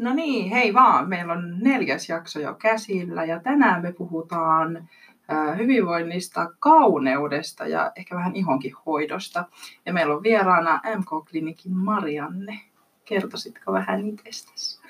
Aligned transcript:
No 0.00 0.14
niin, 0.14 0.50
hei 0.50 0.74
vaan. 0.74 1.08
Meillä 1.08 1.32
on 1.32 1.58
neljäs 1.58 2.08
jakso 2.08 2.40
jo 2.40 2.54
käsillä 2.54 3.24
ja 3.24 3.40
tänään 3.40 3.82
me 3.82 3.92
puhutaan 3.92 4.88
hyvinvoinnista, 5.58 6.50
kauneudesta 6.60 7.66
ja 7.66 7.92
ehkä 7.96 8.16
vähän 8.16 8.36
ihonkin 8.36 8.74
hoidosta. 8.86 9.44
Ja 9.86 9.92
meillä 9.92 10.14
on 10.14 10.22
vieraana 10.22 10.80
MK-klinikin 10.96 11.72
Marianne. 11.74 12.60
Kertoisitko 13.04 13.72
vähän 13.72 14.06
itsestäsi? 14.06 14.80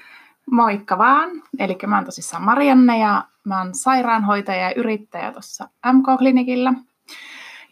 Moikka 0.51 0.99
vaan. 0.99 1.31
Eli 1.59 1.79
mä 1.87 1.97
oon 1.97 2.05
tosissaan 2.05 2.43
Marianne 2.43 2.99
ja 2.99 3.25
mä 3.45 3.59
oon 3.59 3.75
sairaanhoitaja 3.75 4.63
ja 4.63 4.75
yrittäjä 4.75 5.33
tuossa 5.33 5.69
MK-klinikillä. 5.93 6.75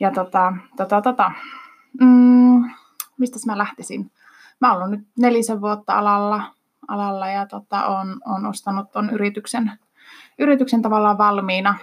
Ja 0.00 0.10
tota, 0.10 0.52
tota, 0.76 1.02
tota, 1.02 1.32
mm, 2.00 2.70
mistä 3.18 3.38
mä 3.46 3.58
lähtisin? 3.58 4.10
Mä 4.60 4.72
oon 4.72 4.76
ollut 4.76 4.90
nyt 4.90 5.08
nelisen 5.18 5.60
vuotta 5.60 5.98
alalla, 5.98 6.57
alalla 6.88 7.28
ja 7.28 7.46
tota, 7.46 7.86
on, 7.86 8.20
on 8.24 8.46
ostanut 8.46 8.92
ton 8.92 9.10
yrityksen, 9.10 9.72
yrityksen 10.38 10.82
tavallaan 10.82 11.18
valmiina, 11.18 11.78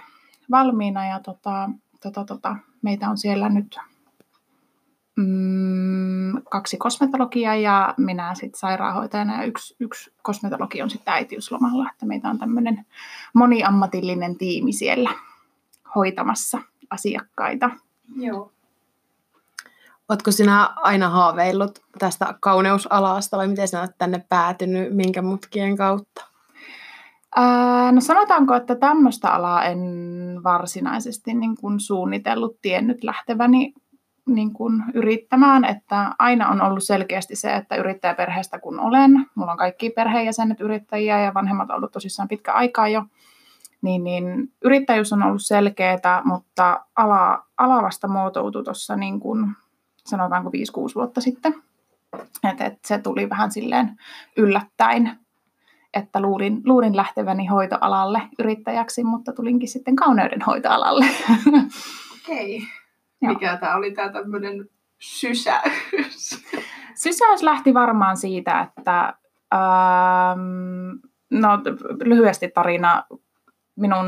valmiina 0.50 1.06
ja 1.06 1.20
tota, 1.20 1.70
tota, 2.02 2.24
tota, 2.24 2.56
meitä 2.82 3.10
on 3.10 3.18
siellä 3.18 3.48
nyt 3.48 3.78
mm, 5.16 6.42
kaksi 6.50 6.76
kosmetologia 6.76 7.54
ja 7.54 7.94
minä 7.96 8.34
sitten 8.34 8.58
sairaanhoitajana 8.58 9.36
ja 9.36 9.44
yksi, 9.44 9.76
yksi 9.80 10.14
kosmetologi 10.22 10.82
on 10.82 10.90
sitten 10.90 11.14
äitiyslomalla, 11.14 11.90
että 11.92 12.06
meitä 12.06 12.28
on 12.28 12.38
tämmöinen 12.38 12.86
moniammatillinen 13.34 14.36
tiimi 14.36 14.72
siellä 14.72 15.10
hoitamassa 15.94 16.58
asiakkaita. 16.90 17.70
Joo. 18.16 18.52
Oletko 20.08 20.30
sinä 20.30 20.70
aina 20.76 21.08
haaveillut 21.08 21.78
tästä 21.98 22.34
kauneusalasta 22.40 23.36
vai 23.36 23.48
miten 23.48 23.68
sinä 23.68 23.80
olet 23.80 23.98
tänne 23.98 24.24
päätynyt, 24.28 24.94
minkä 24.94 25.22
mutkien 25.22 25.76
kautta? 25.76 26.24
No 27.92 28.00
sanotaanko, 28.00 28.54
että 28.54 28.74
tämmöistä 28.74 29.30
alaa 29.30 29.64
en 29.64 29.80
varsinaisesti 30.44 31.34
niin 31.34 31.56
kuin 31.60 31.80
suunnitellut, 31.80 32.60
tiennyt 32.62 33.04
lähteväni 33.04 33.72
niin 34.26 34.52
kuin 34.52 34.84
yrittämään, 34.94 35.64
että 35.64 36.14
aina 36.18 36.48
on 36.48 36.62
ollut 36.62 36.84
selkeästi 36.84 37.36
se, 37.36 37.56
että 37.56 37.76
yrittäjäperheestä 37.76 38.58
kun 38.58 38.80
olen, 38.80 39.26
mulla 39.34 39.52
on 39.52 39.58
kaikki 39.58 39.90
perheenjäsenet 39.90 40.60
yrittäjiä 40.60 41.20
ja 41.20 41.34
vanhemmat 41.34 41.70
ollut 41.70 41.92
tosissaan 41.92 42.28
pitkä 42.28 42.52
aikaa 42.52 42.88
jo, 42.88 43.04
niin, 43.82 44.04
niin 44.04 44.52
yrittäjyys 44.64 45.12
on 45.12 45.22
ollut 45.22 45.42
selkeää, 45.44 46.22
mutta 46.24 46.84
ala, 46.96 47.42
ala 47.56 47.82
vasta 47.82 48.08
muotoutui 48.08 48.64
tuossa 48.64 48.96
niin 48.96 49.20
sanotaanko 50.06 50.50
5-6 50.50 50.52
vuotta 50.94 51.20
sitten. 51.20 51.54
Et, 52.50 52.60
et 52.60 52.78
se 52.84 52.98
tuli 52.98 53.28
vähän 53.28 53.52
silleen 53.52 53.96
yllättäen, 54.36 55.18
että 55.94 56.20
luulin, 56.20 56.60
luulin 56.64 56.96
lähteväni 56.96 57.46
hoitoalalle 57.46 58.22
yrittäjäksi, 58.38 59.04
mutta 59.04 59.32
tulinkin 59.32 59.68
sitten 59.68 59.96
kauneudenhoitoalalle. 59.96 61.06
Okei. 62.22 62.56
Okay. 62.56 63.34
Mikä 63.34 63.56
tämä 63.56 63.76
oli 63.76 63.90
tämä 63.90 64.12
tämmöinen 64.12 64.68
sysäys? 64.98 66.44
Sysäys 66.94 67.42
lähti 67.42 67.74
varmaan 67.74 68.16
siitä, 68.16 68.60
että 68.60 69.14
ähm, 69.54 70.90
no 71.30 71.48
lyhyesti 72.04 72.48
tarina 72.48 73.04
minun 73.76 74.06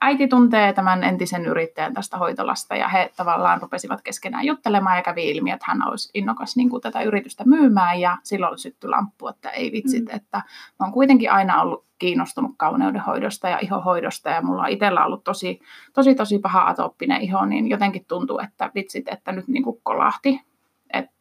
äiti 0.00 0.28
tuntee 0.28 0.72
tämän 0.72 1.04
entisen 1.04 1.46
yrittäjän 1.46 1.94
tästä 1.94 2.18
hoitolasta 2.18 2.76
ja 2.76 2.88
he 2.88 3.12
tavallaan 3.16 3.62
rupesivat 3.62 4.02
keskenään 4.02 4.46
juttelemaan 4.46 4.96
ja 4.96 5.02
kävi 5.02 5.30
ilmi, 5.30 5.50
että 5.50 5.66
hän 5.68 5.88
olisi 5.88 6.10
innokas 6.14 6.56
niin 6.56 6.70
kuin 6.70 6.82
tätä 6.82 7.02
yritystä 7.02 7.44
myymään 7.46 8.00
ja 8.00 8.18
silloin 8.22 8.58
syttyi 8.58 8.90
lamppu, 8.90 9.28
että 9.28 9.50
ei 9.50 9.72
vitsit, 9.72 10.04
mm. 10.04 10.16
että 10.16 10.38
mä 10.80 10.86
oon 10.86 10.92
kuitenkin 10.92 11.32
aina 11.32 11.62
ollut 11.62 11.84
kiinnostunut 11.98 12.50
kauneudenhoidosta 12.56 13.48
ja 13.48 13.58
ihohoidosta 13.62 14.30
ja 14.30 14.42
mulla 14.42 14.62
on 14.62 14.68
itsellä 14.68 15.04
ollut 15.04 15.24
tosi, 15.24 15.60
tosi, 15.92 16.14
tosi 16.14 16.38
paha 16.38 16.68
atooppinen 16.68 17.20
iho, 17.20 17.44
niin 17.44 17.70
jotenkin 17.70 18.04
tuntuu, 18.08 18.38
että 18.38 18.70
vitsit, 18.74 19.08
että 19.08 19.32
nyt 19.32 19.48
niin 19.48 19.62
kuin 19.62 19.80
kolahti. 19.82 20.40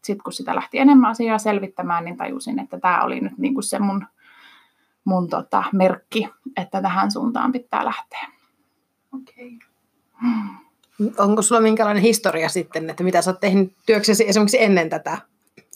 Sitten 0.03 0.23
kun 0.23 0.33
sitä 0.33 0.55
lähti 0.55 0.79
enemmän 0.79 1.11
asiaa 1.11 1.37
selvittämään, 1.37 2.05
niin 2.05 2.17
tajusin, 2.17 2.59
että 2.59 2.79
tämä 2.79 3.03
oli 3.03 3.19
nyt 3.19 3.37
niin 3.37 3.53
kuin 3.53 3.63
se 3.63 3.79
mun 3.79 4.05
mun 5.05 5.29
tota, 5.29 5.63
merkki, 5.73 6.29
että 6.57 6.81
tähän 6.81 7.11
suuntaan 7.11 7.51
pitää 7.51 7.85
lähteä. 7.85 8.27
Okei. 9.13 9.57
Okay. 9.57 11.13
Onko 11.17 11.41
sulla 11.41 11.61
minkälainen 11.61 12.03
historia 12.03 12.49
sitten, 12.49 12.89
että 12.89 13.03
mitä 13.03 13.21
sä 13.21 13.31
oot 13.31 13.39
tehnyt 13.39 13.73
työksesi 13.85 14.29
esimerkiksi 14.29 14.63
ennen 14.63 14.89
tätä? 14.89 15.17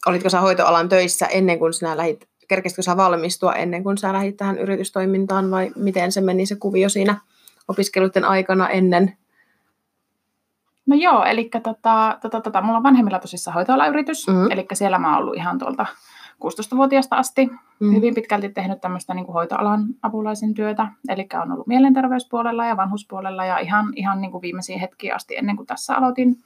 Olitko 0.05 0.29
sä 0.29 0.41
hoitoalan 0.41 0.89
töissä 0.89 1.25
ennen 1.25 1.59
kuin 1.59 1.73
sinä 1.73 1.97
lähit, 1.97 2.27
kerkesitkö 2.47 2.81
sä 2.81 2.97
valmistua 2.97 3.53
ennen 3.53 3.83
kuin 3.83 3.97
sä 3.97 4.13
lähit 4.13 4.37
tähän 4.37 4.57
yritystoimintaan 4.57 5.51
vai 5.51 5.71
miten 5.75 6.11
se 6.11 6.21
meni 6.21 6.45
se 6.45 6.55
kuvio 6.55 6.89
siinä 6.89 7.17
opiskeluiden 7.67 8.25
aikana 8.25 8.69
ennen? 8.69 9.17
No 10.85 10.95
joo, 10.95 11.23
eli 11.23 11.49
tota, 11.63 12.17
tota, 12.21 12.41
tota, 12.41 12.61
mulla 12.61 12.77
on 12.77 12.83
vanhemmilla 12.83 13.19
tosissaan 13.19 13.55
hoitoalayritys, 13.55 14.27
mm-hmm. 14.27 14.51
eli 14.51 14.65
siellä 14.73 14.97
mä 14.97 15.09
oon 15.09 15.23
ollut 15.23 15.35
ihan 15.35 15.59
tuolta 15.59 15.85
16-vuotiaasta 16.45 17.15
asti 17.15 17.49
mm. 17.79 17.95
hyvin 17.95 18.15
pitkälti 18.15 18.49
tehnyt 18.49 18.81
tämmöistä 18.81 19.13
niin 19.13 19.25
kuin 19.25 19.33
hoitoalan 19.33 19.85
apulaisen 20.01 20.53
työtä, 20.53 20.87
eli 21.09 21.27
on 21.43 21.51
ollut 21.51 21.67
mielenterveyspuolella 21.67 22.65
ja 22.65 22.77
vanhuspuolella 22.77 23.45
ja 23.45 23.57
ihan, 23.57 23.93
ihan 23.95 24.21
niin 24.21 24.31
kuin 24.31 24.41
viimeisiin 24.41 24.79
hetkiin 24.79 25.15
asti 25.15 25.37
ennen 25.37 25.55
kuin 25.55 25.67
tässä 25.67 25.95
aloitin, 25.95 26.37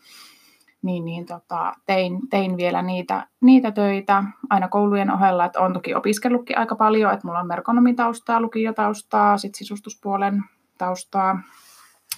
niin, 0.81 1.06
niin 1.06 1.25
tota, 1.25 1.74
tein, 1.85 2.29
tein 2.29 2.57
vielä 2.57 2.81
niitä, 2.81 3.28
niitä 3.41 3.72
töitä 3.72 4.24
aina 4.50 4.68
koulujen 4.68 5.13
ohella, 5.13 5.46
että 5.46 5.59
olen 5.59 5.74
toki 5.74 5.96
opiskellutkin 5.96 6.58
aika 6.58 6.75
paljon, 6.75 7.13
että 7.13 7.28
mulla 7.28 7.40
on 7.40 7.47
merkonomitaustaa, 7.47 8.41
lukiotaustaa, 8.41 9.38
sitten 9.38 9.58
sisustuspuolen 9.58 10.44
taustaa, 10.78 11.40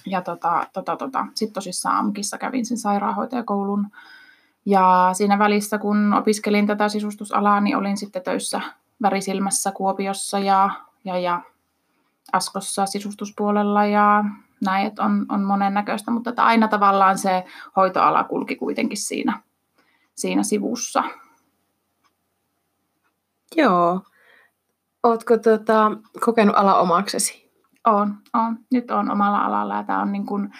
ja 0.06 0.22
tota, 0.22 0.66
tota, 0.72 0.96
tota. 0.96 1.26
sitten 1.34 1.54
tosissaan 1.54 1.96
AMKissa 1.96 2.38
kävin 2.38 2.66
sen 2.66 2.78
sairaanhoitajakoulun 2.78 3.86
ja 4.66 5.10
siinä 5.12 5.38
välissä, 5.38 5.78
kun 5.78 6.14
opiskelin 6.14 6.66
tätä 6.66 6.88
sisustusalaa, 6.88 7.60
niin 7.60 7.76
olin 7.76 7.96
sitten 7.96 8.22
töissä 8.22 8.60
värisilmässä 9.02 9.72
Kuopiossa 9.72 10.38
ja, 10.38 10.70
ja, 11.04 11.18
ja 11.18 11.40
Askossa 12.32 12.86
sisustuspuolella 12.86 13.86
ja 13.86 14.24
näin, 14.64 14.86
että 14.86 15.02
on, 15.02 15.26
on 15.28 15.42
monennäköistä, 15.42 16.10
mutta 16.10 16.30
että 16.30 16.44
aina 16.44 16.68
tavallaan 16.68 17.18
se 17.18 17.44
hoitoala 17.76 18.24
kulki 18.24 18.56
kuitenkin 18.56 18.98
siinä, 18.98 19.40
siinä 20.14 20.42
sivussa. 20.42 21.04
Joo. 23.56 24.00
Oletko 25.02 25.38
tota, 25.38 25.90
kokenut 26.24 26.56
ala 26.56 26.74
omaksesi? 26.74 27.50
On, 27.86 28.14
on. 28.34 28.58
Nyt 28.72 28.90
on 28.90 29.10
omalla 29.10 29.38
alalla 29.38 29.74
ja 29.74 29.82
tämä 29.82 30.02
on 30.02 30.12
niin 30.12 30.26
kuin, 30.26 30.52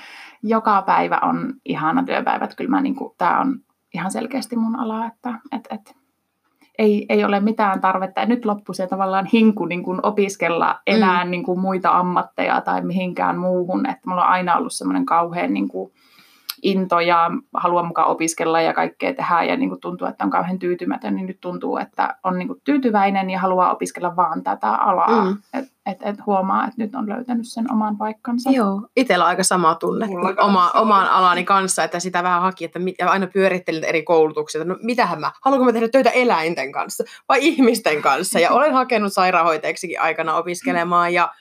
joka 0.42 0.82
päivä 0.82 1.18
on 1.22 1.54
ihana 1.64 2.04
työpäivä. 2.04 2.48
Kyllä 2.56 2.70
mä 2.70 2.80
niin 2.80 2.94
kuin, 2.94 3.14
tämä 3.18 3.40
on 3.40 3.60
ihan 3.94 4.10
selkeästi 4.10 4.56
mun 4.56 4.76
ala, 4.76 5.06
että 5.06 5.34
et, 5.52 5.68
et, 5.70 5.96
ei, 6.78 7.06
ei 7.08 7.24
ole 7.24 7.40
mitään 7.40 7.80
tarvetta. 7.80 8.20
Ja 8.20 8.26
nyt 8.26 8.44
loppui 8.44 8.74
se 8.74 8.86
tavallaan 8.86 9.26
hinku 9.26 9.66
niin 9.66 9.82
kuin 9.82 10.00
opiskella 10.02 10.80
enää 10.86 11.24
mm. 11.24 11.30
niin 11.30 11.42
kuin 11.42 11.60
muita 11.60 11.90
ammatteja 11.90 12.60
tai 12.60 12.82
mihinkään 12.82 13.38
muuhun. 13.38 13.86
Että 13.86 14.10
mulla 14.10 14.22
on 14.22 14.28
aina 14.28 14.56
ollut 14.56 14.72
semmoinen 14.72 15.06
kauhean 15.06 15.54
niin 15.54 15.68
kuin, 15.68 15.92
into 16.64 17.00
ja 17.00 17.30
haluan 17.54 17.86
mukaan 17.86 18.08
opiskella 18.08 18.60
ja 18.60 18.72
kaikkea 18.72 19.14
tehdä 19.14 19.42
ja 19.42 19.56
niin 19.56 19.68
kuin 19.68 19.80
tuntuu, 19.80 20.08
että 20.08 20.24
on 20.24 20.30
kauhean 20.30 20.58
tyytymätön, 20.58 21.14
niin 21.16 21.26
nyt 21.26 21.40
tuntuu, 21.40 21.76
että 21.76 22.16
on 22.24 22.38
niin 22.38 22.48
kuin 22.48 22.60
tyytyväinen 22.64 23.30
ja 23.30 23.38
haluaa 23.38 23.72
opiskella 23.72 24.16
vaan 24.16 24.42
tätä 24.42 24.70
alaa. 24.70 25.24
Mm. 25.24 25.36
Et, 25.54 25.64
et, 25.86 25.98
et 26.02 26.16
huomaa, 26.26 26.64
että 26.64 26.82
nyt 26.82 26.94
on 26.94 27.08
löytänyt 27.08 27.48
sen 27.48 27.72
oman 27.72 27.96
paikkansa. 27.96 28.50
Joo, 28.50 28.88
itsellä 28.96 29.24
aika 29.24 29.42
sama 29.42 29.74
tunne 29.74 30.06
oma, 30.40 30.70
oman 30.70 31.08
alani 31.08 31.44
kanssa, 31.44 31.84
että 31.84 32.00
sitä 32.00 32.22
vähän 32.22 32.42
haki, 32.42 32.64
että 32.64 32.78
mit, 32.78 32.94
ja 32.98 33.10
aina 33.10 33.26
pyörittelin 33.26 33.84
eri 33.84 34.02
koulutuksia, 34.02 34.60
että 34.60 34.72
no 34.72 34.78
mitähän 34.82 35.20
mä, 35.20 35.32
haluanko 35.44 35.64
mä 35.64 35.72
tehdä 35.72 35.88
töitä 35.88 36.10
eläinten 36.10 36.72
kanssa 36.72 37.04
vai 37.28 37.38
ihmisten 37.40 38.02
kanssa. 38.02 38.38
Ja 38.38 38.50
olen 38.50 38.72
hakenut 38.72 39.12
sairaanhoitajaksikin 39.12 40.00
aikana 40.00 40.34
opiskelemaan 40.34 41.14
ja 41.14 41.32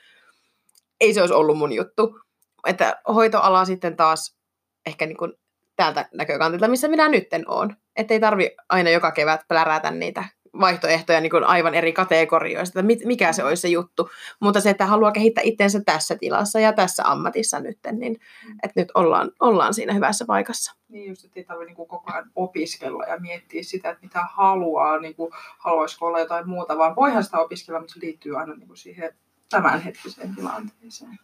ei 1.01 1.13
se 1.13 1.21
olisi 1.21 1.33
ollut 1.33 1.57
mun 1.57 1.73
juttu. 1.73 2.19
Että 2.67 3.01
hoitoala 3.07 3.65
sitten 3.65 3.95
taas 3.95 4.42
ehkä 4.85 5.05
niin 5.05 5.17
kuin 5.17 5.33
täältä 5.75 6.09
näkökantilta, 6.13 6.67
missä 6.67 6.87
minä 6.87 7.09
nytten 7.09 7.49
olen. 7.49 7.77
Että 7.95 8.13
ei 8.13 8.19
tarvi 8.19 8.51
aina 8.69 8.89
joka 8.89 9.11
kevät 9.11 9.41
plärätä 9.47 9.91
niitä 9.91 10.23
vaihtoehtoja 10.59 11.21
niin 11.21 11.29
kuin 11.29 11.43
aivan 11.43 11.75
eri 11.75 11.93
kategorioista, 11.93 12.79
että 12.79 13.07
mikä 13.07 13.33
se 13.33 13.43
olisi 13.43 13.61
se 13.61 13.67
juttu. 13.67 14.09
Mutta 14.39 14.61
se, 14.61 14.69
että 14.69 14.85
haluaa 14.85 15.11
kehittää 15.11 15.41
itsensä 15.43 15.81
tässä 15.85 16.15
tilassa 16.15 16.59
ja 16.59 16.73
tässä 16.73 17.03
ammatissa 17.05 17.59
nyt, 17.59 17.79
niin 17.91 18.19
että 18.63 18.81
nyt 18.81 18.91
ollaan, 18.93 19.31
ollaan 19.39 19.73
siinä 19.73 19.93
hyvässä 19.93 20.25
paikassa. 20.25 20.75
Niin 20.89 21.09
just, 21.09 21.25
että 21.25 21.39
ei 21.39 21.43
tarvitse 21.43 21.65
niin 21.65 21.87
koko 21.87 22.03
ajan 22.05 22.31
opiskella 22.35 23.05
ja 23.05 23.19
miettiä 23.19 23.63
sitä, 23.63 23.89
että 23.89 24.03
mitä 24.03 24.19
haluaa, 24.33 24.99
niin 24.99 25.15
kuin, 25.15 25.31
haluaisiko 25.57 26.05
olla 26.05 26.19
jotain 26.19 26.49
muuta, 26.49 26.77
vaan 26.77 26.95
voihan 26.95 27.23
sitä 27.23 27.39
opiskella, 27.39 27.79
mutta 27.79 27.93
se 27.93 27.99
liittyy 27.99 28.39
aina 28.39 28.53
niin 28.55 28.67
kuin 28.67 28.77
siihen 28.77 29.13
tämänhetkiseen 29.49 30.35
tilanteeseen. 30.35 31.19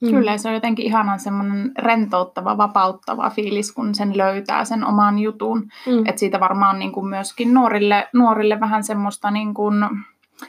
Mm. 0.00 0.10
Kyllä, 0.10 0.38
se 0.38 0.48
on 0.48 0.54
jotenkin 0.54 0.86
ihanan 0.86 1.20
semmoinen 1.20 1.72
rentouttava, 1.78 2.56
vapauttava 2.56 3.30
fiilis, 3.30 3.72
kun 3.72 3.94
sen 3.94 4.16
löytää 4.16 4.64
sen 4.64 4.84
oman 4.84 5.18
jutun. 5.18 5.58
Mm. 5.86 6.06
Että 6.06 6.18
siitä 6.20 6.40
varmaan 6.40 6.78
niin 6.78 6.92
kuin 6.92 7.06
myöskin 7.06 7.54
nuorille, 7.54 8.08
nuorille 8.12 8.60
vähän 8.60 8.84
semmoista 8.84 9.30
niin 9.30 9.54
kuin, 9.54 9.84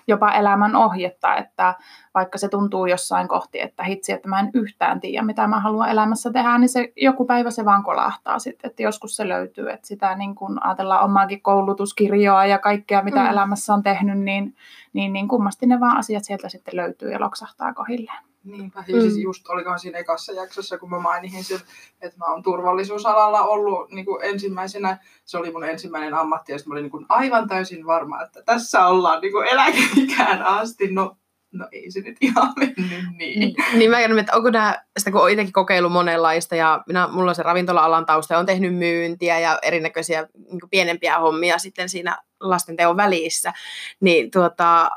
jopa 0.07 0.31
elämän 0.31 0.75
ohjetta, 0.75 1.35
että 1.35 1.75
vaikka 2.13 2.37
se 2.37 2.49
tuntuu 2.49 2.85
jossain 2.85 3.27
kohti, 3.27 3.61
että 3.61 3.83
hitsi, 3.83 4.11
että 4.11 4.29
mä 4.29 4.39
en 4.39 4.49
yhtään 4.53 4.99
tiedä, 4.99 5.25
mitä 5.25 5.47
mä 5.47 5.59
haluan 5.59 5.89
elämässä 5.89 6.31
tehdä, 6.31 6.57
niin 6.57 6.69
se 6.69 6.93
joku 6.95 7.25
päivä 7.25 7.51
se 7.51 7.65
vaan 7.65 7.83
kolahtaa 7.83 8.39
sitten, 8.39 8.69
että 8.69 8.83
joskus 8.83 9.15
se 9.15 9.27
löytyy, 9.27 9.69
että 9.69 9.87
sitä 9.87 10.15
niin 10.15 10.35
kun 10.35 10.65
ajatellaan 10.65 11.05
omaakin 11.05 11.41
koulutuskirjoa 11.41 12.45
ja 12.45 12.59
kaikkea, 12.59 13.03
mitä 13.03 13.19
mm. 13.19 13.29
elämässä 13.29 13.73
on 13.73 13.83
tehnyt, 13.83 14.19
niin, 14.19 14.55
niin, 14.93 15.13
niin 15.13 15.27
kummasti 15.27 15.65
ne 15.65 15.79
vaan 15.79 15.97
asiat 15.97 16.23
sieltä 16.23 16.49
sitten 16.49 16.75
löytyy 16.75 17.11
ja 17.11 17.19
loksahtaa 17.19 17.73
kohilleen. 17.73 18.23
Niinpä, 18.43 18.83
ja 18.87 19.01
siis 19.01 19.15
mm. 19.15 19.21
just 19.21 19.49
olikohan 19.49 19.79
siinä 19.79 19.97
ekassa 19.97 20.33
jaksossa, 20.33 20.77
kun 20.77 20.89
mä 20.89 20.99
mainihin 20.99 21.43
sen, 21.43 21.59
että 22.01 22.17
mä 22.17 22.25
oon 22.25 22.43
turvallisuusalalla 22.43 23.41
ollut 23.41 23.91
niin 23.91 24.05
kuin 24.05 24.25
ensimmäisenä, 24.25 24.97
se 25.25 25.37
oli 25.37 25.51
mun 25.51 25.63
ensimmäinen 25.63 26.13
ammatti, 26.13 26.51
ja 26.51 26.57
mä 26.65 26.73
olin 26.73 26.81
niin 26.81 26.91
kuin 26.91 27.05
aivan 27.09 27.47
täysin 27.47 27.85
varma, 27.85 28.23
että 28.23 28.41
tässä 28.41 28.87
ollaan 28.87 29.21
niin 29.21 29.31
kuin 29.31 29.47
eläkeikään 29.47 30.43
asti. 30.43 30.87
No, 30.91 31.17
no 31.51 31.67
ei 31.71 31.91
se 31.91 32.01
nyt 32.01 32.17
ihan 32.21 32.53
mennyt 32.59 33.17
niin. 33.17 33.55
Niin 33.73 33.91
mä 33.91 33.97
tiedän, 33.97 34.19
että 34.19 34.35
onko 34.35 34.49
nämä, 34.49 34.81
sitä 34.99 35.11
kun 35.11 35.29
itsekin 35.29 35.53
kokeillut 35.53 35.91
monenlaista, 35.91 36.55
ja 36.55 36.83
minä, 36.87 37.07
mulla 37.07 37.31
on 37.31 37.35
se 37.35 37.43
ravintola-alan 37.43 38.05
tausta, 38.05 38.33
ja 38.33 38.39
on 38.39 38.45
tehnyt 38.45 38.75
myyntiä 38.75 39.39
ja 39.39 39.59
erinäköisiä 39.61 40.27
niin 40.33 40.69
pienempiä 40.71 41.19
hommia 41.19 41.57
sitten 41.57 41.89
siinä 41.89 42.17
lastenteon 42.39 42.97
välissä, 42.97 43.53
niin 43.99 44.31
tuota, 44.31 44.89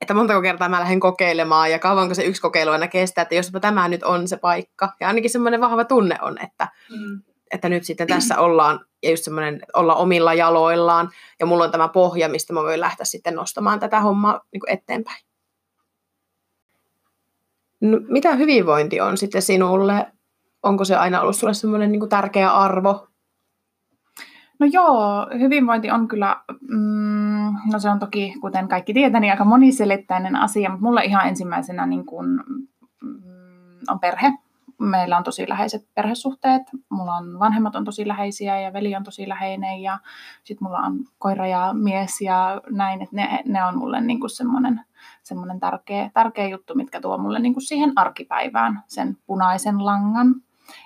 että 0.00 0.14
montako 0.14 0.42
kertaa 0.42 0.68
mä 0.68 0.80
lähden 0.80 1.00
kokeilemaan 1.00 1.70
ja 1.70 1.78
kauanko 1.78 2.14
se 2.14 2.24
yksi 2.24 2.42
kokeilu 2.42 2.70
aina 2.70 2.88
kestää, 2.88 3.22
että 3.22 3.34
jospa 3.34 3.60
tämä 3.60 3.88
nyt 3.88 4.02
on 4.02 4.28
se 4.28 4.36
paikka. 4.36 4.92
Ja 5.00 5.08
ainakin 5.08 5.30
semmoinen 5.30 5.60
vahva 5.60 5.84
tunne 5.84 6.18
on, 6.22 6.42
että, 6.42 6.68
mm. 6.90 7.22
että 7.50 7.68
nyt 7.68 7.84
sitten 7.84 8.06
tässä 8.06 8.38
ollaan 8.38 8.80
ja 9.02 9.10
just 9.10 9.24
semmoinen 9.24 9.62
olla 9.74 9.94
omilla 9.94 10.34
jaloillaan 10.34 11.10
ja 11.40 11.46
mulla 11.46 11.64
on 11.64 11.70
tämä 11.70 11.88
pohja, 11.88 12.28
mistä 12.28 12.52
mä 12.52 12.62
voin 12.62 12.80
lähteä 12.80 13.04
sitten 13.04 13.34
nostamaan 13.34 13.80
tätä 13.80 14.00
hommaa 14.00 14.40
niin 14.52 14.60
kuin 14.60 14.70
eteenpäin. 14.70 15.26
No, 17.80 17.98
mitä 18.08 18.34
hyvinvointi 18.34 19.00
on 19.00 19.16
sitten 19.16 19.42
sinulle? 19.42 20.06
Onko 20.62 20.84
se 20.84 20.96
aina 20.96 21.20
ollut 21.20 21.36
sulle 21.36 21.54
semmoinen 21.54 21.92
niin 21.92 22.08
tärkeä 22.08 22.52
arvo? 22.52 23.08
No 24.58 24.66
joo, 24.72 25.26
hyvinvointi 25.38 25.90
on 25.90 26.08
kyllä, 26.08 26.36
mm, 26.68 27.54
no 27.72 27.78
se 27.78 27.90
on 27.90 27.98
toki, 27.98 28.34
kuten 28.40 28.68
kaikki 28.68 28.94
tietää, 28.94 29.20
niin 29.20 29.30
aika 29.30 29.44
moniselittäinen 29.44 30.36
asia, 30.36 30.70
mutta 30.70 30.84
mulla 30.84 31.00
ihan 31.00 31.28
ensimmäisenä 31.28 31.86
niin 31.86 32.06
kun, 32.06 32.44
mm, 33.02 33.22
on 33.88 34.00
perhe. 34.00 34.32
Meillä 34.78 35.16
on 35.16 35.24
tosi 35.24 35.48
läheiset 35.48 35.86
perhesuhteet. 35.94 36.62
Mulla 36.88 37.14
on 37.16 37.38
vanhemmat 37.38 37.76
on 37.76 37.84
tosi 37.84 38.08
läheisiä 38.08 38.60
ja 38.60 38.72
veli 38.72 38.96
on 38.96 39.04
tosi 39.04 39.28
läheinen 39.28 39.82
ja 39.82 39.98
sitten 40.44 40.68
mulla 40.68 40.78
on 40.78 40.98
koira 41.18 41.46
ja 41.46 41.74
mies 41.74 42.20
ja 42.20 42.60
näin, 42.70 43.02
että 43.02 43.16
ne, 43.16 43.42
ne 43.46 43.64
on 43.64 43.78
mulle 43.78 44.00
niin 44.00 44.30
semmoinen 44.30 44.80
semmoinen 45.22 45.60
tärkeä, 45.60 46.10
tärkeä 46.14 46.48
juttu, 46.48 46.74
mitkä 46.74 47.00
tuo 47.00 47.18
mulle 47.18 47.38
niin 47.38 47.54
siihen 47.58 47.92
arkipäivään 47.96 48.82
sen 48.86 49.16
punaisen 49.26 49.84
langan. 49.84 50.34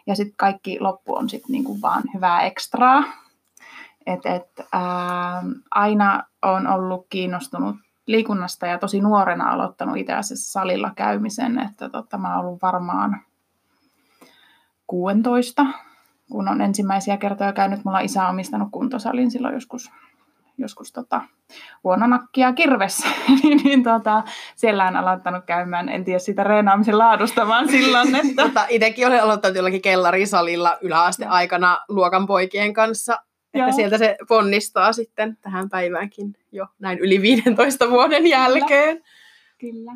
Ja 0.07 0.17
sitten 0.17 0.37
kaikki 0.37 0.81
loppu 0.81 1.15
on 1.17 1.29
sitten 1.29 1.53
niin 1.53 1.83
vaan 1.83 2.03
hyvää 2.15 2.43
ekstraa, 2.43 3.05
et, 4.12 4.27
et, 4.27 4.67
ää, 4.73 5.43
aina 5.71 6.23
on 6.43 6.67
ollut 6.67 7.07
kiinnostunut 7.11 7.77
liikunnasta 8.07 8.67
ja 8.67 8.79
tosi 8.79 9.01
nuorena 9.01 9.51
aloittanut 9.51 9.97
itse 9.97 10.12
asiassa 10.12 10.53
salilla 10.53 10.91
käymisen, 10.97 11.59
että 11.59 11.89
tota, 11.89 12.19
mä 12.19 12.39
ollut 12.39 12.62
varmaan 12.62 13.21
16, 14.87 15.67
kun 16.31 16.49
on 16.49 16.61
ensimmäisiä 16.61 17.17
kertoja 17.17 17.53
käynyt. 17.53 17.85
Mulla 17.85 18.01
isä 18.01 18.23
on 18.25 18.31
omistanut 18.31 18.69
kuntosalin 18.73 19.31
silloin 19.31 19.55
joskus, 19.55 19.91
joskus 20.59 20.93
tota, 20.93 21.21
huononakkia 21.85 22.53
kirvessä, 22.53 23.09
niin, 23.43 23.61
niin 23.65 23.83
tota, 23.83 24.23
siellä 24.57 24.87
on 24.87 24.97
aloittanut 24.97 25.45
käymään, 25.45 25.89
en 25.89 26.05
tiedä 26.05 26.19
sitä 26.19 26.45
reenaamisen 26.45 26.99
laadusta, 26.99 27.49
vaan 27.49 27.69
silloin, 27.69 28.15
että... 28.15 28.43
Mutta 28.45 28.67
itsekin 28.69 29.07
olen 29.07 29.23
aloittanut 29.23 29.57
jollakin 29.57 29.83
kellarisalilla 29.83 30.79
yläasteaikana 30.81 31.79
luokan 31.89 32.27
poikien 32.27 32.73
kanssa 32.73 33.19
että 33.55 33.58
Joo. 33.58 33.73
sieltä 33.73 33.99
se 33.99 34.17
ponnistaa 34.29 34.93
sitten 34.93 35.37
tähän 35.37 35.69
päiväänkin 35.69 36.37
jo 36.52 36.67
näin 36.79 36.99
yli 36.99 37.23
15 37.23 37.91
vuoden 37.91 38.26
jälkeen. 38.26 38.97
Kyllä. 38.97 39.11
Kyllä. 39.58 39.93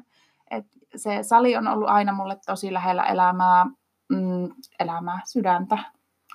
Et 0.50 0.66
se 0.96 1.22
sali 1.22 1.56
on 1.56 1.68
ollut 1.68 1.88
aina 1.88 2.12
mulle 2.12 2.36
tosi 2.46 2.72
lähellä 2.72 3.02
elämää, 3.02 3.64
mm, 4.08 4.54
elämää 4.80 5.20
sydäntä. 5.24 5.78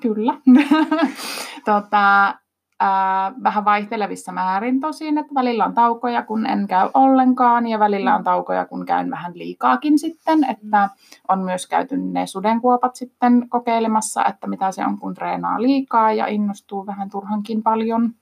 Kyllä. 0.01 0.33
tota, 1.65 2.35
ää, 2.79 3.33
vähän 3.43 3.65
vaihtelevissa 3.65 4.31
määrin 4.31 4.79
tosin, 4.79 5.17
että 5.17 5.33
välillä 5.33 5.65
on 5.65 5.73
taukoja, 5.73 6.23
kun 6.23 6.45
en 6.45 6.67
käy 6.67 6.89
ollenkaan, 6.93 7.67
ja 7.67 7.79
välillä 7.79 8.15
on 8.15 8.23
taukoja, 8.23 8.65
kun 8.65 8.85
käyn 8.85 9.11
vähän 9.11 9.31
liikaakin 9.35 9.99
sitten, 9.99 10.43
että 10.49 10.89
on 11.27 11.39
myös 11.39 11.67
käyty 11.67 11.97
ne 11.97 12.27
sudenkuopat 12.27 12.95
sitten 12.95 13.49
kokeilemassa, 13.49 14.25
että 14.25 14.47
mitä 14.47 14.71
se 14.71 14.85
on, 14.85 14.97
kun 14.97 15.13
treenaa 15.13 15.61
liikaa 15.61 16.13
ja 16.13 16.27
innostuu 16.27 16.85
vähän 16.85 17.09
turhankin 17.09 17.63
paljon. 17.63 18.13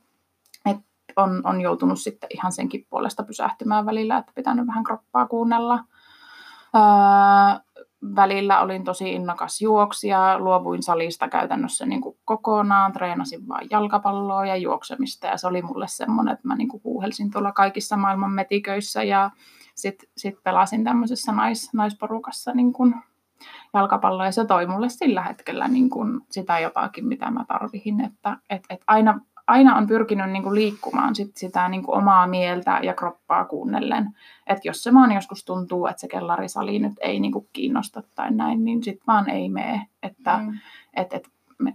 Et 0.65 0.77
on, 1.15 1.42
on 1.44 1.62
joutunut 1.62 2.00
sitten 2.00 2.30
ihan 2.33 2.51
senkin 2.51 2.86
puolesta 2.89 3.24
pysähtymään 3.24 3.86
välillä, 3.86 4.18
että 4.18 4.31
pitänyt 4.36 4.68
vähän 4.68 4.83
kroppaa 4.83 5.27
kuunnella. 5.27 5.83
Öö, 6.75 6.81
välillä 8.15 8.61
olin 8.61 8.83
tosi 8.83 9.13
innokas 9.13 9.61
juoksija, 9.61 10.39
luovuin 10.39 10.83
salista 10.83 11.27
käytännössä 11.27 11.85
niin 11.85 12.01
kuin 12.01 12.17
kokonaan, 12.25 12.94
treenasin 12.94 13.47
vain 13.47 13.67
jalkapalloa 13.71 14.45
ja 14.45 14.55
juoksemista 14.55 15.27
ja 15.27 15.38
se 15.38 15.47
oli 15.47 15.61
mulle 15.61 15.88
semmoinen, 15.88 16.33
että 16.33 16.47
mä 16.47 16.55
niin 16.55 16.67
kuin 16.67 16.83
huuhelsin 16.83 17.31
tuolla 17.31 17.51
kaikissa 17.51 17.97
maailman 17.97 18.31
metiköissä 18.31 19.03
ja 19.03 19.29
sitten 19.75 20.09
sit 20.17 20.35
pelasin 20.44 20.83
tämmöisessä 20.83 21.31
nais, 21.31 21.73
naisporukassa 21.73 22.51
niin 22.51 22.73
kuin 22.73 22.95
jalkapalloa 23.73 24.25
ja 24.25 24.31
se 24.31 24.45
toi 24.45 24.65
mulle 24.67 24.89
sillä 24.89 25.21
hetkellä 25.21 25.67
niin 25.67 25.89
kuin 25.89 26.21
sitä 26.31 26.59
jotakin, 26.59 27.07
mitä 27.07 27.31
mä 27.31 27.45
tarvihin, 27.47 28.01
että 28.01 28.38
et, 28.49 28.63
et 28.69 28.81
aina 28.88 29.19
aina 29.47 29.75
on 29.75 29.88
pyrkinyt 29.88 30.29
niin 30.29 30.44
kuin 30.44 30.55
liikkumaan 30.55 31.15
sit 31.15 31.38
sitä 31.38 31.69
niin 31.69 31.83
kuin 31.83 31.97
omaa 31.97 32.27
mieltä 32.27 32.79
ja 32.83 32.94
kroppaa 32.94 33.45
kuunnellen. 33.45 34.15
Että 34.47 34.67
jos 34.67 34.83
se 34.83 34.94
vaan 34.94 35.11
joskus 35.11 35.45
tuntuu, 35.45 35.88
että 35.88 36.01
se 36.01 36.07
kellarisali 36.07 36.79
nyt 36.79 36.94
ei 37.01 37.19
niin 37.19 37.31
kuin 37.31 37.47
kiinnosta 37.53 38.03
tai 38.15 38.31
näin, 38.31 38.65
niin 38.65 38.83
sitten 38.83 39.07
vaan 39.07 39.29
ei 39.29 39.49
mene. 39.49 39.88
Että 40.03 40.38
mm. 40.38 40.53
et, 40.95 41.13
et, 41.13 41.29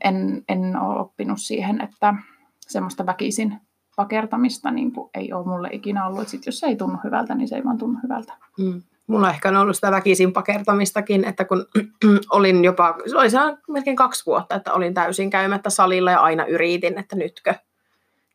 en, 0.05 0.43
en 0.49 0.77
ole 0.77 1.01
oppinut 1.01 1.41
siihen, 1.41 1.81
että 1.81 2.15
semmoista 2.61 3.07
väkisin 3.07 3.61
pakertamista 3.97 4.71
niin 4.71 4.93
kuin 4.93 5.11
ei 5.15 5.33
ole 5.33 5.47
mulle 5.47 5.69
ikinä 5.73 6.07
ollut. 6.07 6.21
Että 6.21 6.31
sit 6.31 6.47
jos 6.47 6.59
se 6.59 6.67
ei 6.67 6.77
tunnu 6.77 6.99
hyvältä, 7.05 7.35
niin 7.35 7.49
se 7.49 7.57
ei 7.57 7.65
vaan 7.65 7.79
tunnu 7.79 7.99
hyvältä. 8.03 8.33
Mm. 8.59 8.83
Mulla 9.07 9.31
ehkä 9.31 9.49
on 9.49 9.57
ollut 9.57 9.77
sitä 9.77 9.91
väkisin 9.91 10.33
pakertamistakin, 10.33 11.25
että 11.25 11.45
kun 11.45 11.67
olin 12.31 12.65
jopa, 12.65 12.95
se 13.07 13.17
oli 13.17 13.57
melkein 13.69 13.97
kaksi 13.97 14.27
vuotta, 14.27 14.55
että 14.55 14.73
olin 14.73 14.95
täysin 14.95 15.31
käymättä 15.31 15.71
salilla 15.71 16.11
ja 16.11 16.21
aina 16.21 16.45
yritin, 16.45 16.99
että 16.99 17.17
nytkö. 17.17 17.55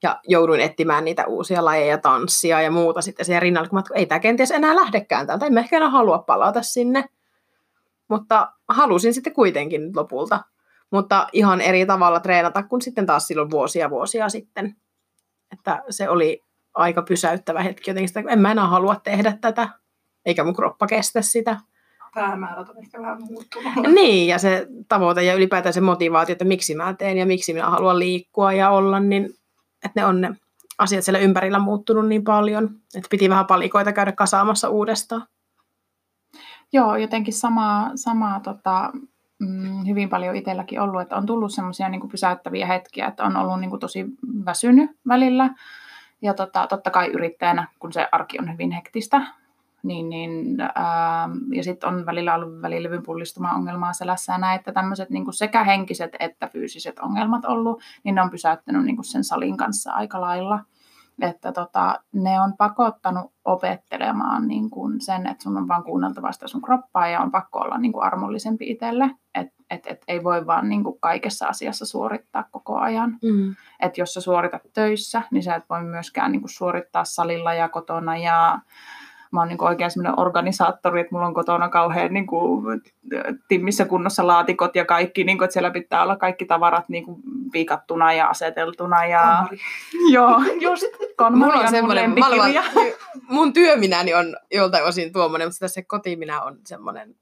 Ja 0.03 0.19
jouduin 0.27 0.61
etsimään 0.61 1.05
niitä 1.05 1.25
uusia 1.25 1.65
lajeja, 1.65 1.97
tanssia 1.97 2.61
ja 2.61 2.71
muuta 2.71 3.01
sitten 3.01 3.25
siihen 3.25 3.41
rinnalle, 3.41 3.69
kun 3.69 3.79
mä, 3.79 3.83
ei 3.93 4.05
tämä 4.05 4.19
kenties 4.19 4.51
enää 4.51 4.75
lähdekään 4.75 5.27
täältä, 5.27 5.45
en 5.45 5.53
mä 5.53 5.59
ehkä 5.59 5.77
enää 5.77 5.89
halua 5.89 6.17
palata 6.17 6.61
sinne. 6.61 7.05
Mutta 8.07 8.51
halusin 8.67 9.13
sitten 9.13 9.33
kuitenkin 9.33 9.95
lopulta. 9.95 10.39
Mutta 10.91 11.27
ihan 11.33 11.61
eri 11.61 11.85
tavalla 11.85 12.19
treenata 12.19 12.63
kuin 12.63 12.81
sitten 12.81 13.05
taas 13.05 13.27
silloin 13.27 13.51
vuosia 13.51 13.89
vuosia 13.89 14.29
sitten. 14.29 14.75
Että 15.51 15.83
se 15.89 16.09
oli 16.09 16.43
aika 16.73 17.01
pysäyttävä 17.01 17.61
hetki 17.61 17.91
jotenkin 17.91 18.07
sitä, 18.07 18.23
en 18.27 18.39
mä 18.39 18.51
enää 18.51 18.67
halua 18.67 18.95
tehdä 18.95 19.37
tätä 19.41 19.69
eikä 20.27 20.43
mun 20.43 20.55
kroppa 20.55 20.87
kestä 20.87 21.21
sitä. 21.21 21.57
Päämäärät 22.15 22.69
on 22.69 22.77
ehkä 22.83 23.01
vähän 23.01 23.17
muuttunut. 23.23 23.73
Niin, 23.95 24.27
ja 24.27 24.39
se 24.39 24.67
tavoite 24.87 25.23
ja 25.23 25.33
ylipäätään 25.33 25.73
se 25.73 25.81
motivaatio, 25.81 26.33
että 26.33 26.45
miksi 26.45 26.75
mä 26.75 26.93
teen 26.93 27.17
ja 27.17 27.25
miksi 27.25 27.53
minä 27.53 27.69
haluan 27.69 27.99
liikkua 27.99 28.53
ja 28.53 28.69
olla, 28.69 28.99
niin 28.99 29.25
että 29.85 30.01
ne 30.01 30.05
on 30.05 30.21
ne 30.21 30.35
asiat 30.77 31.03
siellä 31.03 31.19
ympärillä 31.19 31.59
muuttunut 31.59 32.07
niin 32.07 32.23
paljon, 32.23 32.69
että 32.95 33.07
piti 33.09 33.29
vähän 33.29 33.45
palikoita 33.45 33.93
käydä 33.93 34.11
kasaamassa 34.11 34.69
uudestaan. 34.69 35.27
Joo, 36.73 36.95
jotenkin 36.95 37.33
samaa, 37.33 37.91
samaa 37.95 38.39
tota, 38.39 38.91
mm, 39.39 39.85
hyvin 39.87 40.09
paljon 40.09 40.35
itselläkin 40.35 40.81
ollut, 40.81 41.01
että 41.01 41.15
on 41.15 41.25
tullut 41.25 41.53
semmoisia 41.53 41.89
niin 41.89 42.09
pysäyttäviä 42.09 42.67
hetkiä, 42.67 43.07
että 43.07 43.23
on 43.23 43.37
ollut 43.37 43.59
niin 43.59 43.69
kuin, 43.69 43.79
tosi 43.79 44.05
väsynyt 44.45 44.91
välillä. 45.07 45.49
Ja 46.21 46.33
tota, 46.33 46.67
totta 46.67 46.91
kai 46.91 47.07
yrittäjänä, 47.07 47.67
kun 47.79 47.93
se 47.93 48.07
arki 48.11 48.39
on 48.39 48.53
hyvin 48.53 48.71
hektistä, 48.71 49.21
niin, 49.87 50.09
niin, 50.09 50.61
ää, 50.75 51.29
ja 51.53 51.63
sitten 51.63 51.89
on 51.89 52.05
välillä 52.05 52.35
ollut 52.35 52.61
välilevyn 52.61 53.03
pullistuma 53.03 53.53
ongelmaa 53.53 53.93
selässä 53.93 54.33
ja 54.33 54.37
näin, 54.37 54.59
että 54.59 54.71
tämmöiset 54.71 55.09
niin 55.09 55.33
sekä 55.33 55.63
henkiset 55.63 56.15
että 56.19 56.47
fyysiset 56.47 56.99
ongelmat 56.99 57.45
ollut, 57.45 57.81
niin 58.03 58.15
ne 58.15 58.21
on 58.21 58.29
pysäyttänyt 58.29 58.85
niin 58.85 59.03
sen 59.03 59.23
salin 59.23 59.57
kanssa 59.57 59.93
aika 59.93 60.21
lailla. 60.21 60.59
Että 61.21 61.51
tota, 61.51 61.99
ne 62.13 62.41
on 62.41 62.53
pakottanut 62.57 63.31
opettelemaan 63.45 64.47
niin 64.47 64.69
kuin 64.69 65.01
sen, 65.01 65.27
että 65.27 65.43
sun 65.43 65.57
on 65.57 65.67
vaan 65.67 65.83
kuunneltava 65.83 66.31
sitä 66.31 66.47
sun 66.47 66.61
kroppaa 66.61 67.07
ja 67.07 67.21
on 67.21 67.31
pakko 67.31 67.59
olla 67.59 67.77
niin 67.77 67.93
kuin 67.93 68.03
armollisempi 68.03 68.69
itselle. 68.69 69.11
Että 69.35 69.57
että 69.71 69.89
et 69.89 70.03
ei 70.07 70.23
voi 70.23 70.47
vaan 70.47 70.69
niin 70.69 70.83
kuin 70.83 70.99
kaikessa 70.99 71.47
asiassa 71.47 71.85
suorittaa 71.85 72.43
koko 72.51 72.77
ajan. 72.77 73.17
Mm. 73.23 73.55
Että 73.79 74.01
jos 74.01 74.13
sä 74.13 74.21
suoritat 74.21 74.61
töissä, 74.73 75.21
niin 75.31 75.43
sä 75.43 75.55
et 75.55 75.63
voi 75.69 75.83
myöskään 75.83 76.31
niin 76.31 76.41
kuin 76.41 76.49
suorittaa 76.49 77.03
salilla 77.03 77.53
ja 77.53 77.69
kotona 77.69 78.17
ja 78.17 78.59
mä 79.31 79.39
oon 79.39 79.47
niin 79.47 79.63
oikein 79.63 79.91
sellainen 79.91 80.19
organisaattori, 80.19 81.01
että 81.01 81.15
mulla 81.15 81.27
on 81.27 81.33
kotona 81.33 81.69
kauhean 81.69 82.13
niin 82.13 82.27
kuin, 82.27 82.81
timmissä 83.47 83.85
kunnossa 83.85 84.27
laatikot 84.27 84.75
ja 84.75 84.85
kaikki, 84.85 85.23
niin 85.23 85.37
kuin, 85.37 85.45
että 85.45 85.53
siellä 85.53 85.71
pitää 85.71 86.03
olla 86.03 86.15
kaikki 86.15 86.45
tavarat 86.45 86.89
niin 86.89 87.05
kuin, 87.05 87.21
viikattuna 87.53 88.13
ja 88.13 88.27
aseteltuna. 88.27 89.05
Ja... 89.05 89.47
Joo, 90.13 90.39
just 90.59 90.83
Mulla 91.31 91.53
on 91.53 91.67
semmoinen, 91.67 92.09
mun, 92.09 92.17
mun 93.35 93.53
työminäni 93.53 94.13
on 94.13 94.37
joltain 94.51 94.83
osin 94.83 95.13
tuommoinen, 95.13 95.47
mutta 95.47 95.67
se 95.67 95.81
kotiminä 95.81 96.41
on 96.41 96.57
semmoinen 96.65 97.15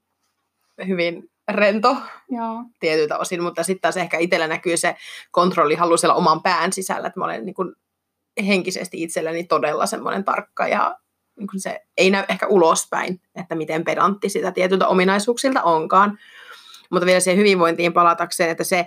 hyvin 0.86 1.30
rento 1.48 1.96
Joo. 2.30 2.64
tietyiltä 2.80 3.18
osin, 3.18 3.42
mutta 3.42 3.62
sitten 3.62 3.80
taas 3.80 3.96
ehkä 3.96 4.18
itsellä 4.18 4.46
näkyy 4.46 4.76
se 4.76 4.96
kontrollihalu 5.30 5.96
siellä 5.96 6.14
oman 6.14 6.42
pään 6.42 6.72
sisällä, 6.72 7.06
että 7.06 7.20
mä 7.20 7.24
olen 7.24 7.46
niin 7.46 7.54
kuin 7.54 7.72
henkisesti 8.46 9.02
itselleni 9.02 9.44
todella 9.44 9.86
semmoinen 9.86 10.24
tarkka 10.24 10.68
ja 10.68 10.96
se 11.56 11.80
ei 11.96 12.10
näy 12.10 12.24
ehkä 12.28 12.46
ulospäin, 12.46 13.20
että 13.34 13.54
miten 13.54 13.84
pedantti 13.84 14.28
sitä 14.28 14.52
tietyltä 14.52 14.88
ominaisuuksilta 14.88 15.62
onkaan. 15.62 16.18
Mutta 16.90 17.06
vielä 17.06 17.20
siihen 17.20 17.38
hyvinvointiin 17.38 17.92
palatakseen, 17.92 18.50
että 18.50 18.64
se, 18.64 18.86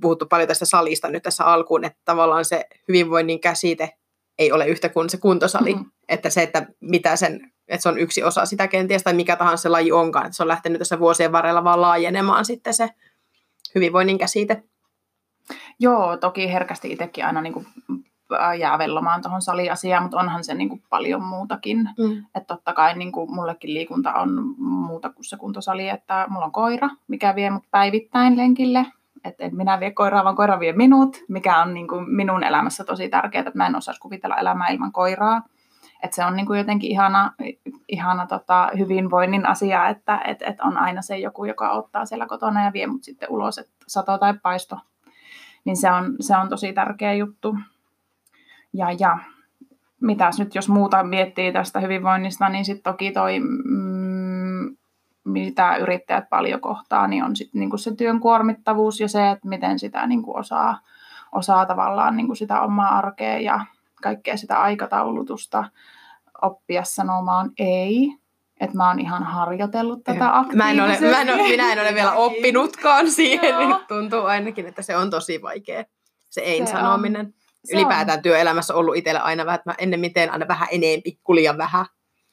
puhuttu 0.00 0.26
paljon 0.26 0.48
tästä 0.48 0.64
salista 0.64 1.08
nyt 1.08 1.22
tässä 1.22 1.44
alkuun, 1.44 1.84
että 1.84 2.00
tavallaan 2.04 2.44
se 2.44 2.64
hyvinvoinnin 2.88 3.40
käsite 3.40 3.90
ei 4.38 4.52
ole 4.52 4.66
yhtä 4.66 4.88
kuin 4.88 5.10
se 5.10 5.16
kuntosali. 5.16 5.74
Mm-hmm. 5.74 5.90
Että 6.08 6.30
se, 6.30 6.42
että 6.42 6.66
mitä 6.80 7.16
sen, 7.16 7.52
että 7.68 7.82
se 7.82 7.88
on 7.88 7.98
yksi 7.98 8.22
osa 8.22 8.46
sitä 8.46 8.68
kenties, 8.68 9.02
tai 9.02 9.14
mikä 9.14 9.36
tahansa 9.36 9.62
se 9.62 9.68
laji 9.68 9.92
onkaan, 9.92 10.26
että 10.26 10.36
se 10.36 10.42
on 10.42 10.48
lähtenyt 10.48 10.78
tässä 10.78 10.98
vuosien 10.98 11.32
varrella 11.32 11.64
vaan 11.64 11.80
laajenemaan 11.80 12.44
sitten 12.44 12.74
se 12.74 12.88
hyvinvoinnin 13.74 14.18
käsite. 14.18 14.62
Joo, 15.78 16.16
toki 16.16 16.52
herkästi 16.52 16.92
itsekin 16.92 17.24
aina 17.24 17.40
niin 17.40 17.52
kuin 17.52 17.66
jää 18.58 18.78
vellomaan 18.78 19.22
tuohon 19.22 19.42
saliasiaan, 19.42 20.02
mutta 20.02 20.18
onhan 20.18 20.44
se 20.44 20.54
niin 20.54 20.68
kuin 20.68 20.82
paljon 20.90 21.22
muutakin. 21.22 21.88
Mm. 21.98 22.24
Että 22.34 22.54
totta 22.54 22.72
kai 22.72 22.98
niin 22.98 23.12
kuin 23.12 23.34
mullekin 23.34 23.74
liikunta 23.74 24.12
on 24.12 24.54
muuta 24.58 25.10
kuin 25.10 25.24
se 25.24 25.36
kuntosali, 25.36 25.88
että 25.88 26.26
mulla 26.30 26.46
on 26.46 26.52
koira, 26.52 26.88
mikä 27.08 27.34
vie 27.34 27.50
mut 27.50 27.64
päivittäin 27.70 28.36
lenkille. 28.36 28.86
Että 29.24 29.44
en 29.44 29.56
minä 29.56 29.80
vie 29.80 29.90
koiraa, 29.90 30.24
vaan 30.24 30.36
koira 30.36 30.60
vie 30.60 30.72
minut, 30.72 31.16
mikä 31.28 31.62
on 31.62 31.74
niin 31.74 31.88
kuin 31.88 32.10
minun 32.10 32.44
elämässä 32.44 32.84
tosi 32.84 33.08
tärkeää, 33.08 33.40
että 33.40 33.58
mä 33.58 33.66
en 33.66 33.76
osaisi 33.76 34.00
kuvitella 34.00 34.36
elämää 34.36 34.68
ilman 34.68 34.92
koiraa. 34.92 35.42
Että 36.02 36.14
se 36.14 36.24
on 36.24 36.36
niin 36.36 36.46
kuin 36.46 36.58
jotenkin 36.58 36.90
ihana, 36.90 37.32
ihana 37.88 38.26
tota, 38.26 38.70
hyvinvoinnin 38.78 39.46
asia, 39.46 39.88
että 39.88 40.20
et, 40.24 40.42
et 40.42 40.60
on 40.60 40.76
aina 40.76 41.02
se 41.02 41.18
joku, 41.18 41.44
joka 41.44 41.70
ottaa 41.70 42.06
siellä 42.06 42.26
kotona 42.26 42.64
ja 42.64 42.72
vie 42.72 42.86
mut 42.86 43.04
sitten 43.04 43.30
ulos, 43.30 43.58
että 43.58 43.72
sato 43.88 44.18
tai 44.18 44.34
paisto. 44.42 44.78
Niin 45.64 45.76
se 45.76 45.92
on, 45.92 46.16
se 46.20 46.36
on 46.36 46.48
tosi 46.48 46.72
tärkeä 46.72 47.12
juttu. 47.12 47.56
Ja, 48.72 48.92
ja 48.98 49.18
mitäs 50.00 50.38
nyt 50.38 50.54
jos 50.54 50.68
muuta 50.68 51.02
miettii 51.02 51.52
tästä 51.52 51.80
hyvinvoinnista, 51.80 52.48
niin 52.48 52.64
sitten 52.64 52.92
toki 52.92 53.12
toi, 53.12 53.40
mm, 53.40 54.76
mitä 55.24 55.76
yrittäjät 55.76 56.28
paljon 56.30 56.60
kohtaa, 56.60 57.06
niin 57.06 57.24
on 57.24 57.36
sitten 57.36 57.58
niinku 57.58 57.76
se 57.76 57.94
työn 57.94 58.20
kuormittavuus 58.20 59.00
ja 59.00 59.08
se, 59.08 59.30
että 59.30 59.48
miten 59.48 59.78
sitä 59.78 60.06
niinku 60.06 60.36
osaa, 60.36 60.78
osaa 61.32 61.66
tavallaan 61.66 62.16
niinku 62.16 62.34
sitä 62.34 62.60
omaa 62.60 62.98
arkea 62.98 63.38
ja 63.38 63.60
kaikkea 64.02 64.36
sitä 64.36 64.60
aikataulutusta 64.60 65.64
oppia 66.42 66.84
sanomaan 66.84 67.50
ei. 67.58 68.16
Että 68.60 68.76
mä 68.76 68.88
oon 68.88 69.00
ihan 69.00 69.22
harjoitellut 69.22 70.04
tätä 70.04 70.38
aktiivisesti. 70.38 70.56
Mä 70.56 70.70
en 70.70 70.80
ole, 70.80 71.10
mä 71.10 71.20
en 71.20 71.34
ole, 71.34 71.48
minä 71.48 71.72
en 71.72 71.80
ole 71.80 71.94
vielä 71.94 72.12
oppinutkaan 72.12 73.10
siihen, 73.20 73.58
niin 73.58 73.76
tuntuu 73.88 74.24
ainakin, 74.24 74.66
että 74.66 74.82
se 74.82 74.96
on 74.96 75.10
tosi 75.10 75.42
vaikea, 75.42 75.84
se 76.30 76.40
ei-sanominen. 76.40 77.34
Se 77.64 77.76
ylipäätään 77.76 78.18
on. 78.18 78.22
työelämässä 78.22 78.74
ollut 78.74 78.96
itsellä 78.96 79.20
aina 79.20 79.46
vähän, 79.46 79.58
että 79.58 79.70
mä 79.70 79.74
ennen 79.78 80.00
miten 80.00 80.32
aina 80.32 80.48
vähän 80.48 80.68
enempi, 80.70 81.18
kulian 81.24 81.58
vähän. 81.58 81.86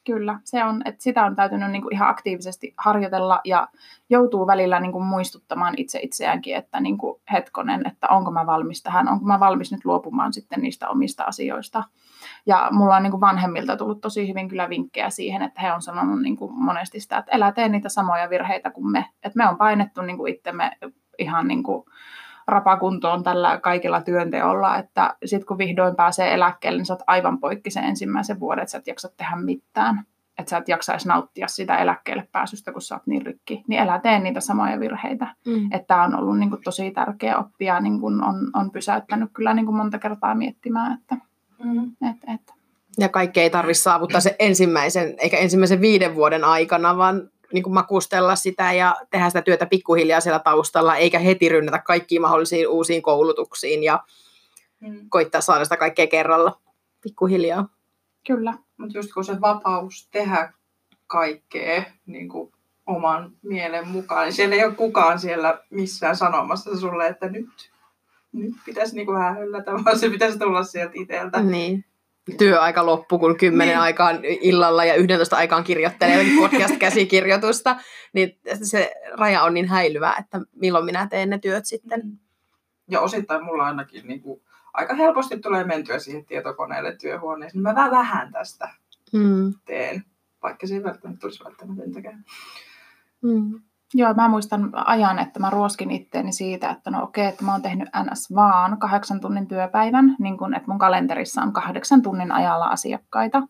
Kyllä, 0.05 0.39
se 0.43 0.63
on, 0.63 0.81
että 0.85 1.03
sitä 1.03 1.25
on 1.25 1.35
täytynyt 1.35 1.71
niin 1.71 1.81
kuin 1.81 1.93
ihan 1.93 2.09
aktiivisesti 2.09 2.73
harjoitella 2.77 3.41
ja 3.45 3.67
joutuu 4.09 4.47
välillä 4.47 4.79
niin 4.79 4.91
kuin 4.91 5.03
muistuttamaan 5.03 5.73
itse 5.77 5.99
itseäänkin, 6.01 6.55
että 6.55 6.79
niin 6.79 6.97
kuin 6.97 7.21
hetkonen, 7.31 7.87
että 7.87 8.07
onko 8.07 8.31
mä 8.31 8.45
valmis 8.45 8.83
tähän, 8.83 9.07
onko 9.07 9.25
mä 9.25 9.39
valmis 9.39 9.71
nyt 9.71 9.85
luopumaan 9.85 10.33
sitten 10.33 10.61
niistä 10.61 10.89
omista 10.89 11.23
asioista. 11.23 11.83
Ja 12.45 12.67
mulla 12.71 12.95
on 12.95 13.03
niin 13.03 13.11
kuin 13.11 13.21
vanhemmilta 13.21 13.77
tullut 13.77 14.01
tosi 14.01 14.27
hyvin 14.27 14.49
kyllä 14.49 14.69
vinkkejä 14.69 15.09
siihen, 15.09 15.41
että 15.41 15.61
he 15.61 15.73
on 15.73 15.81
sanonut 15.81 16.21
niin 16.21 16.37
kuin 16.37 16.53
monesti 16.53 16.99
sitä, 16.99 17.17
että 17.17 17.31
älä 17.35 17.51
tee 17.51 17.69
niitä 17.69 17.89
samoja 17.89 18.29
virheitä 18.29 18.71
kuin 18.71 18.91
me. 18.91 19.05
Että 19.23 19.37
me 19.37 19.47
on 19.49 19.57
painettu 19.57 20.01
niin 20.01 20.17
kuin 20.17 20.33
itsemme 20.33 20.71
ihan 21.19 21.47
niin 21.47 21.63
kuin 21.63 21.85
rapakuntoon 22.49 23.23
tällä 23.23 23.59
kaikilla 23.59 24.01
työnteolla, 24.01 24.77
että 24.77 25.15
sitten 25.25 25.47
kun 25.47 25.57
vihdoin 25.57 25.95
pääsee 25.95 26.33
eläkkeelle, 26.33 26.77
niin 26.77 26.85
sä 26.85 26.93
oot 26.93 27.03
aivan 27.07 27.39
poikki 27.39 27.71
sen 27.71 27.83
ensimmäisen 27.83 28.39
vuoden, 28.39 28.61
että 28.61 28.71
sä 28.71 28.77
et 28.77 28.87
jaksa 28.87 29.09
tehdä 29.17 29.35
mitään. 29.35 30.03
Että 30.39 30.49
sä 30.49 30.57
et 30.57 30.67
jaksaisi 30.69 31.07
nauttia 31.07 31.47
sitä 31.47 31.77
eläkkeelle 31.77 32.27
pääsystä, 32.31 32.71
kun 32.71 32.81
sä 32.81 32.95
oot 32.95 33.07
niin 33.07 33.25
rikki. 33.25 33.63
Niin 33.67 33.81
älä 33.81 33.99
tee 33.99 34.19
niitä 34.19 34.39
samoja 34.39 34.79
virheitä. 34.79 35.27
Mm. 35.45 35.65
Että 35.65 35.87
tämä 35.87 36.03
on 36.03 36.15
ollut 36.19 36.39
niin 36.39 36.49
kuin, 36.49 36.63
tosi 36.63 36.91
tärkeä 36.91 37.37
oppia, 37.37 37.79
niin 37.79 37.99
kuin 37.99 38.23
on, 38.23 38.35
on 38.53 38.71
pysäyttänyt 38.71 39.29
kyllä 39.33 39.53
niin 39.53 39.65
kuin 39.65 39.75
monta 39.75 39.99
kertaa 39.99 40.35
miettimään, 40.35 40.93
että 40.93 41.17
mm. 41.63 41.83
et, 42.09 42.33
et. 42.33 42.53
Ja 42.99 43.09
kaikki 43.09 43.41
ei 43.41 43.49
tarvitse 43.49 43.81
saavuttaa 43.81 44.21
se 44.21 44.35
ensimmäisen, 44.39 45.13
eikä 45.17 45.37
ensimmäisen 45.37 45.81
viiden 45.81 46.15
vuoden 46.15 46.43
aikana, 46.43 46.97
vaan 46.97 47.29
niin 47.53 47.63
kuin 47.63 47.73
makustella 47.73 48.35
sitä 48.35 48.73
ja 48.73 48.95
tehdä 49.09 49.29
sitä 49.29 49.41
työtä 49.41 49.65
pikkuhiljaa 49.65 50.19
siellä 50.19 50.39
taustalla, 50.39 50.95
eikä 50.95 51.19
heti 51.19 51.49
rynnätä 51.49 51.79
kaikkiin 51.79 52.21
mahdollisiin 52.21 52.67
uusiin 52.67 53.01
koulutuksiin 53.01 53.83
ja 53.83 54.03
mm. 54.79 55.09
koittaa 55.09 55.41
saada 55.41 55.63
sitä 55.63 55.77
kaikkea 55.77 56.07
kerralla 56.07 56.61
pikkuhiljaa. 57.01 57.69
Kyllä. 58.27 58.53
Mutta 58.77 58.97
just 58.97 59.13
kun 59.13 59.25
se 59.25 59.41
vapaus 59.41 60.07
tehdä 60.11 60.53
kaikkea 61.07 61.83
niin 62.05 62.29
kuin 62.29 62.53
oman 62.87 63.31
mielen 63.41 63.87
mukaan, 63.87 64.25
niin 64.25 64.33
siellä 64.33 64.55
ei 64.55 64.65
ole 64.65 64.75
kukaan 64.75 65.19
siellä 65.19 65.63
missään 65.69 66.15
sanomassa 66.15 66.79
sulle, 66.79 67.07
että 67.07 67.29
nyt, 67.29 67.49
nyt 68.31 68.53
pitäisi 68.65 68.95
niin 68.95 69.05
kuin 69.05 69.17
vähän 69.17 69.37
hyllätä, 69.37 69.71
vaan 69.85 69.99
se 69.99 70.09
pitäisi 70.09 70.39
tulla 70.39 70.63
sieltä 70.63 70.93
itseltä. 70.95 71.41
Niin 71.41 71.85
työaika 72.37 72.85
loppu, 72.85 73.19
kun 73.19 73.37
kymmenen 73.37 73.73
niin. 73.73 73.79
aikaan 73.79 74.19
illalla 74.23 74.85
ja 74.85 74.95
11 74.95 75.37
aikaan 75.37 75.63
kirjoittelee 75.63 76.25
podcast-käsikirjoitusta, 76.39 77.75
niin 78.13 78.39
se 78.63 78.91
raja 79.17 79.43
on 79.43 79.53
niin 79.53 79.67
häilyvä, 79.67 80.13
että 80.19 80.41
milloin 80.55 80.85
minä 80.85 81.07
teen 81.07 81.29
ne 81.29 81.39
työt 81.39 81.65
sitten. 81.65 82.01
Mm. 82.03 82.17
Ja 82.87 83.01
osittain 83.01 83.43
mulla 83.43 83.65
ainakin 83.65 84.07
niin 84.07 84.21
kuin, 84.21 84.41
aika 84.73 84.93
helposti 84.93 85.39
tulee 85.39 85.63
mentyä 85.63 85.99
siihen 85.99 86.25
tietokoneelle 86.25 86.95
työhuoneeseen, 86.95 87.63
niin 87.63 87.75
mä 87.75 87.91
vähän 87.91 88.31
tästä 88.31 88.69
mm. 89.13 89.53
teen, 89.65 90.03
vaikka 90.43 90.67
se 90.67 90.73
ei 90.73 90.83
välttämättä 90.83 91.21
tulisi 91.21 91.43
välttämätöntäkään. 91.43 92.25
Mm. 93.21 93.61
Joo, 93.93 94.13
mä 94.13 94.27
muistan 94.27 94.71
ajan, 94.73 95.19
että 95.19 95.39
mä 95.39 95.49
ruoskin 95.49 95.91
itteeni 95.91 96.31
siitä, 96.31 96.69
että 96.69 96.91
no 96.91 97.03
okei, 97.03 97.25
että 97.25 97.45
mä 97.45 97.51
oon 97.51 97.61
tehnyt 97.61 97.89
NS 98.03 98.35
vaan 98.35 98.77
kahdeksan 98.77 99.19
tunnin 99.19 99.47
työpäivän, 99.47 100.15
niin 100.19 100.37
kun, 100.37 100.53
että 100.53 100.71
mun 100.71 100.79
kalenterissa 100.79 101.41
on 101.41 101.53
kahdeksan 101.53 102.01
tunnin 102.01 102.31
ajalla 102.31 102.65
asiakkaita. 102.65 103.41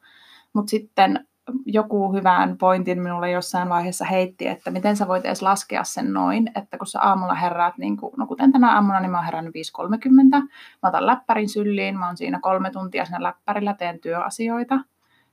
Mutta 0.53 0.69
sitten 0.69 1.27
joku 1.65 2.13
hyvän 2.13 2.57
pointin 2.57 3.01
minulle 3.01 3.31
jossain 3.31 3.69
vaiheessa 3.69 4.05
heitti, 4.05 4.47
että 4.47 4.71
miten 4.71 4.97
sä 4.97 5.07
voit 5.07 5.25
edes 5.25 5.41
laskea 5.41 5.83
sen 5.83 6.13
noin, 6.13 6.51
että 6.55 6.77
kun 6.77 6.87
sä 6.87 7.01
aamulla 7.01 7.35
herät, 7.35 7.77
niin 7.77 7.97
kuin, 7.97 8.13
no 8.17 8.27
kuten 8.27 8.51
tänä 8.51 8.73
aamuna, 8.73 8.99
niin 8.99 9.11
mä 9.11 9.17
oon 9.17 9.25
herännyt 9.25 9.55
5.30, 9.55 10.41
mä 10.83 10.89
otan 10.89 11.05
läppärin 11.05 11.49
sylliin, 11.49 11.99
mä 11.99 12.07
oon 12.07 12.17
siinä 12.17 12.39
kolme 12.41 12.71
tuntia 12.71 13.05
siinä 13.05 13.23
läppärillä, 13.23 13.73
teen 13.73 13.99
työasioita. 13.99 14.79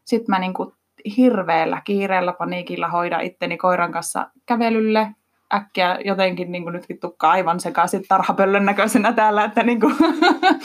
Sitten 0.04 0.32
mä 0.32 0.38
niin 0.38 0.54
kuin 0.54 0.72
hirveällä 1.16 1.80
kiireellä 1.84 2.32
paniikilla 2.32 2.88
hoida 2.88 3.20
itteni 3.20 3.56
koiran 3.56 3.92
kanssa 3.92 4.30
kävelylle. 4.46 5.14
Äkkiä 5.54 5.98
jotenkin 6.04 6.52
niin 6.52 6.62
kuin 6.62 6.72
nytkin 6.72 7.00
tukka 7.00 7.30
aivan 7.30 7.60
sekaisin 7.60 8.04
tarhapöllön 8.08 8.64
näköisenä 8.64 9.12
täällä, 9.12 9.44
että 9.44 9.62
niin 9.62 9.80
kuin 9.80 9.94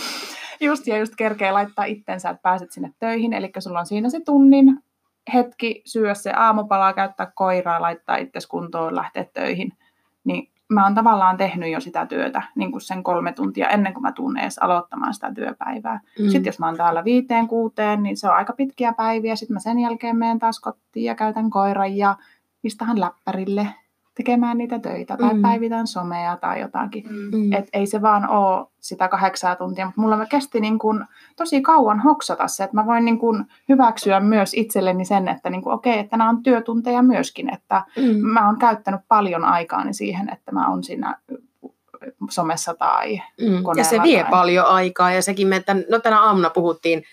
just 0.62 0.88
ja 0.88 0.98
just 0.98 1.16
kerkee 1.16 1.52
laittaa 1.52 1.86
itsensä, 1.86 2.30
että 2.30 2.42
pääset 2.42 2.72
sinne 2.72 2.92
töihin. 3.00 3.34
Eli 3.34 3.52
sulla 3.60 3.80
on 3.80 3.86
siinä 3.86 4.10
se 4.10 4.20
tunnin 4.20 4.78
hetki 5.34 5.82
syö 5.86 6.16
se 6.16 6.32
aamupala, 6.32 6.94
käyttää 6.94 7.32
koiraa, 7.36 7.82
laittaa 7.82 8.18
itse 8.18 8.40
kuntoon, 8.50 8.96
lähteä 8.96 9.26
töihin. 9.34 9.72
Niin 10.24 10.50
mä 10.74 10.84
oon 10.84 10.96
tavallaan 10.96 11.38
tehnyt 11.38 11.72
jo 11.72 11.80
sitä 11.80 12.06
työtä 12.06 12.42
niin 12.56 12.72
kuin 12.72 12.82
sen 12.82 13.04
kolme 13.04 13.34
tuntia 13.34 13.70
ennen 13.70 13.94
kuin 13.94 14.02
mä 14.02 14.12
tuun 14.12 14.38
edes 14.38 14.58
aloittamaan 14.58 15.14
sitä 15.14 15.32
työpäivää. 15.34 16.00
Mm. 16.20 16.30
Sitten 16.30 16.46
jos 16.46 16.60
mä 16.60 16.66
oon 16.66 16.78
täällä 16.78 17.04
viiteen, 17.04 17.48
kuuteen, 17.48 18.04
niin 18.04 18.18
se 18.18 18.30
on 18.30 18.36
aika 18.36 18.54
pitkiä 18.54 18.94
päiviä. 18.94 19.36
Sitten 19.36 19.54
mä 19.54 19.60
sen 19.60 19.80
jälkeen 19.80 20.18
menen 20.18 20.40
taas 20.40 20.60
kotiin 20.60 21.06
ja 21.06 21.16
käytän 21.16 21.50
koiran 21.50 21.98
ja 21.98 22.16
istahan 22.64 23.00
läppärille. 23.00 23.68
Tekemään 24.16 24.58
niitä 24.58 24.80
töitä 24.80 25.18
tai 25.18 25.34
mm. 25.34 25.42
päivitän 25.42 25.88
somea 25.88 26.38
tai 26.38 26.62
jotakin. 26.62 27.04
Mm. 27.10 27.54
Et 27.54 27.70
ei 27.74 27.86
se 27.86 28.02
vaan 28.02 28.30
ole 28.30 28.68
sitä 28.80 29.08
kahdeksaa 29.08 29.56
tuntia, 29.56 29.86
mutta 29.86 30.02
mulla 30.02 30.26
kesti 30.26 30.60
niin 30.60 30.80
kun 30.80 31.06
tosi 31.36 31.62
kauan 31.62 32.00
hoksata 32.00 32.48
se, 32.48 32.64
että 32.64 32.76
mä 32.76 32.86
voin 32.86 33.06
niin 33.06 33.20
kun 33.20 33.46
hyväksyä 33.70 34.20
myös 34.20 34.54
itselleni 34.54 35.06
sen, 35.06 35.28
että 35.28 35.50
niin 35.50 35.62
kun, 35.62 35.74
okei, 35.74 36.00
että 36.00 36.18
nämä 36.18 36.30
on 36.30 36.44
työtunteja 36.44 37.02
myöskin, 37.02 37.54
että 37.54 37.84
mm. 37.98 38.28
mä 38.28 38.46
oon 38.46 38.60
käyttänyt 38.60 39.02
paljon 39.08 39.44
aikaani 39.44 39.94
siihen, 39.94 40.30
että 40.34 40.52
mä 40.52 40.70
oon 40.70 40.84
siinä 40.84 41.18
somessa 42.30 42.74
tai 42.74 43.22
mm. 43.42 43.64
Ja 43.78 43.84
se 43.84 44.04
vie 44.04 44.22
tai... 44.22 44.32
paljon 44.32 44.66
aikaa 44.66 45.12
ja 45.12 45.22
sekin, 45.22 45.54
että 45.54 45.76
no 45.90 46.00
tänä 46.00 46.22
aamuna 46.22 46.50
puhuttiin 46.50 47.04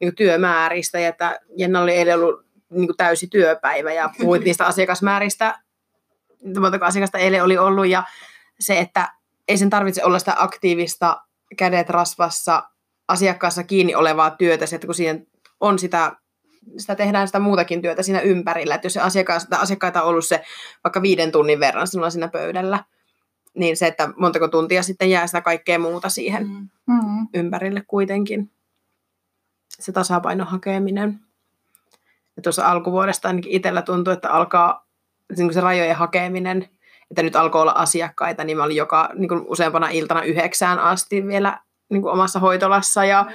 niin 0.00 0.14
työmääristä 0.14 0.98
ja 0.98 1.08
että 1.08 1.40
Jenna 1.56 1.80
oli 1.80 1.92
eilen 1.92 2.14
ollut 2.14 2.44
niin 2.70 2.96
täysi 2.96 3.26
työpäivä 3.26 3.92
ja 3.92 4.10
puhuit 4.18 4.44
niistä 4.44 4.66
asiakasmääristä, 4.66 5.58
montako 6.60 6.84
asiakasta 6.84 7.18
eilen 7.18 7.44
oli 7.44 7.58
ollut 7.58 7.86
ja 7.86 8.04
se, 8.60 8.78
että 8.78 9.12
ei 9.48 9.58
sen 9.58 9.70
tarvitse 9.70 10.04
olla 10.04 10.18
sitä 10.18 10.34
aktiivista 10.38 11.22
kädet 11.56 11.90
rasvassa 11.90 12.68
asiakkaassa 13.08 13.64
kiinni 13.64 13.94
olevaa 13.94 14.30
työtä, 14.30 14.66
se, 14.66 14.76
että 14.76 14.86
kun 14.86 14.94
siihen 14.94 15.26
on 15.60 15.78
sitä, 15.78 16.16
sitä 16.76 16.94
tehdään 16.94 17.28
sitä 17.28 17.38
muutakin 17.38 17.82
työtä 17.82 18.02
siinä 18.02 18.20
ympärillä, 18.20 18.74
että 18.74 18.86
jos 18.86 18.92
se 18.92 19.00
asiakas, 19.00 19.46
asiakkaita 19.50 20.02
on 20.02 20.08
ollut 20.08 20.26
se 20.26 20.42
vaikka 20.84 21.02
viiden 21.02 21.32
tunnin 21.32 21.60
verran 21.60 21.86
sinulla 21.86 22.10
siinä 22.10 22.28
pöydällä, 22.28 22.84
niin 23.54 23.76
se, 23.76 23.86
että 23.86 24.08
montako 24.16 24.48
tuntia 24.48 24.82
sitten 24.82 25.10
jää 25.10 25.26
sitä 25.26 25.40
kaikkea 25.40 25.78
muuta 25.78 26.08
siihen 26.08 26.48
mm. 26.48 26.68
mm. 26.86 27.28
ympärille 27.34 27.82
kuitenkin. 27.86 28.50
Se 29.68 29.92
tasapainon 29.92 30.46
hakeminen. 30.46 31.20
Ja 32.36 32.42
tuossa 32.42 32.70
alkuvuodesta 32.70 33.28
ainakin 33.28 33.52
itsellä 33.52 33.82
tuntuu, 33.82 34.12
että 34.12 34.30
alkaa 34.30 34.86
niin 35.36 35.54
se 35.54 35.60
rajojen 35.60 35.96
hakeminen, 35.96 36.68
että 37.10 37.22
nyt 37.22 37.36
alkoi 37.36 37.62
olla 37.62 37.72
asiakkaita, 37.72 38.44
niin 38.44 38.56
mä 38.56 38.64
olin 38.64 38.76
joka 38.76 39.10
niin 39.14 39.28
kuin 39.28 39.44
useampana 39.48 39.88
iltana 39.88 40.22
yhdeksään 40.22 40.78
asti 40.78 41.26
vielä 41.26 41.58
niin 41.90 42.02
kuin 42.02 42.12
omassa 42.12 42.38
hoitolassa 42.38 43.04
ja 43.04 43.26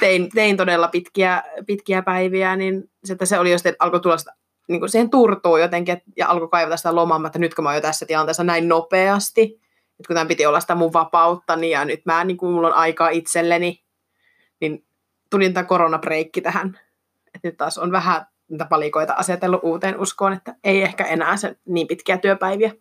tein, 0.00 0.28
tein 0.34 0.56
todella 0.56 0.88
pitkiä, 0.88 1.42
pitkiä 1.66 2.02
päiviä, 2.02 2.56
niin 2.56 2.90
se, 3.04 3.12
että 3.12 3.26
se 3.26 3.38
oli 3.38 3.52
just, 3.52 3.66
että 3.66 3.84
alkoi 3.84 4.00
tulla 4.00 4.18
sitä, 4.18 4.32
niin 4.68 4.80
kuin 4.80 4.90
siihen 4.90 5.10
turtuu 5.10 5.56
jotenkin 5.56 5.92
et, 5.92 6.02
ja 6.16 6.28
alkoi 6.28 6.48
kaivata 6.48 6.76
sitä 6.76 6.94
lomaa, 6.94 7.20
että 7.26 7.38
nyt 7.38 7.54
kun 7.54 7.62
mä 7.62 7.68
oon 7.68 7.76
jo 7.76 7.80
tässä 7.80 8.06
tilanteessa 8.06 8.44
näin 8.44 8.68
nopeasti, 8.68 9.42
että 9.42 10.06
kun 10.06 10.14
tämän 10.14 10.28
piti 10.28 10.46
olla 10.46 10.60
sitä 10.60 10.74
mun 10.74 10.92
vapautta, 10.92 11.56
niin 11.56 11.70
ja 11.70 11.84
nyt 11.84 12.00
mä, 12.04 12.24
niin 12.24 12.36
kuin 12.36 12.52
mulla 12.52 12.68
on 12.68 12.74
aikaa 12.74 13.08
itselleni, 13.08 13.84
niin 14.60 14.84
tuli 15.30 15.50
tämä 15.50 15.64
koronabreikki 15.64 16.40
tähän. 16.40 16.80
Että 17.34 17.48
nyt 17.48 17.56
taas 17.56 17.78
on 17.78 17.92
vähän 17.92 18.26
palikoita 18.68 19.12
asetellut 19.12 19.60
uuteen 19.62 20.00
uskoon, 20.00 20.32
että 20.32 20.54
ei 20.64 20.82
ehkä 20.82 21.04
enää 21.04 21.36
se 21.36 21.56
niin 21.66 21.86
pitkiä 21.86 22.18
työpäiviä. 22.18 22.72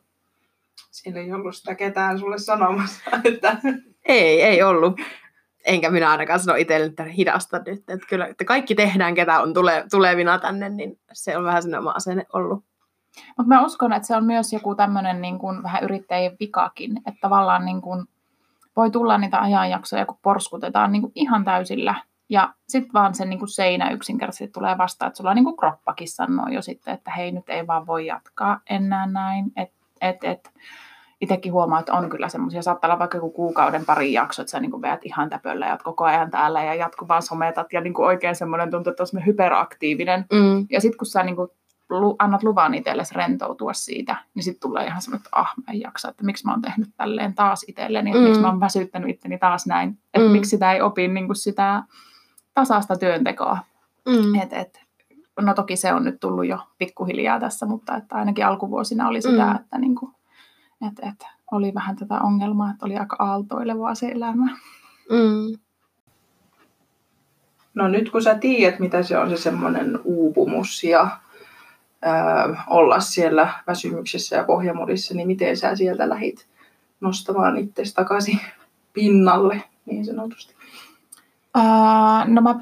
Siinä 0.91 1.19
ei 1.19 1.33
ollut 1.33 1.55
sitä 1.55 1.75
ketään 1.75 2.19
sulle 2.19 2.37
sanomassa. 2.37 3.03
Että... 3.23 3.57
Ei, 4.05 4.41
ei 4.41 4.63
ollut. 4.63 4.99
Enkä 5.65 5.89
minä 5.89 6.09
ainakaan 6.09 6.39
sano 6.39 6.55
itselle, 6.55 6.85
että 6.85 7.03
hidasta 7.03 7.61
nyt. 7.65 7.89
Että 7.89 8.07
kyllä, 8.09 8.25
että 8.25 8.45
kaikki 8.45 8.75
tehdään, 8.75 9.15
ketä 9.15 9.41
on 9.41 9.53
tule, 9.53 9.85
tulevina 9.91 10.39
tänne, 10.39 10.69
niin 10.69 10.99
se 11.13 11.37
on 11.37 11.43
vähän 11.43 11.61
sellainen 11.61 11.79
oma 11.79 11.91
asenne 11.91 12.25
ollut. 12.33 12.63
Mutta 13.37 13.47
mä 13.47 13.65
uskon, 13.65 13.93
että 13.93 14.07
se 14.07 14.15
on 14.15 14.25
myös 14.25 14.53
joku 14.53 14.75
tämmöinen 14.75 15.21
niin 15.21 15.39
kuin 15.39 15.63
vähän 15.63 15.83
yrittäjien 15.83 16.37
vikakin, 16.39 16.97
että 16.97 17.19
tavallaan 17.21 17.65
niin 17.65 17.81
kuin 17.81 18.05
voi 18.75 18.91
tulla 18.91 19.17
niitä 19.17 19.41
ajanjaksoja, 19.41 20.05
kun 20.05 20.19
porskutetaan 20.21 20.91
niin 20.91 21.01
kuin 21.01 21.11
ihan 21.15 21.45
täysillä 21.45 21.95
ja 22.29 22.53
sitten 22.67 22.93
vaan 22.93 23.15
se 23.15 23.25
niin 23.25 23.39
kuin 23.39 23.49
seinä 23.49 23.89
yksinkertaisesti 23.89 24.47
tulee 24.47 24.77
vastaan, 24.77 25.07
että 25.07 25.17
sulla 25.17 25.33
niin 25.33 25.45
kuin 25.45 25.57
kroppakin 25.57 26.07
sanoo 26.07 26.47
jo 26.47 26.61
sitten, 26.61 26.93
että 26.93 27.11
hei 27.11 27.31
nyt 27.31 27.49
ei 27.49 27.67
vaan 27.67 27.87
voi 27.87 28.05
jatkaa 28.05 28.59
enää 28.69 29.05
näin. 29.05 29.51
Et, 29.55 29.71
et, 30.01 30.23
et. 30.23 30.51
Itsekin 31.21 31.53
huomaa, 31.53 31.79
että 31.79 31.93
on 31.93 32.09
kyllä 32.09 32.29
semmoisia, 32.29 32.61
saattaa 32.61 32.87
olla 32.87 32.99
vaikka 32.99 33.17
joku 33.17 33.29
kuukauden 33.29 33.85
pari 33.85 34.13
jakso, 34.13 34.41
että 34.41 34.51
sä 34.51 34.59
niin 34.59 34.71
kuin 34.71 34.81
veät 34.81 35.05
ihan 35.05 35.29
täpöllä 35.29 35.67
ja 35.67 35.77
koko 35.83 36.05
ajan 36.05 36.31
täällä 36.31 36.63
ja 36.63 36.75
jatkuvaan 36.75 37.21
sometat 37.21 37.73
ja 37.73 37.81
niin 37.81 37.93
kuin 37.93 38.05
oikein 38.05 38.35
semmoinen 38.35 38.71
tuntuu, 38.71 38.91
että 38.91 39.03
on 39.03 39.25
hyperaktiivinen. 39.25 40.25
Mm. 40.31 40.65
Ja 40.69 40.81
sitten 40.81 40.97
kun 40.97 41.05
sä 41.05 41.23
niin 41.23 41.35
kuin 41.35 41.49
annat 42.19 42.43
luvan 42.43 42.73
itsellesi 42.73 43.15
rentoutua 43.15 43.73
siitä, 43.73 44.15
niin 44.35 44.43
sitten 44.43 44.69
tulee 44.69 44.85
ihan 44.85 45.01
semmoinen, 45.01 45.25
että 45.25 45.39
ah, 45.39 45.53
mä 45.57 45.73
en 45.73 45.81
jaksa, 45.81 46.09
että 46.09 46.25
miksi 46.25 46.45
mä 46.45 46.51
oon 46.51 46.61
tehnyt 46.61 46.89
tälleen 46.97 47.33
taas 47.33 47.65
itselleni, 47.67 48.09
että 48.09 48.19
mm. 48.19 48.25
miksi 48.25 48.41
mä 48.41 48.47
oon 48.47 48.59
väsyttänyt 48.59 49.09
itteni 49.09 49.37
taas 49.37 49.67
näin, 49.67 49.97
että 50.13 50.27
mm. 50.27 50.31
miksi 50.31 50.49
sitä 50.49 50.73
ei 50.73 50.81
opi 50.81 51.07
niin 51.07 51.25
kuin 51.25 51.35
sitä 51.35 51.83
tasasta 52.57 52.95
työntekoa. 52.95 53.57
Mm. 54.09 54.35
Et, 54.35 54.53
et, 54.53 54.81
no 55.41 55.53
toki 55.53 55.75
se 55.75 55.93
on 55.93 56.03
nyt 56.03 56.19
tullut 56.19 56.47
jo 56.47 56.59
pikkuhiljaa 56.77 57.39
tässä, 57.39 57.65
mutta 57.65 57.95
että 57.95 58.15
ainakin 58.15 58.45
alkuvuosina 58.45 59.07
oli 59.07 59.21
sitä, 59.21 59.45
mm. 59.45 59.55
että 59.55 59.77
niinku, 59.77 60.11
et, 60.87 61.09
et, 61.09 61.25
oli 61.51 61.73
vähän 61.73 61.95
tätä 61.95 62.19
ongelmaa, 62.19 62.71
että 62.71 62.85
oli 62.85 62.97
aika 62.97 63.15
aaltoilevaa 63.19 63.95
se 63.95 64.07
elämä. 64.07 64.57
Mm. 65.09 65.59
No 67.73 67.87
nyt 67.87 68.11
kun 68.11 68.23
sä 68.23 68.35
tiedät, 68.35 68.79
mitä 68.79 69.03
se 69.03 69.17
on 69.17 69.29
se 69.29 69.37
semmoinen 69.37 69.99
uupumus 70.03 70.83
ja 70.83 71.09
ää, 72.01 72.63
olla 72.67 72.99
siellä 72.99 73.53
väsymyksessä 73.67 74.35
ja 74.35 74.43
pohjamodissa, 74.43 75.13
niin 75.13 75.27
miten 75.27 75.57
sä 75.57 75.75
sieltä 75.75 76.09
lähit 76.09 76.47
nostamaan 77.01 77.57
itsestä 77.57 78.01
takaisin 78.01 78.39
pinnalle 78.93 79.63
niin 79.85 80.05
sanotusti? 80.05 80.56
Uh, 81.57 82.33
no 82.33 82.41
mä 82.41 82.55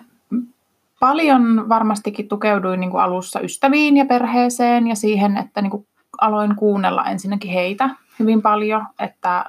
paljon 1.00 1.70
varmastikin 1.70 2.28
tukeuduin 2.28 2.80
niin 2.80 2.92
kuin 2.92 3.04
alussa 3.04 3.40
ystäviin 3.40 3.98
ja 3.98 4.06
perheeseen 4.06 4.88
ja 4.88 4.96
siihen, 4.96 5.38
että 5.38 5.62
niin 5.62 5.72
kuin 5.72 5.88
aloin 6.22 6.56
kuunnella 6.56 7.06
ensinnäkin 7.06 7.52
heitä 7.52 7.90
hyvin 8.20 8.42
paljon, 8.42 8.88
että 9.00 9.46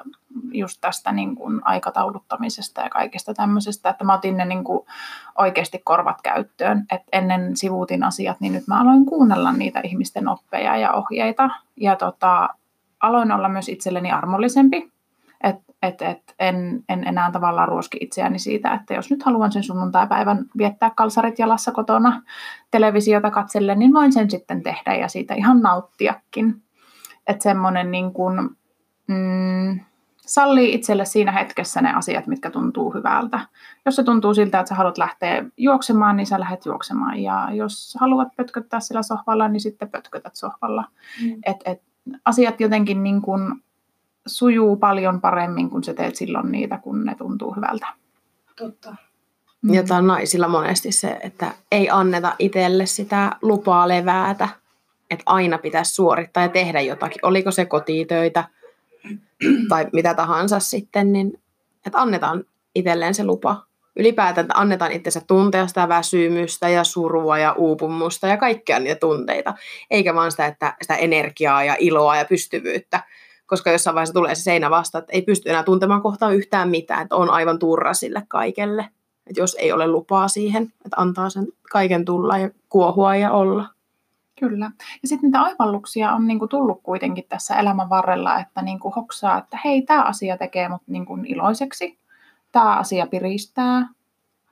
just 0.52 0.78
tästä 0.80 1.12
niin 1.12 1.36
kuin 1.36 1.60
aikatauluttamisesta 1.64 2.80
ja 2.80 2.90
kaikesta 2.90 3.34
tämmöisestä, 3.34 3.90
että 3.90 4.04
mä 4.04 4.14
otin 4.14 4.36
ne 4.36 4.44
niin 4.44 4.64
kuin 4.64 4.86
oikeasti 5.38 5.80
korvat 5.84 6.22
käyttöön. 6.22 6.86
Et 6.90 7.02
ennen 7.12 7.56
sivuutin 7.56 8.04
asiat, 8.04 8.40
niin 8.40 8.52
nyt 8.52 8.66
mä 8.66 8.80
aloin 8.80 9.06
kuunnella 9.06 9.52
niitä 9.52 9.80
ihmisten 9.84 10.28
oppeja 10.28 10.76
ja 10.76 10.92
ohjeita. 10.92 11.50
Ja 11.76 11.96
tota, 11.96 12.48
aloin 13.00 13.32
olla 13.32 13.48
myös 13.48 13.68
itselleni 13.68 14.12
armollisempi 14.12 14.90
että 15.44 15.72
et, 15.82 16.02
et 16.02 16.34
en, 16.38 16.84
en 16.88 17.06
enää 17.06 17.30
tavallaan 17.30 17.68
ruoski 17.68 17.98
itseäni 18.00 18.38
siitä, 18.38 18.74
että 18.74 18.94
jos 18.94 19.10
nyt 19.10 19.22
haluan 19.22 19.52
sen 19.52 19.62
sunnuntai-päivän 19.62 20.44
viettää 20.58 20.90
kalsarit 20.96 21.38
jalassa 21.38 21.72
kotona 21.72 22.22
televisiota 22.70 23.30
katsellen, 23.30 23.78
niin 23.78 23.92
voin 23.92 24.12
sen 24.12 24.30
sitten 24.30 24.62
tehdä 24.62 24.94
ja 24.94 25.08
siitä 25.08 25.34
ihan 25.34 25.62
nauttiakin. 25.62 26.62
Että 27.26 27.42
semmoinen 27.42 27.90
niin 27.90 28.12
kuin, 28.12 28.36
mm, 29.06 29.80
sallii 30.26 30.74
itselle 30.74 31.04
siinä 31.04 31.32
hetkessä 31.32 31.80
ne 31.80 31.92
asiat, 31.92 32.26
mitkä 32.26 32.50
tuntuu 32.50 32.94
hyvältä. 32.94 33.40
Jos 33.86 33.96
se 33.96 34.02
tuntuu 34.02 34.34
siltä, 34.34 34.60
että 34.60 34.68
sä 34.68 34.74
haluat 34.74 34.98
lähteä 34.98 35.44
juoksemaan, 35.56 36.16
niin 36.16 36.26
sä 36.26 36.40
lähdet 36.40 36.66
juoksemaan. 36.66 37.18
Ja 37.18 37.48
jos 37.52 37.96
haluat 38.00 38.28
pötköttää 38.36 38.80
sillä 38.80 39.02
sohvalla, 39.02 39.48
niin 39.48 39.60
sitten 39.60 39.90
pötkötät 39.90 40.36
sohvalla. 40.36 40.84
Mm. 41.22 41.38
Et, 41.46 41.56
et, 41.64 41.82
asiat 42.24 42.60
jotenkin 42.60 43.02
niin 43.02 43.22
kuin 43.22 43.62
sujuu 44.26 44.76
paljon 44.76 45.20
paremmin, 45.20 45.70
kun 45.70 45.84
sä 45.84 45.94
teet 45.94 46.16
silloin 46.16 46.52
niitä, 46.52 46.78
kun 46.78 47.04
ne 47.04 47.14
tuntuu 47.14 47.54
hyvältä. 47.54 47.86
Totta. 48.56 48.96
Mm. 49.62 49.74
Ja 49.74 49.82
tämä 49.82 49.98
on 49.98 50.06
naisilla 50.06 50.48
monesti 50.48 50.92
se, 50.92 51.18
että 51.22 51.54
ei 51.72 51.90
anneta 51.90 52.32
itselle 52.38 52.86
sitä 52.86 53.32
lupaa 53.42 53.88
leväätä, 53.88 54.48
että 55.10 55.22
aina 55.26 55.58
pitäisi 55.58 55.94
suorittaa 55.94 56.42
ja 56.42 56.48
tehdä 56.48 56.80
jotakin. 56.80 57.18
Oliko 57.22 57.50
se 57.50 57.64
kotitöitä 57.64 58.44
tai 59.68 59.86
mitä 59.92 60.14
tahansa 60.14 60.60
sitten, 60.60 61.12
niin 61.12 61.40
että 61.86 61.98
annetaan 62.00 62.44
itselleen 62.74 63.14
se 63.14 63.24
lupa. 63.24 63.66
Ylipäätään, 63.96 64.44
että 64.44 64.60
annetaan 64.60 64.92
itsensä 64.92 65.20
tuntea 65.26 65.66
sitä 65.66 65.88
väsymystä 65.88 66.68
ja 66.68 66.84
surua 66.84 67.38
ja 67.38 67.52
uupumusta 67.52 68.26
ja 68.26 68.36
kaikkia 68.36 68.78
niitä 68.78 69.00
tunteita. 69.00 69.54
Eikä 69.90 70.14
vaan 70.14 70.30
sitä, 70.30 70.46
että 70.46 70.76
sitä 70.82 70.96
energiaa 70.96 71.64
ja 71.64 71.76
iloa 71.78 72.16
ja 72.16 72.24
pystyvyyttä 72.24 73.02
koska 73.46 73.70
jossain 73.70 73.94
vaiheessa 73.94 74.14
tulee 74.14 74.34
se 74.34 74.42
seinä 74.42 74.70
vasta, 74.70 74.98
että 74.98 75.12
ei 75.12 75.22
pysty 75.22 75.50
enää 75.50 75.62
tuntemaan 75.62 76.02
kohtaan 76.02 76.34
yhtään 76.34 76.68
mitään, 76.68 77.02
että 77.02 77.16
on 77.16 77.30
aivan 77.30 77.58
turra 77.58 77.94
sille 77.94 78.22
kaikelle. 78.28 78.88
Että 79.26 79.40
jos 79.40 79.56
ei 79.60 79.72
ole 79.72 79.86
lupaa 79.86 80.28
siihen, 80.28 80.62
että 80.62 80.96
antaa 80.96 81.30
sen 81.30 81.46
kaiken 81.72 82.04
tulla 82.04 82.38
ja 82.38 82.50
kuohua 82.68 83.16
ja 83.16 83.32
olla. 83.32 83.68
Kyllä. 84.40 84.70
Ja 85.02 85.08
sitten 85.08 85.26
niitä 85.28 85.42
oivalluksia 85.42 86.12
on 86.12 86.26
niinku 86.26 86.48
tullut 86.48 86.80
kuitenkin 86.82 87.24
tässä 87.28 87.56
elämän 87.56 87.88
varrella, 87.88 88.38
että 88.38 88.62
niinku 88.62 88.92
hoksaa, 88.96 89.38
että 89.38 89.58
hei, 89.64 89.82
tämä 89.82 90.02
asia 90.02 90.36
tekee 90.36 90.68
mut 90.68 90.82
niinku 90.86 91.18
iloiseksi, 91.24 91.98
tämä 92.52 92.76
asia 92.76 93.06
piristää, 93.06 93.88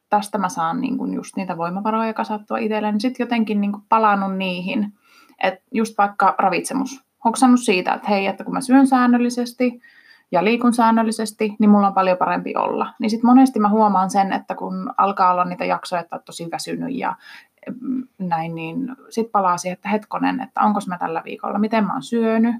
tästä 0.08 0.38
mä 0.38 0.48
saan 0.48 0.80
niinku 0.80 1.06
just 1.06 1.36
niitä 1.36 1.56
voimavaroja 1.56 2.14
kasattua 2.14 2.58
itselleni. 2.58 3.00
Sitten 3.00 3.24
jotenkin 3.24 3.60
niinku 3.60 3.80
palannut 3.88 4.36
niihin, 4.36 4.92
että 5.42 5.60
just 5.72 5.98
vaikka 5.98 6.34
ravitsemus 6.38 7.03
hoksannut 7.24 7.60
siitä, 7.60 7.94
että 7.94 8.08
hei, 8.08 8.26
että 8.26 8.44
kun 8.44 8.54
mä 8.54 8.60
syön 8.60 8.86
säännöllisesti 8.86 9.80
ja 10.32 10.44
liikun 10.44 10.74
säännöllisesti, 10.74 11.56
niin 11.58 11.70
mulla 11.70 11.86
on 11.86 11.94
paljon 11.94 12.18
parempi 12.18 12.56
olla. 12.56 12.92
Niin 12.98 13.10
sitten 13.10 13.26
monesti 13.26 13.60
mä 13.60 13.68
huomaan 13.68 14.10
sen, 14.10 14.32
että 14.32 14.54
kun 14.54 14.92
alkaa 14.96 15.32
olla 15.32 15.44
niitä 15.44 15.64
jaksoja, 15.64 16.00
että 16.00 16.16
on 16.16 16.22
tosi 16.24 16.48
väsynyt 16.50 16.94
ja 16.94 17.16
mm, 17.80 18.08
näin, 18.18 18.54
niin 18.54 18.96
sitten 19.08 19.32
palaa 19.32 19.56
siihen, 19.56 19.74
että 19.74 19.88
hetkonen, 19.88 20.40
että 20.40 20.60
onko 20.60 20.80
mä 20.86 20.98
tällä 20.98 21.22
viikolla, 21.24 21.58
miten 21.58 21.84
mä 21.84 21.92
oon 21.92 22.02
syönyt, 22.02 22.56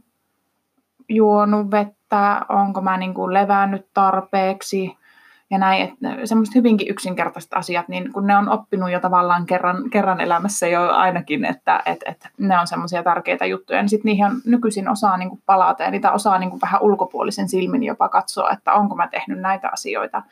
juonut 1.09 1.71
vettä, 1.71 2.41
onko 2.49 2.81
mä 2.81 2.97
niin 2.97 3.15
kuin 3.15 3.35
levännyt 3.35 3.87
tarpeeksi 3.95 4.97
ja 5.51 5.59
näin, 5.59 5.83
että 5.83 6.27
semmoiset 6.27 6.55
hyvinkin 6.55 6.89
yksinkertaiset 6.91 7.55
asiat, 7.55 7.89
niin 7.89 8.13
kun 8.13 8.27
ne 8.27 8.37
on 8.37 8.49
oppinut 8.49 8.91
jo 8.91 9.01
tavallaan 9.01 9.47
kerran, 9.47 9.91
kerran 9.91 10.21
elämässä 10.21 10.67
jo 10.67 10.91
ainakin, 10.91 11.45
että 11.45 11.83
et, 11.87 12.01
et 12.07 12.29
ne 12.39 12.59
on 12.61 12.67
semmoisia 12.67 13.03
tärkeitä 13.03 13.47
juttuja, 13.47 13.83
niin 13.83 13.89
sitten 13.89 14.09
niihin 14.09 14.25
on 14.27 14.41
nykyisin 14.47 14.89
osaa 14.89 15.17
niin 15.17 15.29
kuin 15.29 15.43
palata 15.47 15.83
ja 15.83 15.91
niitä 15.91 16.13
osaa 16.13 16.39
niin 16.39 16.51
kuin 16.51 16.61
vähän 16.61 16.83
ulkopuolisen 16.83 17.49
silmin 17.49 17.83
jopa 17.83 18.09
katsoa, 18.09 18.51
että 18.51 18.73
onko 18.73 18.97
mä 18.97 19.09
tehnyt 19.09 19.41
näitä 19.41 19.69
asioita 19.73 20.23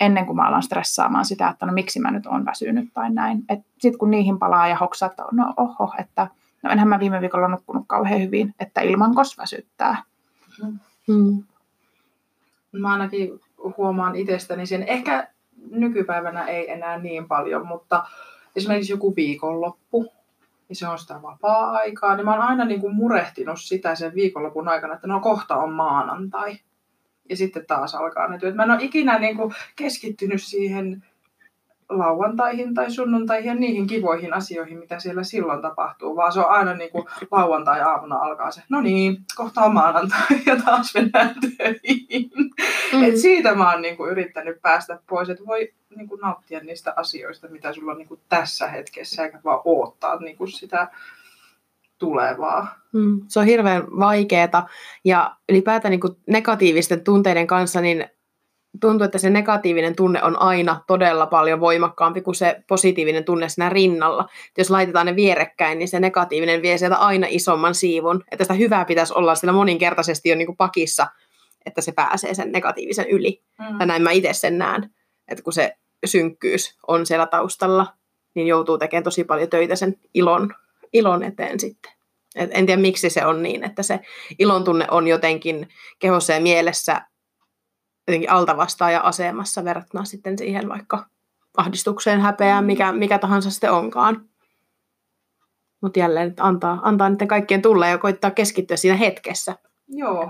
ennen 0.00 0.26
kuin 0.26 0.36
mä 0.36 0.48
alan 0.48 0.62
stressaamaan 0.62 1.24
sitä, 1.24 1.48
että 1.48 1.66
no 1.66 1.72
miksi 1.72 2.00
mä 2.00 2.10
nyt 2.10 2.26
oon 2.26 2.44
väsynyt 2.44 2.88
tai 2.94 3.10
näin. 3.10 3.44
Sitten 3.78 3.98
kun 3.98 4.10
niihin 4.10 4.38
palaa 4.38 4.68
ja 4.68 4.76
hoksaa, 4.76 5.10
että 5.10 5.24
no 5.32 5.54
oho, 5.56 5.94
että 5.98 6.28
no 6.62 6.70
enhän 6.70 6.88
mä 6.88 7.00
viime 7.00 7.20
viikolla 7.20 7.48
nukkunut 7.48 7.84
kauhean 7.86 8.20
hyvin, 8.20 8.54
että 8.60 8.80
ilman 8.80 9.14
kos 9.14 9.38
väsyttää. 9.38 10.02
Hmm. 11.06 11.42
Mä 12.72 12.92
ainakin 12.92 13.40
huomaan 13.76 14.16
itsestäni 14.16 14.66
sen. 14.66 14.82
Ehkä 14.82 15.28
nykypäivänä 15.70 16.46
ei 16.46 16.70
enää 16.70 16.98
niin 16.98 17.28
paljon, 17.28 17.66
mutta 17.66 18.04
esimerkiksi 18.56 18.92
joku 18.92 19.16
viikonloppu, 19.16 20.12
niin 20.68 20.76
se 20.76 20.88
on 20.88 20.98
sitä 20.98 21.22
vapaa-aikaa, 21.22 22.16
niin 22.16 22.24
mä 22.24 22.32
oon 22.32 22.42
aina 22.42 22.64
niin 22.64 22.80
kuin 22.80 22.94
murehtinut 22.94 23.60
sitä 23.60 23.94
sen 23.94 24.14
viikonlopun 24.14 24.68
aikana, 24.68 24.94
että 24.94 25.06
no 25.06 25.20
kohta 25.20 25.56
on 25.56 25.72
maanantai. 25.72 26.58
Ja 27.28 27.36
sitten 27.36 27.66
taas 27.66 27.94
alkaa 27.94 28.28
ne 28.28 28.38
työt. 28.38 28.54
Mä 28.54 28.62
en 28.62 28.70
ole 28.70 28.82
ikinä 28.82 29.18
niin 29.18 29.36
kuin 29.36 29.54
keskittynyt 29.76 30.42
siihen 30.42 31.04
lauantaihin 31.90 32.74
tai 32.74 32.90
sunnuntaihin 32.90 33.48
ja 33.48 33.54
niihin 33.54 33.86
kivoihin 33.86 34.32
asioihin, 34.32 34.78
mitä 34.78 34.98
siellä 34.98 35.22
silloin 35.22 35.62
tapahtuu, 35.62 36.16
vaan 36.16 36.32
se 36.32 36.40
on 36.40 36.50
aina 36.50 36.74
niin 36.74 36.90
kuin 36.90 37.04
lauantai-aamuna 37.30 38.16
alkaa 38.16 38.50
se, 38.50 38.62
no 38.68 38.80
niin, 38.80 39.16
kohta 39.36 39.60
on 39.60 39.74
maanantai 39.74 40.26
ja 40.46 40.56
taas 40.64 40.94
mennään 40.94 41.34
töihin. 41.58 42.30
Mm. 42.92 43.04
Et 43.04 43.16
siitä 43.16 43.54
mä 43.54 43.72
oon 43.72 43.82
niin 43.82 43.96
kuin 43.96 44.10
yrittänyt 44.10 44.62
päästä 44.62 44.98
pois, 45.08 45.28
että 45.28 45.46
voi 45.46 45.72
niin 45.96 46.08
kuin 46.08 46.20
nauttia 46.20 46.60
niistä 46.60 46.92
asioista, 46.96 47.48
mitä 47.48 47.72
sulla 47.72 47.92
on 47.92 47.98
niin 47.98 48.08
kuin 48.08 48.20
tässä 48.28 48.68
hetkessä, 48.68 49.24
eikä 49.24 49.40
vaan 49.44 49.60
odottaa 49.64 50.16
niin 50.16 50.36
kuin 50.36 50.50
sitä 50.50 50.88
tulevaa. 51.98 52.78
Mm. 52.92 53.20
Se 53.28 53.38
on 53.38 53.46
hirveän 53.46 53.82
vaikeaa 53.82 54.68
ja 55.04 55.36
ylipäätään 55.48 55.90
niin 55.90 56.00
kuin 56.00 56.16
negatiivisten 56.26 57.04
tunteiden 57.04 57.46
kanssa, 57.46 57.80
niin 57.80 58.08
tuntuu, 58.80 59.04
että 59.04 59.18
se 59.18 59.30
negatiivinen 59.30 59.96
tunne 59.96 60.22
on 60.22 60.42
aina 60.42 60.84
todella 60.86 61.26
paljon 61.26 61.60
voimakkaampi 61.60 62.20
kuin 62.20 62.34
se 62.34 62.62
positiivinen 62.68 63.24
tunne 63.24 63.48
siinä 63.48 63.68
rinnalla. 63.68 64.28
Jos 64.58 64.70
laitetaan 64.70 65.06
ne 65.06 65.16
vierekkäin, 65.16 65.78
niin 65.78 65.88
se 65.88 66.00
negatiivinen 66.00 66.62
vie 66.62 66.78
sieltä 66.78 66.96
aina 66.96 67.26
isomman 67.30 67.74
siivun. 67.74 68.24
Että 68.30 68.44
sitä 68.44 68.54
hyvää 68.54 68.84
pitäisi 68.84 69.14
olla 69.16 69.34
sillä 69.34 69.52
moninkertaisesti 69.52 70.28
jo 70.28 70.36
niin 70.36 70.46
kuin 70.46 70.56
pakissa, 70.56 71.06
että 71.66 71.80
se 71.80 71.92
pääsee 71.92 72.34
sen 72.34 72.52
negatiivisen 72.52 73.08
yli. 73.08 73.42
Mm. 73.58 73.78
Tai 73.78 73.86
näin 73.86 74.02
mä 74.02 74.10
itse 74.10 74.32
sen 74.32 74.58
näen. 74.58 74.90
Että 75.28 75.42
kun 75.42 75.52
se 75.52 75.76
synkkyys 76.04 76.78
on 76.86 77.06
siellä 77.06 77.26
taustalla, 77.26 77.86
niin 78.34 78.46
joutuu 78.46 78.78
tekemään 78.78 79.04
tosi 79.04 79.24
paljon 79.24 79.50
töitä 79.50 79.76
sen 79.76 79.96
ilon, 80.14 80.54
ilon 80.92 81.22
eteen 81.22 81.60
sitten. 81.60 81.92
Et 82.36 82.50
en 82.52 82.66
tiedä 82.66 82.80
miksi 82.80 83.10
se 83.10 83.26
on 83.26 83.42
niin, 83.42 83.64
että 83.64 83.82
se 83.82 84.00
ilon 84.38 84.64
tunne 84.64 84.86
on 84.90 85.08
jotenkin 85.08 85.68
kehossa 85.98 86.32
ja 86.32 86.40
mielessä 86.40 87.02
jotenkin 88.10 88.30
altavastaaja 88.30 89.00
asemassa 89.00 89.64
verrattuna 89.64 90.04
sitten 90.04 90.38
siihen 90.38 90.68
vaikka 90.68 91.06
ahdistukseen, 91.56 92.20
häpeään, 92.20 92.64
mikä, 92.64 92.92
mikä 92.92 93.18
tahansa 93.18 93.50
sitten 93.50 93.72
onkaan. 93.72 94.24
Mutta 95.80 95.98
jälleen 95.98 96.28
että 96.28 96.44
antaa, 96.44 96.80
antaa 96.82 97.08
niiden 97.08 97.28
kaikkien 97.28 97.62
tulla 97.62 97.86
ja 97.86 97.98
koittaa 97.98 98.30
keskittyä 98.30 98.76
siinä 98.76 98.96
hetkessä. 98.96 99.56
Joo. 99.88 100.26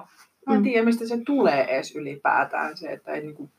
Mä 0.46 0.54
en 0.54 0.60
mm. 0.60 0.62
tiedä, 0.62 0.84
mistä 0.84 1.06
se 1.06 1.18
tulee 1.26 1.64
edes 1.64 1.96
ylipäätään 1.96 2.76
se, 2.76 2.92
että 2.92 3.12
ei 3.12 3.20
niinku 3.20 3.50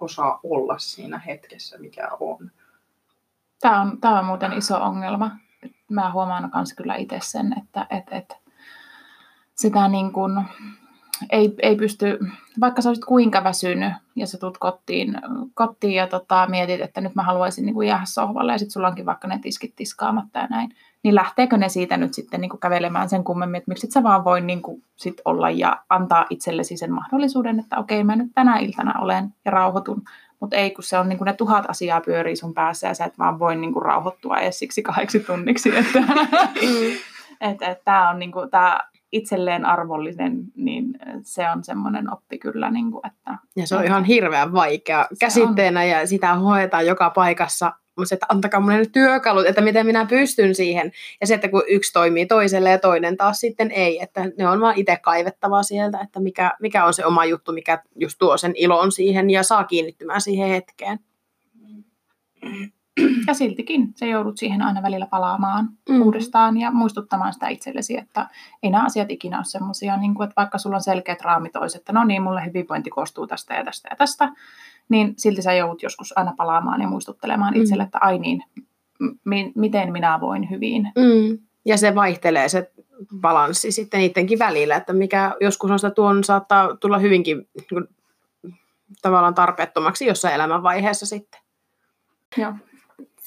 osaa 0.00 0.40
olla 0.42 0.78
siinä 0.78 1.18
hetkessä, 1.18 1.78
mikä 1.78 2.08
on. 2.20 2.50
Tämä 3.60 3.80
on, 3.80 4.00
tämä 4.00 4.18
on 4.18 4.24
muuten 4.24 4.52
iso 4.52 4.82
ongelma. 4.82 5.30
Mä 5.88 6.12
huomaan 6.12 6.50
myös 6.54 6.74
kyllä 6.74 6.94
itse 6.94 7.18
sen, 7.22 7.54
että 7.62 7.86
et, 7.90 8.04
et, 8.10 8.36
sitä 9.54 9.88
niin 9.88 10.12
kuin, 10.12 10.42
ei, 11.30 11.54
ei 11.62 11.76
pysty, 11.76 12.18
vaikka 12.60 12.82
sä 12.82 12.88
olisit 12.88 13.04
kuinka 13.04 13.44
väsynyt 13.44 13.92
ja 14.16 14.26
sä 14.26 14.38
tulet 14.38 14.58
kotiin, 14.58 15.14
kotiin 15.54 15.94
ja 15.94 16.06
tota, 16.06 16.46
mietit, 16.50 16.80
että 16.80 17.00
nyt 17.00 17.14
mä 17.14 17.22
haluaisin 17.22 17.66
niin 17.66 17.74
kuin 17.74 17.88
jäädä 17.88 18.04
sohvalle 18.04 18.52
ja 18.52 18.58
sitten 18.58 18.72
sulla 18.72 18.88
onkin 18.88 19.06
vaikka 19.06 19.28
ne 19.28 19.38
tiskit 19.38 19.76
tiskaamatta 19.76 20.38
ja 20.38 20.46
näin, 20.46 20.70
niin 21.02 21.14
lähteekö 21.14 21.56
ne 21.56 21.68
siitä 21.68 21.96
nyt 21.96 22.14
sitten 22.14 22.40
niin 22.40 22.48
kuin 22.48 22.60
kävelemään 22.60 23.08
sen 23.08 23.24
kummemmin, 23.24 23.58
että 23.58 23.68
miksi 23.68 23.86
et 23.86 23.92
sä 23.92 24.02
vaan 24.02 24.24
voi 24.24 24.40
niin 24.40 24.62
kuin 24.62 24.82
sit 24.96 25.20
olla 25.24 25.50
ja 25.50 25.82
antaa 25.88 26.26
itsellesi 26.30 26.76
sen 26.76 26.92
mahdollisuuden, 26.92 27.60
että 27.60 27.78
okei 27.78 28.04
mä 28.04 28.16
nyt 28.16 28.32
tänä 28.34 28.58
iltana 28.58 29.00
olen 29.00 29.34
ja 29.44 29.50
rauhoitun, 29.50 30.02
mutta 30.40 30.56
ei 30.56 30.70
kun 30.70 30.84
se 30.84 30.98
on 30.98 31.08
niin 31.08 31.18
kuin 31.18 31.26
ne 31.26 31.32
tuhat 31.32 31.64
asiaa 31.68 32.00
pyörii 32.00 32.36
sun 32.36 32.54
päässä 32.54 32.88
ja 32.88 32.94
sä 32.94 33.04
et 33.04 33.18
vaan 33.18 33.38
voi 33.38 33.56
niin 33.56 33.72
kuin 33.72 33.84
rauhoittua 33.84 34.38
edes 34.38 34.58
siksi 34.58 34.82
kahdeksi 34.82 35.20
tunniksi, 35.20 35.76
että 35.76 36.00
mm. 36.00 36.96
et, 37.50 37.62
et, 37.62 37.84
tämä 37.84 38.10
on 38.10 38.18
niin 38.18 38.32
kuin, 38.32 38.50
tää, 38.50 38.88
itselleen 39.12 39.66
arvollinen, 39.66 40.44
niin 40.54 40.98
se 41.22 41.50
on 41.50 41.64
semmoinen 41.64 42.12
oppi 42.12 42.38
kyllä. 42.38 42.70
Niin 42.70 42.90
kuin, 42.90 43.06
että, 43.06 43.38
ja 43.56 43.66
se 43.66 43.76
on 43.76 43.84
ihan 43.84 44.04
hirveän 44.04 44.52
vaikea 44.52 45.06
käsitteenä 45.20 45.80
on. 45.80 45.88
ja 45.88 46.06
sitä 46.06 46.34
hoetaan 46.34 46.86
joka 46.86 47.10
paikassa, 47.10 47.72
mutta 47.98 48.14
että 48.14 48.26
antakaa 48.28 48.60
mulle 48.60 48.78
ne 48.78 48.86
työkalut, 48.92 49.46
että 49.46 49.60
miten 49.60 49.86
minä 49.86 50.06
pystyn 50.06 50.54
siihen. 50.54 50.92
Ja 51.20 51.26
se, 51.26 51.34
että 51.34 51.48
kun 51.48 51.62
yksi 51.68 51.92
toimii 51.92 52.26
toiselle 52.26 52.70
ja 52.70 52.78
toinen 52.78 53.16
taas 53.16 53.40
sitten 53.40 53.70
ei, 53.70 54.02
että 54.02 54.24
ne 54.38 54.48
on 54.48 54.60
vaan 54.60 54.78
itse 54.78 54.96
kaivettavaa 54.96 55.62
sieltä, 55.62 56.00
että 56.00 56.20
mikä, 56.20 56.56
mikä 56.60 56.84
on 56.84 56.94
se 56.94 57.06
oma 57.06 57.24
juttu, 57.24 57.52
mikä 57.52 57.82
just 57.94 58.16
tuo 58.18 58.36
sen 58.36 58.52
ilon 58.54 58.92
siihen 58.92 59.30
ja 59.30 59.42
saa 59.42 59.64
kiinnittymään 59.64 60.20
siihen 60.20 60.48
hetkeen. 60.48 60.98
Ja 63.26 63.34
siltikin 63.34 63.92
se 63.94 64.06
joudut 64.06 64.38
siihen 64.38 64.62
aina 64.62 64.82
välillä 64.82 65.06
palaamaan 65.06 65.68
mm. 65.88 66.02
uudestaan 66.02 66.56
ja 66.56 66.70
muistuttamaan 66.70 67.32
sitä 67.32 67.48
itsellesi, 67.48 67.98
että 67.98 68.26
ei 68.62 68.70
nämä 68.70 68.84
asiat 68.84 69.10
ikinä 69.10 69.36
ole 69.36 69.44
semmoisia, 69.44 69.96
niin 69.96 70.22
että 70.22 70.34
vaikka 70.36 70.58
sulla 70.58 70.76
on 70.76 70.82
selkeät 70.82 71.20
raamit 71.20 71.56
olisi, 71.56 71.78
että 71.78 71.92
no 71.92 72.04
niin, 72.04 72.22
mulle 72.22 72.44
hyvinvointi 72.46 72.90
koostuu 72.90 73.26
tästä 73.26 73.54
ja 73.54 73.64
tästä 73.64 73.88
ja 73.90 73.96
tästä, 73.96 74.32
niin 74.88 75.14
silti 75.16 75.42
sä 75.42 75.52
joudut 75.52 75.82
joskus 75.82 76.18
aina 76.18 76.34
palaamaan 76.36 76.80
ja 76.80 76.88
muistuttelemaan 76.88 77.54
mm. 77.54 77.62
itselle, 77.62 77.82
että 77.82 77.98
ai 78.00 78.18
niin, 78.18 78.42
m- 79.24 79.52
miten 79.54 79.92
minä 79.92 80.20
voin 80.20 80.50
hyvin. 80.50 80.82
Mm. 80.82 81.38
Ja 81.64 81.76
se 81.76 81.94
vaihtelee 81.94 82.48
se 82.48 82.72
balanssi 83.20 83.72
sitten 83.72 84.00
niidenkin 84.00 84.38
välillä, 84.38 84.76
että 84.76 84.92
mikä 84.92 85.36
joskus 85.40 85.70
on 85.70 85.78
sitä 85.78 85.90
tuon 85.90 86.24
saattaa 86.24 86.76
tulla 86.76 86.98
hyvinkin 86.98 87.48
niin 87.70 87.88
tavallaan 89.02 89.34
tarpeettomaksi 89.34 90.06
jossain 90.06 90.34
elämänvaiheessa 90.34 91.06
sitten. 91.06 91.40
Joo. 92.36 92.52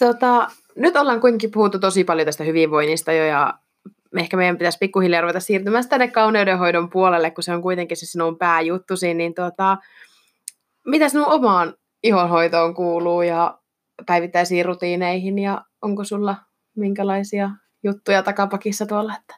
Tota, 0.05 0.47
nyt 0.75 0.95
ollaan 0.95 1.21
kuitenkin 1.21 1.51
puhuttu 1.51 1.79
tosi 1.79 2.03
paljon 2.03 2.25
tästä 2.25 2.43
hyvinvoinnista 2.43 3.11
jo 3.11 3.25
ja 3.25 3.53
ehkä 4.17 4.37
meidän 4.37 4.57
pitäisi 4.57 4.77
pikkuhiljaa 4.77 5.21
ruveta 5.21 5.39
siirtymään 5.39 5.89
tänne 5.89 6.07
kauneudenhoidon 6.07 6.89
puolelle, 6.89 7.31
kun 7.31 7.43
se 7.43 7.53
on 7.53 7.61
kuitenkin 7.61 7.97
se 7.97 8.05
sinun 8.05 8.37
pääjuttusi, 8.37 9.13
niin 9.13 9.33
tota, 9.33 9.77
mitä 10.85 11.09
sinun 11.09 11.27
omaan 11.27 11.73
ihonhoitoon 12.03 12.73
kuuluu 12.73 13.21
ja 13.21 13.59
päivittäisiin 14.05 14.65
rutiineihin 14.65 15.39
ja 15.39 15.61
onko 15.81 16.03
sulla 16.03 16.35
minkälaisia 16.75 17.49
juttuja 17.83 18.23
takapakissa 18.23 18.85
tuolla? 18.85 19.13
Että? 19.19 19.35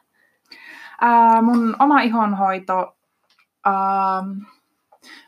Ää, 1.00 1.42
mun 1.42 1.76
oma 1.78 2.00
ihonhoito, 2.00 2.96
ää, 3.64 4.22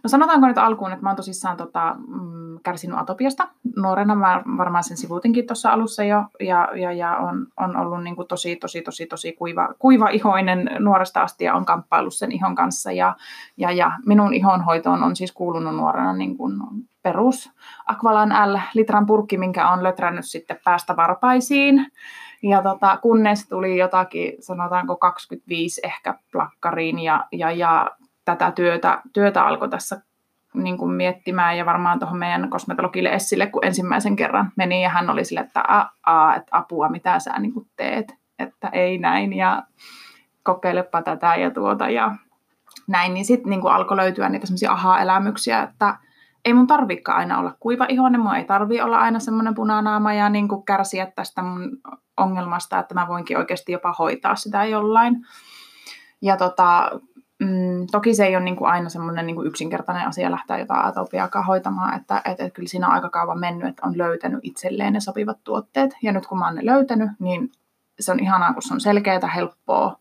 no 0.04 0.08
sanotaanko 0.08 0.46
nyt 0.46 0.58
alkuun, 0.58 0.92
että 0.92 1.02
mä 1.02 1.08
oon 1.08 1.16
tosissaan 1.16 1.56
tota, 1.56 1.96
mm, 2.08 2.58
kärsinyt 2.62 2.98
atopiasta. 2.98 3.48
Nuorena 3.76 4.14
mä 4.14 4.42
varmaan 4.56 4.84
sen 4.84 4.96
sivuutinkin 4.96 5.46
tuossa 5.46 5.70
alussa 5.70 6.04
jo, 6.04 6.24
ja, 6.40 6.68
ja, 6.74 6.92
ja 6.92 7.16
on, 7.16 7.46
on 7.56 7.76
ollut 7.76 8.04
niin 8.04 8.16
kuin 8.16 8.28
tosi, 8.28 8.56
tosi, 8.56 8.82
tosi, 8.82 9.06
tosi 9.06 9.32
kuiva, 9.32 9.68
kuiva 9.78 10.08
ihoinen 10.08 10.70
nuoresta 10.78 11.22
asti 11.22 11.44
ja 11.44 11.54
on 11.54 11.64
kamppaillut 11.64 12.14
sen 12.14 12.32
ihon 12.32 12.54
kanssa. 12.54 12.92
Ja, 12.92 13.16
ja, 13.56 13.72
ja 13.72 13.92
minun 14.06 14.34
ihonhoitoon 14.34 15.02
on 15.02 15.16
siis 15.16 15.32
kuulunut 15.32 15.76
nuorena 15.76 16.12
niin 16.12 16.36
kuin 16.36 16.52
perus 17.02 17.50
Aqualan 17.86 18.52
L-litran 18.52 19.06
purkki, 19.06 19.38
minkä 19.38 19.68
on 19.68 19.82
lötrännyt 19.82 20.24
sitten 20.24 20.58
päästä 20.64 20.96
varpaisiin. 20.96 21.86
Ja 22.42 22.62
tota, 22.62 22.96
kunnes 22.96 23.48
tuli 23.48 23.78
jotakin, 23.78 24.32
sanotaanko 24.40 24.96
25 24.96 25.80
ehkä 25.84 26.14
plakkariin 26.32 26.98
ja, 26.98 27.24
ja, 27.32 27.50
ja 27.50 27.90
tätä 28.26 28.50
työtä, 28.50 29.02
työtä 29.12 29.46
alkoi 29.46 29.68
tässä 29.68 30.02
niin 30.54 30.78
kuin 30.78 30.92
miettimään 30.92 31.58
ja 31.58 31.66
varmaan 31.66 31.98
tuohon 31.98 32.18
meidän 32.18 32.50
kosmetologille 32.50 33.08
Essille, 33.08 33.46
kun 33.46 33.64
ensimmäisen 33.64 34.16
kerran 34.16 34.52
meni 34.56 34.82
ja 34.82 34.88
hän 34.88 35.10
oli 35.10 35.24
sille, 35.24 35.40
että, 35.40 35.62
a, 35.68 35.86
a, 36.06 36.34
että 36.34 36.48
apua, 36.50 36.88
mitä 36.88 37.18
sä 37.18 37.38
niin 37.38 37.52
kuin 37.52 37.66
teet, 37.76 38.14
että 38.38 38.68
ei 38.68 38.98
näin 38.98 39.32
ja 39.32 39.62
kokeilepa 40.42 41.02
tätä 41.02 41.36
ja 41.36 41.50
tuota 41.50 41.88
ja 41.88 42.14
näin, 42.86 43.14
niin 43.14 43.24
sitten 43.24 43.50
niin 43.50 43.66
alkoi 43.66 43.96
löytyä 43.96 44.28
niitä 44.28 44.46
semmoisia 44.46 44.72
aha-elämyksiä, 44.72 45.62
että 45.62 45.96
ei 46.44 46.54
mun 46.54 46.66
tarvikaan 46.66 47.18
aina 47.18 47.38
olla 47.38 47.56
kuiva 47.60 47.86
ihonen, 47.88 48.20
mun 48.20 48.34
ei 48.34 48.44
tarvi 48.44 48.80
olla 48.80 48.98
aina 48.98 49.18
semmoinen 49.18 49.54
punanaama 49.54 50.12
ja 50.12 50.28
niin 50.28 50.48
kuin 50.48 50.64
kärsiä 50.64 51.06
tästä 51.06 51.42
mun 51.42 51.78
ongelmasta, 52.16 52.78
että 52.78 52.94
mä 52.94 53.08
voinkin 53.08 53.38
oikeasti 53.38 53.72
jopa 53.72 53.94
hoitaa 53.98 54.36
sitä 54.36 54.64
jollain. 54.64 55.26
Ja 56.22 56.36
tota, 56.36 56.90
mm, 57.40 57.86
toki 57.92 58.14
se 58.14 58.26
ei 58.26 58.36
ole 58.36 58.44
niin 58.44 58.56
kuin 58.56 58.70
aina 58.70 58.88
semmoinen 58.88 59.26
niin 59.26 59.36
kuin 59.36 59.46
yksinkertainen 59.46 60.08
asia 60.08 60.30
lähteä 60.30 60.58
jotain 60.58 60.84
atopiaa 60.84 61.28
hoitamaan, 61.46 61.96
että, 62.00 62.16
että, 62.16 62.30
että 62.30 62.50
kyllä 62.50 62.68
siinä 62.68 62.86
on 62.86 62.92
aika 62.92 63.08
kauan 63.08 63.40
mennyt, 63.40 63.68
että 63.68 63.86
on 63.86 63.98
löytänyt 63.98 64.40
itselleen 64.42 64.92
ne 64.92 65.00
sopivat 65.00 65.38
tuotteet. 65.44 65.96
Ja 66.02 66.12
nyt 66.12 66.26
kun 66.26 66.38
mä 66.38 66.46
oon 66.46 66.54
ne 66.54 66.66
löytänyt, 66.66 67.10
niin 67.18 67.50
se 68.00 68.12
on 68.12 68.20
ihanaa, 68.20 68.52
kun 68.52 68.62
se 68.62 68.74
on 68.74 68.80
selkeää, 68.80 69.30
helppoa. 69.34 69.98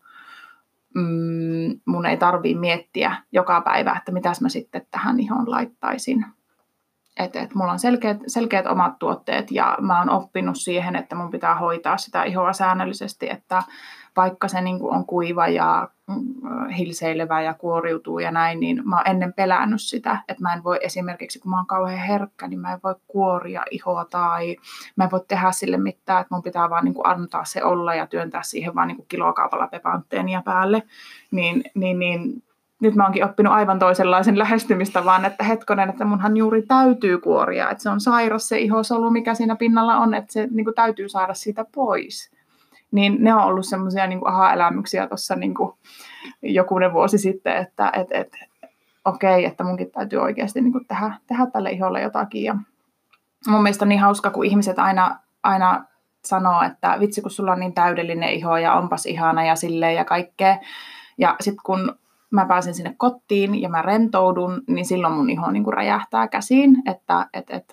Mm, 0.94 1.80
mun 1.86 2.06
ei 2.06 2.16
tarvii 2.16 2.54
miettiä 2.54 3.16
joka 3.32 3.60
päivä, 3.60 3.96
että 3.98 4.12
mitäs 4.12 4.40
mä 4.40 4.48
sitten 4.48 4.86
tähän 4.90 5.20
ihon 5.20 5.50
laittaisin. 5.50 6.26
Et, 7.16 7.36
et 7.36 7.54
mulla 7.54 7.72
on 7.72 7.78
selkeät, 7.78 8.18
selkeät 8.26 8.66
omat 8.66 8.98
tuotteet 8.98 9.50
ja 9.50 9.78
mä 9.80 9.98
oon 9.98 10.10
oppinut 10.10 10.56
siihen, 10.56 10.96
että 10.96 11.16
mun 11.16 11.30
pitää 11.30 11.54
hoitaa 11.54 11.98
sitä 11.98 12.24
ihoa 12.24 12.52
säännöllisesti, 12.52 13.30
että 13.30 13.62
vaikka 14.16 14.48
se 14.48 14.60
niin 14.60 14.78
on 14.82 15.06
kuiva 15.06 15.48
ja 15.48 15.88
mm, 16.06 16.68
hilseilevä 16.68 17.42
ja 17.42 17.54
kuoriutuu 17.54 18.18
ja 18.18 18.30
näin, 18.30 18.60
niin 18.60 18.88
mä 18.88 18.96
oon 18.96 19.08
ennen 19.08 19.32
pelännyt 19.32 19.82
sitä, 19.82 20.22
että 20.28 20.42
mä 20.42 20.52
en 20.52 20.64
voi 20.64 20.78
esimerkiksi, 20.82 21.38
kun 21.38 21.50
mä 21.50 21.56
oon 21.56 21.66
kauhean 21.66 21.98
herkkä, 21.98 22.48
niin 22.48 22.60
mä 22.60 22.72
en 22.72 22.80
voi 22.84 22.94
kuoria 23.06 23.62
ihoa 23.70 24.04
tai 24.04 24.56
mä 24.96 25.04
en 25.04 25.10
voi 25.10 25.20
tehdä 25.28 25.52
sille 25.52 25.76
mitään, 25.76 26.20
että 26.20 26.34
mun 26.34 26.42
pitää 26.42 26.70
vaan 26.70 26.84
niin 26.84 26.94
antaa 27.04 27.44
se 27.44 27.64
olla 27.64 27.94
ja 27.94 28.06
työntää 28.06 28.42
siihen 28.42 28.74
vaan 28.74 28.88
niin 28.88 29.06
kilokaupalla 29.08 29.66
pepantteenia 29.66 30.42
päälle, 30.42 30.82
niin, 31.30 31.64
niin, 31.74 31.98
niin 31.98 32.42
nyt 32.80 32.94
mä 32.94 33.04
oonkin 33.04 33.24
oppinut 33.24 33.52
aivan 33.52 33.78
toisenlaisen 33.78 34.38
lähestymistä, 34.38 35.04
vaan 35.04 35.24
että 35.24 35.44
hetkonen, 35.44 35.90
että 35.90 36.04
munhan 36.04 36.36
juuri 36.36 36.62
täytyy 36.62 37.18
kuoria, 37.18 37.70
että 37.70 37.82
se 37.82 37.90
on 37.90 38.00
sairas 38.00 38.48
se 38.48 38.58
ihosolu, 38.58 39.10
mikä 39.10 39.34
siinä 39.34 39.56
pinnalla 39.56 39.96
on, 39.96 40.14
että 40.14 40.32
se 40.32 40.48
niin 40.50 40.64
kuin, 40.64 40.74
täytyy 40.74 41.08
saada 41.08 41.34
siitä 41.34 41.64
pois. 41.74 42.30
Niin 42.90 43.16
ne 43.20 43.34
on 43.34 43.42
ollut 43.42 43.66
semmoisia 43.66 44.06
niin 44.06 44.20
aha-elämyksiä 44.24 45.06
tuossa 45.06 45.36
niin 45.36 45.54
jokunen 46.42 46.92
vuosi 46.92 47.18
sitten, 47.18 47.56
että 47.56 47.92
et, 47.94 48.08
et, 48.10 48.32
okei, 49.04 49.44
että 49.44 49.64
munkin 49.64 49.90
täytyy 49.90 50.18
oikeasti 50.18 50.60
niin 50.60 50.72
kuin, 50.72 50.86
tehdä, 50.86 51.12
tehdä 51.26 51.46
tälle 51.46 51.70
iholle 51.70 52.02
jotakin. 52.02 52.44
Ja 52.44 52.56
mun 53.46 53.62
mielestä 53.62 53.84
on 53.84 53.88
niin 53.88 54.00
hauska, 54.00 54.30
kun 54.30 54.44
ihmiset 54.44 54.78
aina, 54.78 55.18
aina 55.42 55.84
sanoo, 56.24 56.62
että 56.62 56.96
vitsi 57.00 57.22
kun 57.22 57.30
sulla 57.30 57.52
on 57.52 57.60
niin 57.60 57.74
täydellinen 57.74 58.28
iho 58.28 58.56
ja 58.56 58.74
onpas 58.74 59.06
ihana 59.06 59.44
ja 59.44 59.56
silleen 59.56 59.94
ja 59.94 60.04
kaikkea. 60.04 60.58
Ja 61.18 61.36
sitten 61.40 61.62
kun 61.64 61.98
mä 62.30 62.46
pääsen 62.46 62.74
sinne 62.74 62.94
kotiin 62.96 63.62
ja 63.62 63.68
mä 63.68 63.82
rentoudun, 63.82 64.62
niin 64.66 64.86
silloin 64.86 65.14
mun 65.14 65.30
iho 65.30 65.50
niin 65.50 65.64
kuin 65.64 65.74
räjähtää 65.74 66.28
käsiin, 66.28 66.82
että 66.86 67.26
et, 67.32 67.50
et, 67.50 67.64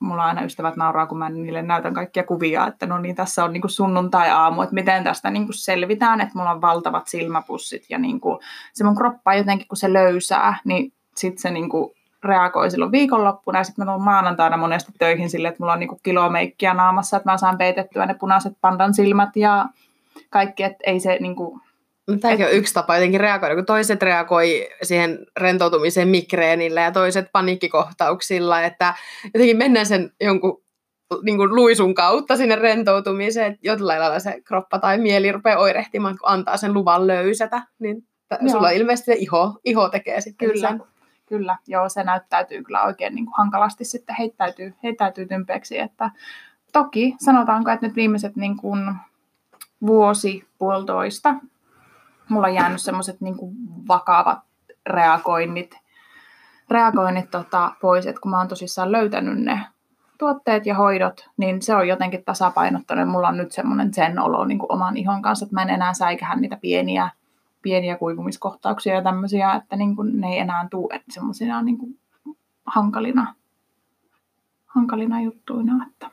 mulla 0.00 0.24
aina 0.24 0.42
ystävät 0.42 0.76
nauraa, 0.76 1.06
kun 1.06 1.18
mä 1.18 1.30
niille 1.30 1.62
näytän 1.62 1.94
kaikkia 1.94 2.24
kuvia, 2.24 2.66
että 2.66 2.86
no 2.86 2.98
niin, 2.98 3.16
tässä 3.16 3.44
on 3.44 3.52
niin 3.52 3.60
kuin 3.60 3.70
sunnuntai-aamu, 3.70 4.62
että 4.62 4.74
miten 4.74 5.04
tästä 5.04 5.30
niin 5.30 5.44
kuin 5.44 5.54
selvitään, 5.54 6.20
että 6.20 6.38
mulla 6.38 6.50
on 6.50 6.60
valtavat 6.60 7.08
silmäpussit 7.08 7.82
ja 7.90 7.98
niin 7.98 8.20
kuin, 8.20 8.38
se 8.72 8.84
mun 8.84 8.96
kroppa 8.96 9.34
jotenkin, 9.34 9.68
kun 9.68 9.76
se 9.76 9.92
löysää, 9.92 10.56
niin 10.64 10.92
sitten 11.16 11.42
se 11.42 11.50
niin 11.50 11.68
kuin 11.68 11.90
reagoi 12.24 12.70
silloin 12.70 12.92
viikonloppuna 12.92 13.58
ja 13.58 13.64
sitten 13.64 13.84
mä 13.84 13.92
tulen 13.92 14.04
maanantaina 14.04 14.56
monesti 14.56 14.92
töihin 14.98 15.30
sille, 15.30 15.48
että 15.48 15.62
mulla 15.62 15.72
on 15.72 15.80
niin 15.80 15.88
kuin 15.88 16.00
kilomeikkiä 16.02 16.74
naamassa, 16.74 17.16
että 17.16 17.30
mä 17.30 17.36
saan 17.36 17.58
peitettyä 17.58 18.06
ne 18.06 18.14
punaiset 18.14 18.52
pandan 18.60 18.94
silmät 18.94 19.36
ja 19.36 19.66
kaikki, 20.30 20.62
että 20.62 20.78
ei 20.86 21.00
se 21.00 21.18
niin 21.20 21.36
Tämäkin 22.20 22.46
on 22.46 22.52
yksi 22.52 22.74
tapa 22.74 22.96
jotenkin 22.96 23.20
reagoida, 23.20 23.54
kun 23.54 23.66
toiset 23.66 24.02
reagoi 24.02 24.68
siihen 24.82 25.18
rentoutumiseen 25.36 26.08
migreenillä 26.08 26.80
ja 26.80 26.92
toiset 26.92 27.26
paniikkikohtauksilla, 27.32 28.62
että 28.62 28.94
jotenkin 29.34 29.56
mennään 29.56 29.86
sen 29.86 30.12
jonkun 30.20 30.62
niin 31.22 31.36
kuin 31.36 31.54
luisun 31.54 31.94
kautta 31.94 32.36
sinne 32.36 32.56
rentoutumiseen, 32.56 33.52
että 33.52 33.60
jollain 33.62 34.00
lailla 34.00 34.18
se 34.18 34.40
kroppa 34.44 34.78
tai 34.78 34.98
mieli 34.98 35.32
rupeaa 35.32 35.58
oirehtimaan, 35.58 36.18
kun 36.18 36.28
antaa 36.28 36.56
sen 36.56 36.74
luvan 36.74 37.06
löysätä, 37.06 37.62
niin 37.78 38.02
t- 38.02 38.50
sulla 38.50 38.70
ilmeisesti 38.70 39.12
se 39.12 39.18
iho, 39.18 39.60
iho 39.64 39.88
tekee 39.88 40.20
sitten 40.20 40.48
kyllä, 40.48 40.68
sen. 40.68 40.82
Kyllä, 41.26 41.56
joo, 41.66 41.88
se 41.88 42.04
näyttäytyy 42.04 42.62
kyllä 42.62 42.82
oikein 42.82 43.14
niin 43.14 43.26
kuin 43.26 43.34
hankalasti 43.38 43.84
sitten 43.84 44.16
heittäytyy, 44.18 44.74
heittäytyy 44.82 45.26
tympeeksi, 45.26 45.78
että 45.78 46.10
toki 46.72 47.16
sanotaanko, 47.24 47.70
että 47.70 47.86
nyt 47.86 47.96
viimeiset 47.96 48.36
niin 48.36 48.56
kuin 48.56 48.94
vuosi, 49.86 50.44
puolitoista, 50.58 51.34
mulla 52.30 52.46
on 52.46 52.54
jäänyt 52.54 52.80
semmoiset 52.80 53.20
niin 53.20 53.36
vakavat 53.88 54.38
reagoinnit, 54.86 55.78
reagoinnit 56.70 57.30
tota, 57.30 57.72
pois, 57.80 58.06
että 58.06 58.20
kun 58.20 58.30
mä 58.30 58.38
oon 58.38 58.48
tosissaan 58.48 58.92
löytänyt 58.92 59.38
ne 59.38 59.60
tuotteet 60.18 60.66
ja 60.66 60.74
hoidot, 60.74 61.28
niin 61.36 61.62
se 61.62 61.74
on 61.74 61.88
jotenkin 61.88 62.24
tasapainottanut. 62.24 63.08
Mulla 63.08 63.28
on 63.28 63.36
nyt 63.36 63.52
semmoinen 63.52 63.94
sen 63.94 64.18
olo 64.18 64.44
niin 64.44 64.58
kuin 64.58 64.72
oman 64.72 64.96
ihon 64.96 65.22
kanssa, 65.22 65.44
että 65.44 65.54
mä 65.54 65.62
en 65.62 65.70
enää 65.70 65.94
säikähä 65.94 66.36
niitä 66.36 66.58
pieniä, 66.60 67.10
pieniä 67.62 67.96
kuivumiskohtauksia 67.96 68.94
ja 68.94 69.02
tämmöisiä, 69.02 69.54
että 69.54 69.76
niin 69.76 69.96
kuin, 69.96 70.20
ne 70.20 70.28
ei 70.28 70.38
enää 70.38 70.68
tule 70.70 71.00
semmoisina 71.10 71.62
niin 71.62 71.78
hankalina, 72.66 73.34
hankalina 74.66 75.20
juttuina. 75.20 75.86
Että 75.86 76.10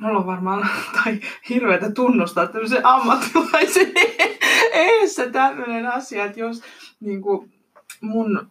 mulla 0.00 0.18
on 0.18 0.26
varmaan 0.26 0.68
tai 1.04 1.20
hirveätä 1.48 1.90
tunnustaa 1.90 2.46
tämmöisen 2.46 2.86
ammattilaisen 2.86 3.92
eessä 4.72 5.30
tämmöinen 5.30 5.86
asia, 5.86 6.24
että 6.24 6.40
jos 6.40 6.62
niin 7.00 7.22
kuin 7.22 7.52
mun 8.00 8.50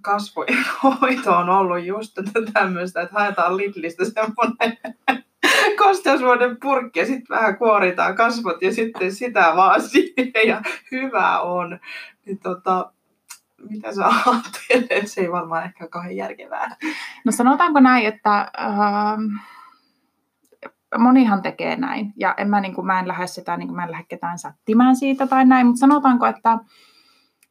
kasvojen 0.00 0.64
hoito 0.82 1.36
on 1.36 1.50
ollut 1.50 1.84
just 1.84 2.18
tämmöistä, 2.52 3.02
että 3.02 3.14
haetaan 3.14 3.56
Lidlistä 3.56 4.04
semmoinen 4.04 4.78
kosteusvuoden 5.78 6.56
purkki 6.62 7.00
ja 7.00 7.06
sitten 7.06 7.36
vähän 7.36 7.58
kuoritaan 7.58 8.16
kasvot 8.16 8.62
ja 8.62 8.74
sitten 8.74 9.14
sitä 9.14 9.52
vaan 9.56 9.82
siihen 9.82 10.32
ja 10.46 10.62
hyvä 10.92 11.40
on. 11.40 11.78
Niin 12.26 12.38
tota, 12.38 12.92
mitä 13.70 13.94
sä 13.94 14.06
ajattelet? 14.06 15.08
Se 15.08 15.20
ei 15.20 15.32
varmaan 15.32 15.64
ehkä 15.64 15.88
kauhean 15.88 16.16
järkevää. 16.16 16.76
No 17.24 17.32
sanotaanko 17.32 17.80
näin, 17.80 18.06
että 18.06 18.38
äh, 18.40 19.18
monihan 20.98 21.42
tekee 21.42 21.76
näin. 21.76 22.12
Ja 22.16 22.34
en 22.36 22.50
mä, 22.50 22.60
niin 22.60 22.74
kuin, 22.74 22.86
mä 22.86 23.00
en 23.00 23.08
lähde 23.08 23.26
sitä, 23.26 23.56
niin 23.56 23.68
kuin, 23.68 23.76
mä 23.76 23.84
en 23.84 23.90
lähde 23.90 24.04
ketään 24.08 24.38
sättimään 24.38 24.96
siitä 24.96 25.26
tai 25.26 25.44
näin, 25.44 25.66
mutta 25.66 25.80
sanotaanko, 25.80 26.26
että 26.26 26.58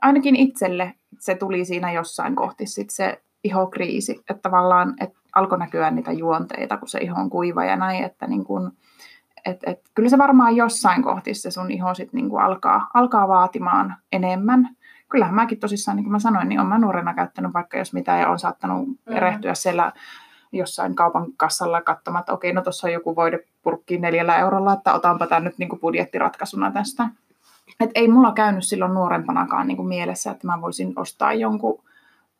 ainakin 0.01 0.35
itselle 0.35 0.93
se 1.19 1.35
tuli 1.35 1.65
siinä 1.65 1.91
jossain 1.91 2.35
kohti 2.35 2.65
sit 2.65 2.89
se 2.89 3.21
ihokriisi, 3.43 4.23
että 4.29 4.41
tavallaan 4.41 4.93
että 5.01 5.19
alkoi 5.35 5.59
näkyä 5.59 5.91
niitä 5.91 6.11
juonteita, 6.11 6.77
kun 6.77 6.87
se 6.87 6.99
iho 6.99 7.21
on 7.21 7.29
kuiva 7.29 7.65
ja 7.65 7.75
näin, 7.75 8.03
että 8.03 8.27
niin 8.27 8.43
kuin, 8.43 8.71
et, 9.45 9.59
et, 9.65 9.79
kyllä 9.95 10.09
se 10.09 10.17
varmaan 10.17 10.55
jossain 10.55 11.03
kohti 11.03 11.33
se 11.33 11.51
sun 11.51 11.71
iho 11.71 11.93
sit 11.93 12.13
niin 12.13 12.29
kuin 12.29 12.43
alkaa, 12.43 12.89
alkaa 12.93 13.27
vaatimaan 13.27 13.95
enemmän. 14.11 14.69
Kyllähän 15.09 15.35
mäkin 15.35 15.59
tosissaan, 15.59 15.97
niin 15.97 16.03
kuin 16.03 16.11
mä 16.11 16.19
sanoin, 16.19 16.49
niin 16.49 16.59
olen 16.59 16.69
mä 16.69 16.77
nuorena 16.77 17.13
käyttänyt 17.13 17.53
vaikka 17.53 17.77
jos 17.77 17.93
mitä 17.93 18.17
ja 18.17 18.29
on 18.29 18.39
saattanut 18.39 18.87
mm. 18.87 18.95
erehtyä 19.07 19.53
siellä 19.53 19.91
jossain 20.53 20.95
kaupan 20.95 21.27
kassalla 21.37 21.81
katsomaan, 21.81 22.19
että 22.19 22.33
okei, 22.33 22.53
no 22.53 22.61
tuossa 22.61 22.87
on 22.87 22.93
joku 22.93 23.15
voidepurkki 23.15 23.97
neljällä 23.97 24.37
eurolla, 24.37 24.73
että 24.73 24.93
otanpa 24.93 25.27
tämän 25.27 25.43
nyt 25.43 25.57
niin 25.57 25.69
kuin 25.69 25.79
budjettiratkaisuna 25.79 26.71
tästä. 26.71 27.09
Et 27.79 27.89
ei 27.95 28.07
mulla 28.07 28.31
käynyt 28.31 28.63
silloin 28.63 28.93
nuorempanakaan 28.93 29.67
niin 29.67 29.77
kuin 29.77 29.87
mielessä, 29.87 30.31
että 30.31 30.47
mä 30.47 30.61
voisin 30.61 30.93
ostaa 30.95 31.33
jonkun 31.33 31.83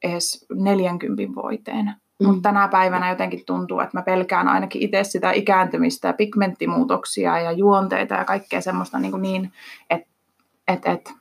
edes 0.04 0.46
40 0.54 1.36
voiteen. 1.36 1.86
Mm. 1.86 2.28
Mutta 2.28 2.42
tänä 2.42 2.68
päivänä 2.68 3.10
jotenkin 3.10 3.46
tuntuu, 3.46 3.80
että 3.80 3.98
mä 3.98 4.02
pelkään 4.02 4.48
ainakin 4.48 4.82
itse 4.82 5.04
sitä 5.04 5.32
ikääntymistä 5.32 6.08
ja 6.08 6.14
pigmenttimuutoksia 6.14 7.40
ja 7.40 7.52
juonteita 7.52 8.16
ja 8.16 8.26
kaikkea 8.26 8.62
semmoista 8.62 9.00
niin, 9.00 9.22
niin 9.22 9.52
että 9.90 10.08
et, 10.68 10.86
et, 10.86 11.14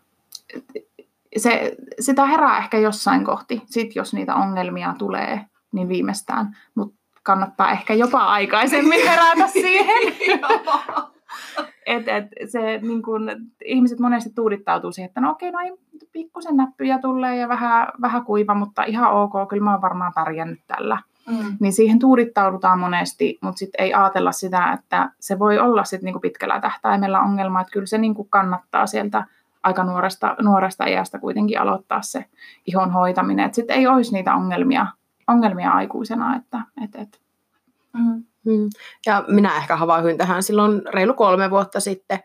se, 1.37 1.77
sitä 2.01 2.27
herää 2.27 2.59
ehkä 2.59 2.79
jossain 2.79 3.25
kohti, 3.25 3.63
sit 3.67 3.97
jos 3.97 4.15
niitä 4.15 4.35
ongelmia 4.35 4.95
tulee 4.99 5.47
niin 5.73 5.89
viimeistään. 5.89 6.57
Mutta 6.75 7.03
kannattaa 7.23 7.71
ehkä 7.71 7.95
jopa 7.95 8.19
aikaisemmin 8.19 9.07
herätä 9.09 9.47
siihen. 9.63 10.13
et, 11.87 12.09
et, 12.09 12.51
se, 12.51 12.79
niin 12.83 13.03
kun, 13.03 13.31
ihmiset 13.65 13.99
monesti 13.99 14.31
tuudittautuu 14.35 14.93
siihen, 14.93 15.09
että 15.09 15.21
no 15.21 15.31
okei, 15.31 15.49
okay, 15.49 15.71
no 15.71 15.77
pikkusen 16.13 16.57
näppyjä 16.57 16.99
tulee 16.99 17.37
ja 17.37 17.49
vähän, 17.49 17.89
vähän 18.01 18.25
kuiva, 18.25 18.55
mutta 18.55 18.85
ihan 18.85 19.13
ok, 19.13 19.33
kyllä 19.49 19.65
mä 19.65 19.73
oon 19.73 19.83
varmaan 19.83 20.13
pärjännyt 20.15 20.61
tällä. 20.67 20.99
Mm. 21.27 21.57
Niin 21.61 21.73
siihen 21.73 21.99
tuudittaudutaan 21.99 22.79
monesti, 22.79 23.39
mutta 23.41 23.59
sitten 23.59 23.85
ei 23.85 23.95
ajatella 23.95 24.33
sitä, 24.33 24.73
että 24.73 25.11
se 25.21 25.39
voi 25.39 25.59
olla 25.59 25.85
sit 25.85 26.03
niinku 26.03 26.21
pitkällä 26.21 26.61
tähtäimellä 26.61 27.21
ongelma, 27.21 27.61
että 27.61 27.73
kyllä 27.73 27.87
se 27.87 27.99
niinku 27.99 28.25
kannattaa 28.25 28.87
sieltä 28.87 29.25
aika 29.63 29.85
nuoresta, 29.85 30.37
nuoresta 30.43 30.87
iästä 30.87 31.19
kuitenkin 31.19 31.61
aloittaa 31.61 32.03
se 32.03 32.25
ihon 32.67 32.91
hoitaminen, 32.91 33.47
että 33.47 33.57
sitten 33.57 33.77
ei 33.77 33.87
olisi 33.87 34.13
niitä 34.13 34.35
ongelmia 34.35 34.87
ongelmia 35.33 35.71
aikuisena. 35.71 36.37
Että, 36.37 36.59
et, 36.85 36.95
et. 36.95 37.21
Mm. 37.93 38.25
Mm. 38.45 38.71
Ja 39.07 39.25
minä 39.29 39.57
ehkä 39.57 39.77
havahduin 39.77 40.19
tähän 40.19 40.43
silloin 40.43 40.83
reilu 40.95 41.15
kolme 41.15 41.51
vuotta 41.51 41.81
sitten. 41.81 42.19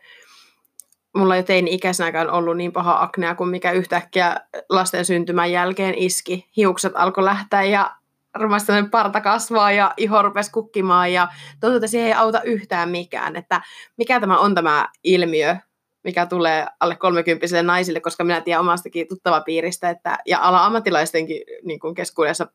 Mulla 1.16 1.36
ei 1.36 1.42
teini-ikäisenäkään 1.42 2.30
ollut 2.30 2.56
niin 2.56 2.72
paha 2.72 3.02
aknea 3.02 3.34
kuin 3.34 3.50
mikä 3.50 3.72
yhtäkkiä 3.72 4.36
lasten 4.68 5.04
syntymän 5.04 5.52
jälkeen 5.52 5.94
iski. 5.94 6.50
Hiukset 6.56 6.92
alkoi 6.96 7.24
lähteä 7.24 7.62
ja 7.62 7.96
rumasti 8.34 8.72
parta 8.90 9.20
kasvaa 9.20 9.72
ja 9.72 9.94
iho 9.96 10.22
rupesi 10.22 10.50
kukkimaan 10.52 11.12
ja 11.12 11.28
tuntuu, 11.60 11.76
että 11.76 11.86
siihen 11.86 12.06
ei 12.06 12.14
auta 12.14 12.42
yhtään 12.42 12.88
mikään. 12.88 13.36
Että 13.36 13.60
mikä 13.96 14.20
tämä 14.20 14.38
on 14.38 14.54
tämä 14.54 14.88
ilmiö, 15.04 15.56
mikä 16.04 16.26
tulee 16.26 16.66
alle 16.80 16.96
30 16.96 17.62
naisille, 17.62 18.00
koska 18.00 18.24
minä 18.24 18.40
tiedän 18.40 18.60
omastakin 18.60 19.08
tuttava 19.08 19.40
piiristä, 19.40 19.90
että, 19.90 20.18
ja 20.26 20.38
ala 20.40 20.64
ammattilaistenkin 20.64 21.42
niin 21.64 21.80
keskuudessa 21.96 22.46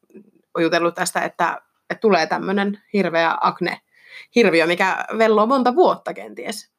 on 0.55 0.63
jutellut 0.63 0.95
tästä, 0.95 1.21
että, 1.21 1.61
että 1.89 2.01
tulee 2.01 2.27
tämmöinen 2.27 2.79
hirveä 2.93 3.37
akne, 3.41 3.81
hirviö, 4.35 4.67
mikä 4.67 5.05
velloo 5.17 5.45
monta 5.45 5.75
vuotta 5.75 6.13
kenties. 6.13 6.73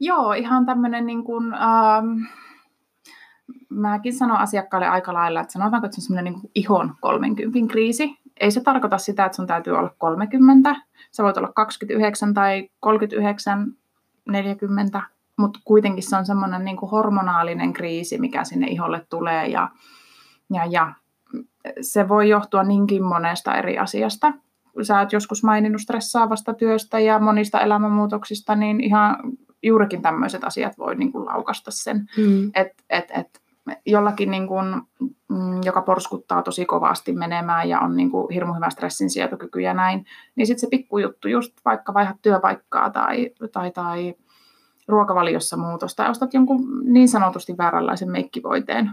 Joo, 0.00 0.32
ihan 0.32 0.66
tämmöinen 0.66 1.06
niin 1.06 1.24
kuin, 1.24 1.54
ähm, 1.54 2.22
mäkin 3.68 4.14
sanon 4.14 4.36
asiakkaalle 4.36 4.88
aika 4.88 5.14
lailla, 5.14 5.40
että 5.40 5.52
sanotaanko, 5.52 5.86
että 5.86 5.94
se 5.94 6.00
on 6.00 6.02
semmoinen 6.02 6.32
niin 6.32 6.50
ihon 6.54 6.94
30 7.00 7.72
kriisi. 7.72 8.18
Ei 8.40 8.50
se 8.50 8.60
tarkoita 8.60 8.98
sitä, 8.98 9.24
että 9.24 9.36
sun 9.36 9.46
täytyy 9.46 9.72
olla 9.72 9.94
30. 9.98 10.76
Se 11.10 11.22
voit 11.22 11.36
olla 11.36 11.52
29 11.52 12.34
tai 12.34 12.68
39, 12.80 13.76
40, 14.28 15.02
mutta 15.38 15.60
kuitenkin 15.64 16.02
se 16.02 16.16
on 16.16 16.26
semmoinen 16.26 16.64
niin 16.64 16.76
hormonaalinen 16.92 17.72
kriisi, 17.72 18.18
mikä 18.18 18.44
sinne 18.44 18.66
iholle 18.66 19.06
tulee. 19.10 19.48
Ja, 19.48 19.70
ja, 20.52 20.66
ja 20.66 20.92
se 21.80 22.08
voi 22.08 22.28
johtua 22.28 22.62
niinkin 22.62 23.04
monesta 23.04 23.56
eri 23.56 23.78
asiasta. 23.78 24.32
Sä 24.82 24.98
oot 24.98 25.12
joskus 25.12 25.44
maininnut 25.44 25.80
stressaavasta 25.80 26.54
työstä 26.54 26.98
ja 26.98 27.18
monista 27.18 27.60
elämänmuutoksista, 27.60 28.54
niin 28.54 28.80
ihan 28.80 29.16
juurikin 29.62 30.02
tämmöiset 30.02 30.44
asiat 30.44 30.78
voi 30.78 30.94
niin 30.94 31.12
kuin 31.12 31.26
laukasta 31.26 31.70
sen. 31.70 32.10
Mm. 32.16 32.50
Että 32.54 32.82
et, 32.90 33.10
et, 33.10 33.40
jollakin, 33.86 34.30
niin 34.30 34.48
kuin, 34.48 34.66
mm, 35.28 35.60
joka 35.64 35.82
porskuttaa 35.82 36.42
tosi 36.42 36.64
kovasti 36.64 37.12
menemään 37.12 37.68
ja 37.68 37.80
on 37.80 37.96
niin 37.96 38.10
kuin 38.10 38.26
hirmu 38.34 38.54
hyvä 38.54 38.70
stressin 38.70 39.10
sietokyky 39.10 39.60
ja 39.60 39.74
näin, 39.74 40.06
niin 40.36 40.46
sitten 40.46 40.60
se 40.60 40.66
pikkujuttu, 40.70 41.28
just 41.28 41.52
vaikka 41.64 41.94
vaihdat 41.94 42.16
työpaikkaa 42.22 42.90
tai, 42.90 43.30
tai, 43.52 43.70
tai 43.70 44.14
ruokavaliossa 44.88 45.56
muutosta 45.56 46.02
tai 46.02 46.10
ostat 46.10 46.34
jonkun 46.34 46.60
niin 46.84 47.08
sanotusti 47.08 47.58
vääränlaisen 47.58 48.10
meikkivoiteen, 48.10 48.90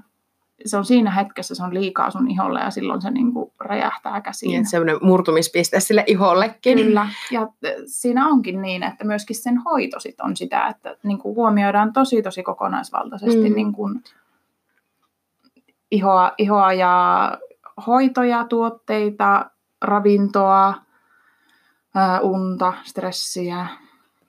se 0.65 0.77
on 0.77 0.85
siinä 0.85 1.11
hetkessä, 1.11 1.55
se 1.55 1.63
on 1.63 1.73
liikaa 1.73 2.11
sun 2.11 2.31
iholle 2.31 2.59
ja 2.59 2.69
silloin 2.69 3.01
se 3.01 3.11
niin 3.11 3.33
kuin 3.33 3.51
räjähtää 3.59 4.21
käsiin. 4.21 4.51
Niin, 4.51 4.65
semmoinen 4.65 4.97
murtumispiste 5.01 5.79
sille 5.79 6.03
ihollekin. 6.07 6.77
Kyllä, 6.77 7.07
ja 7.31 7.47
siinä 7.85 8.27
onkin 8.27 8.61
niin, 8.61 8.83
että 8.83 9.05
myöskin 9.05 9.35
sen 9.35 9.57
hoito 9.57 9.99
sit 9.99 10.21
on 10.21 10.37
sitä, 10.37 10.67
että 10.67 10.95
niin 11.03 11.19
kuin 11.19 11.35
huomioidaan 11.35 11.93
tosi 11.93 12.21
tosi 12.21 12.43
kokonaisvaltaisesti 12.43 13.49
mm. 13.49 13.55
niin 13.55 13.73
kuin 13.73 14.03
ihoa, 15.91 16.31
ihoa 16.37 16.73
ja 16.73 17.37
hoitoja, 17.87 18.45
tuotteita, 18.49 19.45
ravintoa, 19.81 20.73
ää, 21.95 22.19
unta, 22.19 22.73
stressiä. 22.83 23.67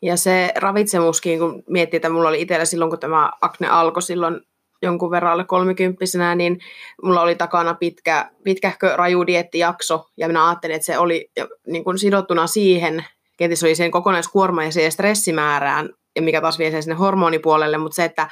Ja 0.02 0.16
se 0.16 0.52
ravitsemuskin, 0.56 1.38
kun 1.38 1.62
miettii, 1.68 1.96
että 1.96 2.08
mulla 2.08 2.28
oli 2.28 2.40
itsellä 2.42 2.64
silloin, 2.64 2.90
kun 2.90 2.98
tämä 2.98 3.30
akne 3.40 3.68
alkoi 3.68 4.02
silloin 4.02 4.40
jonkun 4.82 5.10
verran 5.10 5.32
alle 5.32 5.44
kolmikymppisenä, 5.44 6.34
niin 6.34 6.58
mulla 7.02 7.22
oli 7.22 7.34
takana 7.34 7.74
pitkä, 7.74 8.30
pitkähkö 8.44 8.96
rajudieettijakso, 8.96 10.04
ja 10.16 10.26
minä 10.26 10.48
ajattelin, 10.48 10.76
että 10.76 10.86
se 10.86 10.98
oli 10.98 11.30
niin 11.66 11.84
kuin 11.84 11.98
sidottuna 11.98 12.46
siihen, 12.46 13.04
kenties 13.36 13.64
oli 13.64 13.74
siihen 13.74 13.90
kokonaiskuorma 13.90 14.64
ja 14.64 14.72
siihen 14.72 14.92
stressimäärään, 14.92 15.88
ja 16.16 16.22
mikä 16.22 16.40
taas 16.40 16.58
vie 16.58 16.70
sen 16.70 16.82
sinne 16.82 16.96
hormonipuolelle, 16.96 17.78
mutta 17.78 17.96
se, 17.96 18.04
että 18.04 18.28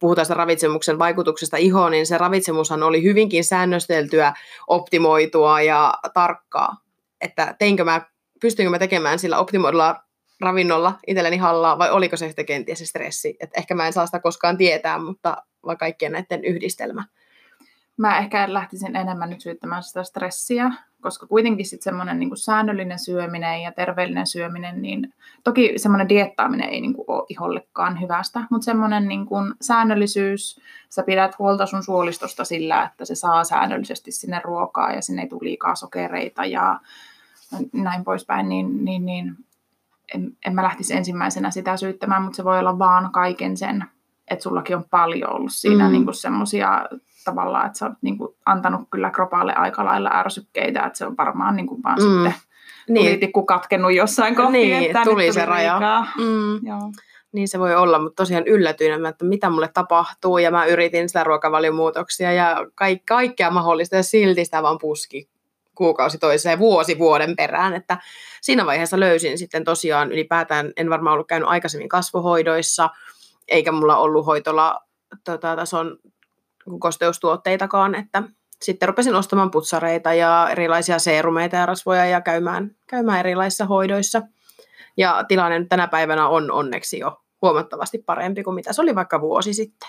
puhutaan 0.00 0.24
sitä 0.26 0.34
ravitsemuksen 0.34 0.98
vaikutuksesta 0.98 1.56
ihoon, 1.56 1.92
niin 1.92 2.06
se 2.06 2.18
ravitsemushan 2.18 2.82
oli 2.82 3.02
hyvinkin 3.02 3.44
säännösteltyä, 3.44 4.32
optimoitua 4.66 5.60
ja 5.60 5.94
tarkkaa. 6.14 6.76
Että 7.20 7.54
teinkö 7.58 7.84
mä, 7.84 8.00
pystynkö 8.40 8.70
mä 8.70 8.78
tekemään 8.78 9.18
sillä 9.18 9.38
optimoidulla 9.38 9.96
ravinnolla 10.40 10.92
itselleni 11.06 11.36
hallaa, 11.36 11.78
vai 11.78 11.90
oliko 11.90 12.16
se 12.16 12.26
sitten 12.26 12.46
kenties 12.46 12.78
se 12.78 12.86
stressi. 12.86 13.36
Et 13.40 13.50
ehkä 13.56 13.74
mä 13.74 13.86
en 13.86 13.92
saa 13.92 14.06
sitä 14.06 14.20
koskaan 14.20 14.56
tietää, 14.56 14.98
mutta 14.98 15.36
vai 15.66 15.76
kaikkien 15.76 16.12
näiden 16.12 16.44
yhdistelmä. 16.44 17.04
Mä 17.96 18.18
ehkä 18.18 18.52
lähtisin 18.52 18.96
enemmän 18.96 19.30
nyt 19.30 19.40
syyttämään 19.40 19.82
sitä 19.82 20.02
stressiä, 20.02 20.70
koska 21.00 21.26
kuitenkin 21.26 21.66
sitten 21.66 21.84
semmoinen 21.84 22.18
niin 22.18 22.36
säännöllinen 22.36 22.98
syöminen 22.98 23.62
ja 23.62 23.72
terveellinen 23.72 24.26
syöminen, 24.26 24.82
niin 24.82 25.14
toki 25.44 25.72
semmoinen 25.76 26.08
diettaaminen 26.08 26.68
ei 26.68 26.80
niin 26.80 26.94
kuin 26.94 27.04
ole 27.08 27.26
ihollekaan 27.28 28.00
hyvästä, 28.00 28.42
mutta 28.50 28.64
semmoinen 28.64 29.08
niin 29.08 29.26
kuin 29.26 29.54
säännöllisyys, 29.60 30.60
sä 30.88 31.02
pidät 31.02 31.38
huolta 31.38 31.66
sun 31.66 31.82
suolistosta 31.82 32.44
sillä, 32.44 32.82
että 32.82 33.04
se 33.04 33.14
saa 33.14 33.44
säännöllisesti 33.44 34.12
sinne 34.12 34.40
ruokaa 34.44 34.92
ja 34.92 35.02
sinne 35.02 35.22
ei 35.22 35.28
tule 35.28 35.40
liikaa 35.42 35.74
sokereita 35.74 36.44
ja 36.44 36.80
näin 37.72 38.04
poispäin, 38.04 38.48
niin, 38.48 38.84
niin, 38.84 39.06
niin 39.06 39.36
en, 40.14 40.36
en 40.46 40.54
mä 40.54 40.62
lähtisi 40.62 40.94
ensimmäisenä 40.94 41.50
sitä 41.50 41.76
syyttämään, 41.76 42.22
mutta 42.22 42.36
se 42.36 42.44
voi 42.44 42.58
olla 42.58 42.78
vaan 42.78 43.12
kaiken 43.12 43.56
sen, 43.56 43.84
että 44.30 44.42
sullakin 44.42 44.76
on 44.76 44.84
paljon 44.90 45.32
ollut 45.32 45.52
siinä 45.52 45.86
mm. 45.86 45.92
niin 45.92 46.14
semmoisia 46.14 46.86
tavallaan, 47.24 47.66
että 47.66 47.78
sä 47.78 47.86
oot 47.86 47.94
niin 48.02 48.18
kuin, 48.18 48.34
antanut 48.46 48.80
kyllä 48.90 49.10
kropalle 49.10 49.54
aika 49.54 49.84
lailla 49.84 50.10
ärsykkeitä, 50.12 50.86
että 50.86 50.98
se 50.98 51.06
on 51.06 51.16
varmaan 51.16 51.56
niin 51.56 51.66
kuin, 51.66 51.82
vaan 51.82 51.98
mm. 51.98 52.02
sitten 52.02 52.34
niin. 52.88 53.04
poliitikku 53.04 53.46
katkennut 53.46 53.92
jossain 53.92 54.36
kohti, 54.36 54.52
niin, 54.52 54.84
että 54.84 55.02
tuli, 55.04 55.14
tuli 55.14 55.32
se 55.32 55.44
raja. 55.44 56.06
Mm. 56.18 56.66
Joo. 56.66 56.92
Niin 57.32 57.48
se 57.48 57.58
voi 57.58 57.74
olla, 57.74 57.98
mutta 57.98 58.22
tosiaan 58.22 58.46
yllätyin, 58.46 59.06
että 59.06 59.24
mitä 59.24 59.50
mulle 59.50 59.68
tapahtuu 59.74 60.38
ja 60.38 60.50
mä 60.50 60.66
yritin 60.66 61.08
sitä 61.08 61.24
ruokavaliomuutoksia 61.24 62.32
ja 62.32 62.66
kaik- 62.74 63.06
kaikkea 63.08 63.50
mahdollista 63.50 63.96
ja 63.96 64.02
silti 64.02 64.44
sitä 64.44 64.62
vaan 64.62 64.78
puski 64.78 65.28
kuukausi 65.80 66.18
toiseen 66.18 66.58
vuosi 66.58 66.98
vuoden 66.98 67.36
perään, 67.36 67.74
että 67.74 67.98
siinä 68.40 68.66
vaiheessa 68.66 69.00
löysin 69.00 69.38
sitten 69.38 69.64
tosiaan 69.64 70.12
ylipäätään, 70.12 70.72
en 70.76 70.90
varmaan 70.90 71.14
ollut 71.14 71.28
käynyt 71.28 71.48
aikaisemmin 71.48 71.88
kasvohoidoissa, 71.88 72.90
eikä 73.50 73.72
mulla 73.72 73.96
ollut 73.96 74.26
hoitola 74.26 74.80
tota, 75.24 75.56
tason 75.56 75.98
kosteustuotteitakaan, 76.78 77.94
että 77.94 78.22
sitten 78.62 78.88
rupesin 78.88 79.14
ostamaan 79.14 79.50
putsareita 79.50 80.14
ja 80.14 80.48
erilaisia 80.50 80.98
seerumeita 80.98 81.56
ja 81.56 81.66
rasvoja 81.66 82.06
ja 82.06 82.20
käymään, 82.20 82.70
käymään 82.86 83.20
erilaisissa 83.20 83.66
hoidoissa. 83.66 84.22
Ja 84.96 85.24
tilanne 85.28 85.66
tänä 85.68 85.88
päivänä 85.88 86.28
on 86.28 86.50
onneksi 86.50 86.98
jo 86.98 87.20
huomattavasti 87.42 87.98
parempi 87.98 88.42
kuin 88.42 88.54
mitä 88.54 88.72
se 88.72 88.82
oli 88.82 88.94
vaikka 88.94 89.20
vuosi 89.20 89.54
sitten. 89.54 89.88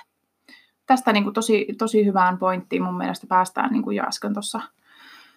Tästä 0.86 1.14
niin 1.14 1.24
kuin 1.24 1.34
tosi, 1.34 1.68
tosi 1.78 2.06
hyvään 2.06 2.38
pointtiin 2.38 2.84
mun 2.84 2.98
mielestä 2.98 3.28
päästään, 3.28 3.72
niin 3.72 3.84
kuin 3.84 3.98
jo 3.98 4.04
äsken 4.04 4.34
tuossa 4.34 4.62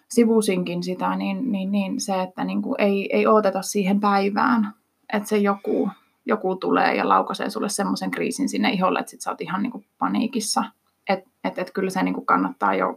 sivusinkin 0.09 0.83
sitä, 0.83 1.15
niin, 1.15 1.51
niin, 1.51 1.71
niin 1.71 2.01
se, 2.01 2.21
että 2.21 2.43
niin 2.43 2.61
kuin 2.61 2.81
ei, 2.81 3.09
ei 3.13 3.27
odoteta 3.27 3.61
siihen 3.61 3.99
päivään, 3.99 4.73
että 5.13 5.29
se 5.29 5.37
joku, 5.37 5.89
joku 6.25 6.55
tulee 6.55 6.95
ja 6.95 7.09
laukaisee 7.09 7.49
sulle 7.49 7.69
semmoisen 7.69 8.11
kriisin 8.11 8.49
sinne 8.49 8.69
iholle, 8.69 8.99
että 8.99 9.09
sit 9.09 9.21
sä 9.21 9.29
oot 9.29 9.41
ihan 9.41 9.63
niin 9.63 9.71
kuin 9.71 9.85
paniikissa. 9.99 10.63
Että 11.09 11.29
et, 11.43 11.59
et 11.59 11.71
kyllä 11.71 11.89
se 11.89 12.03
niin 12.03 12.13
kuin 12.13 12.25
kannattaa 12.25 12.75
jo 12.75 12.95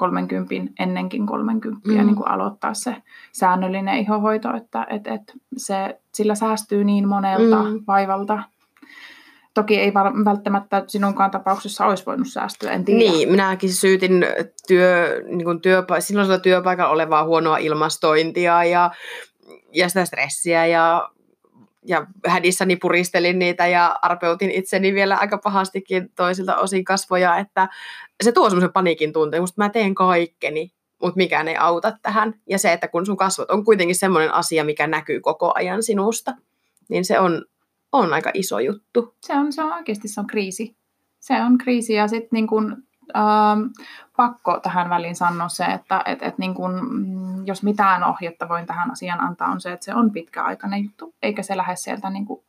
30 0.00 0.54
ennenkin 0.78 1.26
30 1.26 1.88
mm. 1.88 1.94
niin 1.94 2.16
kuin 2.16 2.28
aloittaa 2.28 2.74
se 2.74 2.96
säännöllinen 3.32 3.98
ihohoito, 3.98 4.56
että 4.56 4.86
et, 4.90 5.06
et 5.06 5.22
se, 5.56 6.00
sillä 6.14 6.34
säästyy 6.34 6.84
niin 6.84 7.08
monelta 7.08 7.62
mm. 7.62 7.80
vaivalta. 7.86 8.42
Toki 9.54 9.80
ei 9.80 9.94
välttämättä 10.24 10.84
sinunkaan 10.86 11.30
tapauksessa 11.30 11.86
olisi 11.86 12.06
voinut 12.06 12.28
säästyä, 12.28 12.72
en 12.72 12.84
tiedä. 12.84 12.98
Niin, 12.98 13.30
minäkin 13.30 13.74
syytin 13.74 14.26
työ, 14.68 15.22
niin 15.26 15.44
kuin 15.44 15.60
työpa- 15.60 16.00
silloisella 16.00 16.38
työpaikalla 16.38 16.92
olevaa 16.92 17.24
huonoa 17.24 17.58
ilmastointia 17.58 18.64
ja, 18.64 18.90
ja 19.72 19.88
sitä 19.88 20.04
stressiä 20.04 20.66
ja 20.66 21.10
ja 21.86 22.06
hädissäni 22.26 22.76
puristelin 22.76 23.38
niitä 23.38 23.66
ja 23.66 23.98
arpeutin 24.02 24.50
itseni 24.50 24.94
vielä 24.94 25.16
aika 25.16 25.38
pahastikin 25.38 26.12
toisilta 26.16 26.56
osin 26.56 26.84
kasvoja, 26.84 27.38
että 27.38 27.68
se 28.22 28.32
tuo 28.32 28.50
semmoisen 28.50 28.72
paniikin 28.72 29.12
tunteen, 29.12 29.42
että 29.42 29.54
mä 29.56 29.68
teen 29.68 29.94
kaikkeni, 29.94 30.72
mutta 31.02 31.16
mikään 31.16 31.48
ei 31.48 31.56
auta 31.56 31.98
tähän. 32.02 32.34
Ja 32.48 32.58
se, 32.58 32.72
että 32.72 32.88
kun 32.88 33.06
sun 33.06 33.16
kasvot 33.16 33.50
on 33.50 33.64
kuitenkin 33.64 33.96
semmoinen 33.96 34.34
asia, 34.34 34.64
mikä 34.64 34.86
näkyy 34.86 35.20
koko 35.20 35.52
ajan 35.54 35.82
sinusta, 35.82 36.34
niin 36.88 37.04
se 37.04 37.18
on, 37.18 37.44
on 37.92 38.12
aika 38.12 38.30
iso 38.34 38.58
juttu. 38.58 39.14
Se 39.22 39.34
on, 39.34 39.52
se 39.52 39.62
on 39.62 39.72
oikeasti 39.72 40.08
se 40.08 40.20
on 40.20 40.26
kriisi. 40.26 40.76
Se 41.20 41.34
on 41.42 41.58
kriisi 41.58 41.92
ja 41.92 42.08
sitten 42.08 42.28
niin 42.32 42.46
kun 42.46 42.82
ähm, 43.16 43.60
pakko 44.16 44.60
tähän 44.60 44.90
väliin 44.90 45.16
sanoa 45.16 45.48
se, 45.48 45.64
että 45.64 46.02
et, 46.04 46.22
et 46.22 46.38
niin 46.38 46.54
kun, 46.54 46.80
mm, 46.90 47.46
jos 47.46 47.62
mitään 47.62 48.04
ohjetta 48.04 48.48
voin 48.48 48.66
tähän 48.66 48.90
asiaan 48.90 49.20
antaa, 49.20 49.48
on 49.48 49.60
se, 49.60 49.72
että 49.72 49.84
se 49.84 49.94
on 49.94 50.10
pitkäaikainen 50.10 50.84
juttu, 50.84 51.14
eikä 51.22 51.42
se 51.42 51.56
lähde 51.56 51.76
sieltä 51.76 52.10
niin 52.10 52.26
kuin 52.26 52.42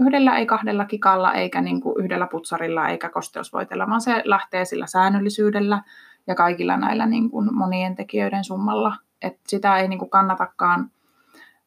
yhdellä, 0.00 0.38
ei 0.38 0.46
kahdella 0.46 0.84
kikalla, 0.84 1.34
eikä 1.34 1.60
niin 1.60 1.80
kuin 1.80 2.04
yhdellä 2.04 2.26
putsarilla, 2.26 2.88
eikä 2.88 3.08
kosteusvoitella, 3.08 3.88
vaan 3.88 4.00
se 4.00 4.22
lähtee 4.24 4.64
sillä 4.64 4.86
säännöllisyydellä 4.86 5.82
ja 6.26 6.34
kaikilla 6.34 6.76
näillä 6.76 7.06
niin 7.06 7.30
kuin 7.30 7.54
monien 7.54 7.96
tekijöiden 7.96 8.44
summalla. 8.44 8.96
Et 9.22 9.38
sitä 9.46 9.76
ei 9.76 9.88
niin 9.88 9.98
kuin 9.98 10.10
kannatakaan 10.10 10.90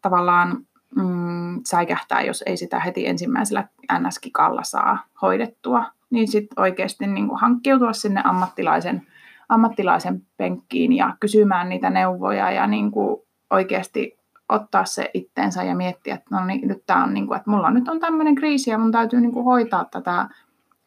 tavallaan 0.02 0.58
mm, 0.96 1.62
säikähtää, 1.66 2.22
jos 2.22 2.44
ei 2.46 2.58
sitä 2.58 2.80
heti 2.80 3.08
ensimmäisellä 3.08 3.68
NS-kikalla 4.00 4.64
saa 4.64 4.98
hoidettua 5.22 5.86
niin 6.12 6.28
sitten 6.28 6.64
oikeasti 6.64 7.08
niin 7.08 7.28
kuin 7.28 7.40
hankkiutua 7.40 7.94
sinne 7.94 8.22
ammattilaisen, 8.24 9.08
ammattilaisen 9.50 10.22
penkkiin 10.38 10.94
ja 10.94 11.18
kysymään 11.20 11.70
niitä 11.70 11.90
neuvoja 11.90 12.52
ja 12.52 12.68
niin 12.68 12.92
kuin 12.92 13.22
oikeasti 13.50 14.18
ottaa 14.50 14.86
se 14.86 15.10
itteensä 15.14 15.64
ja 15.64 15.76
miettiä, 15.76 16.16
että 16.16 16.36
no 16.36 16.46
niin, 16.46 16.68
nyt 16.68 16.84
tää 16.86 17.04
on 17.04 17.14
niin 17.14 17.28
kuin, 17.28 17.38
että 17.38 17.52
mulla 17.52 17.72
nyt 17.72 17.88
on 17.88 18.00
tämmöinen 18.00 18.36
kriisi 18.36 18.70
ja 18.70 18.78
mun 18.78 18.92
täytyy 18.92 19.22
niin 19.22 19.32
kuin 19.32 19.46
hoitaa 19.46 19.86
tätä 19.86 20.30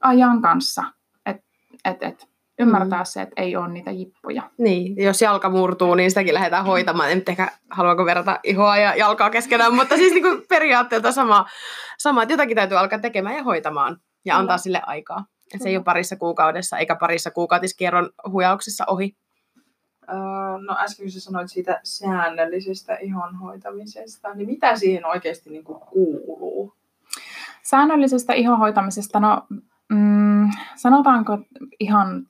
ajan 0.00 0.42
kanssa. 0.42 0.84
Että 1.26 1.42
et, 1.84 2.02
et, 2.02 2.28
ymmärtää 2.58 2.98
mm. 2.98 3.04
se, 3.04 3.22
että 3.22 3.42
ei 3.42 3.56
ole 3.56 3.68
niitä 3.68 3.90
jippoja. 3.90 4.42
Niin, 4.58 4.96
jos 4.96 5.22
jalka 5.22 5.50
murtuu, 5.50 5.94
niin 5.94 6.10
sitäkin 6.10 6.34
lähdetään 6.34 6.64
hoitamaan. 6.64 7.10
En 7.10 7.22
ehkä 7.28 7.48
haluanko 7.70 8.04
verrata 8.04 8.40
ihoa 8.42 8.76
ja 8.76 8.96
jalkaa 8.96 9.30
keskenään, 9.30 9.74
mutta 9.74 9.96
siis 9.96 10.12
niin 10.12 10.22
kuin 10.22 10.42
periaatteelta 10.48 11.12
sama, 11.12 11.46
sama, 11.98 12.22
että 12.22 12.32
jotakin 12.32 12.56
täytyy 12.56 12.78
alkaa 12.78 12.98
tekemään 12.98 13.36
ja 13.36 13.42
hoitamaan 13.42 13.96
ja 14.24 14.38
antaa 14.38 14.58
sille 14.58 14.80
aikaa. 14.86 15.24
Et 15.54 15.62
se 15.62 15.68
ei 15.68 15.76
ole 15.76 15.84
parissa 15.84 16.16
kuukaudessa 16.16 16.78
eikä 16.78 16.96
parissa 16.96 17.30
kuukautiskierron 17.30 18.10
huijauksessa 18.30 18.84
ohi. 18.86 19.16
no 20.66 20.76
äsken 20.78 21.04
kun 21.04 21.10
sä 21.10 21.20
sanoit 21.20 21.48
siitä 21.48 21.80
säännöllisestä 21.82 22.96
ihon 22.96 23.36
hoitamisesta, 23.36 24.34
niin 24.34 24.46
mitä 24.46 24.76
siihen 24.76 25.06
oikeasti 25.06 25.50
niin 25.50 25.64
kuin 25.64 25.80
kuuluu? 25.80 26.74
Säännöllisestä 27.62 28.32
ihon 28.32 28.58
hoitamisesta, 28.58 29.20
no 29.20 29.46
mm, 29.88 30.50
sanotaanko 30.76 31.38
ihan 31.80 32.26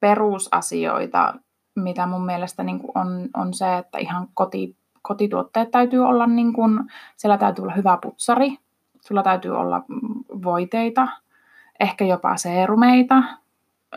perusasioita, 0.00 1.34
mitä 1.76 2.06
mun 2.06 2.26
mielestä 2.26 2.62
niin 2.62 2.78
kuin 2.78 2.92
on, 2.94 3.28
on 3.34 3.54
se, 3.54 3.78
että 3.78 3.98
ihan 3.98 4.28
koti, 4.34 4.76
kotituotteet 5.02 5.70
täytyy 5.70 6.00
olla, 6.00 6.26
niin 6.26 6.52
kuin, 6.52 6.80
siellä 7.16 7.38
täytyy 7.38 7.62
olla 7.62 7.74
hyvä 7.74 7.98
putsari, 8.02 8.58
sulla 9.00 9.22
täytyy 9.22 9.56
olla 9.56 9.84
voiteita, 10.42 11.08
ehkä 11.82 12.04
jopa 12.04 12.36
seerumeita, 12.36 13.22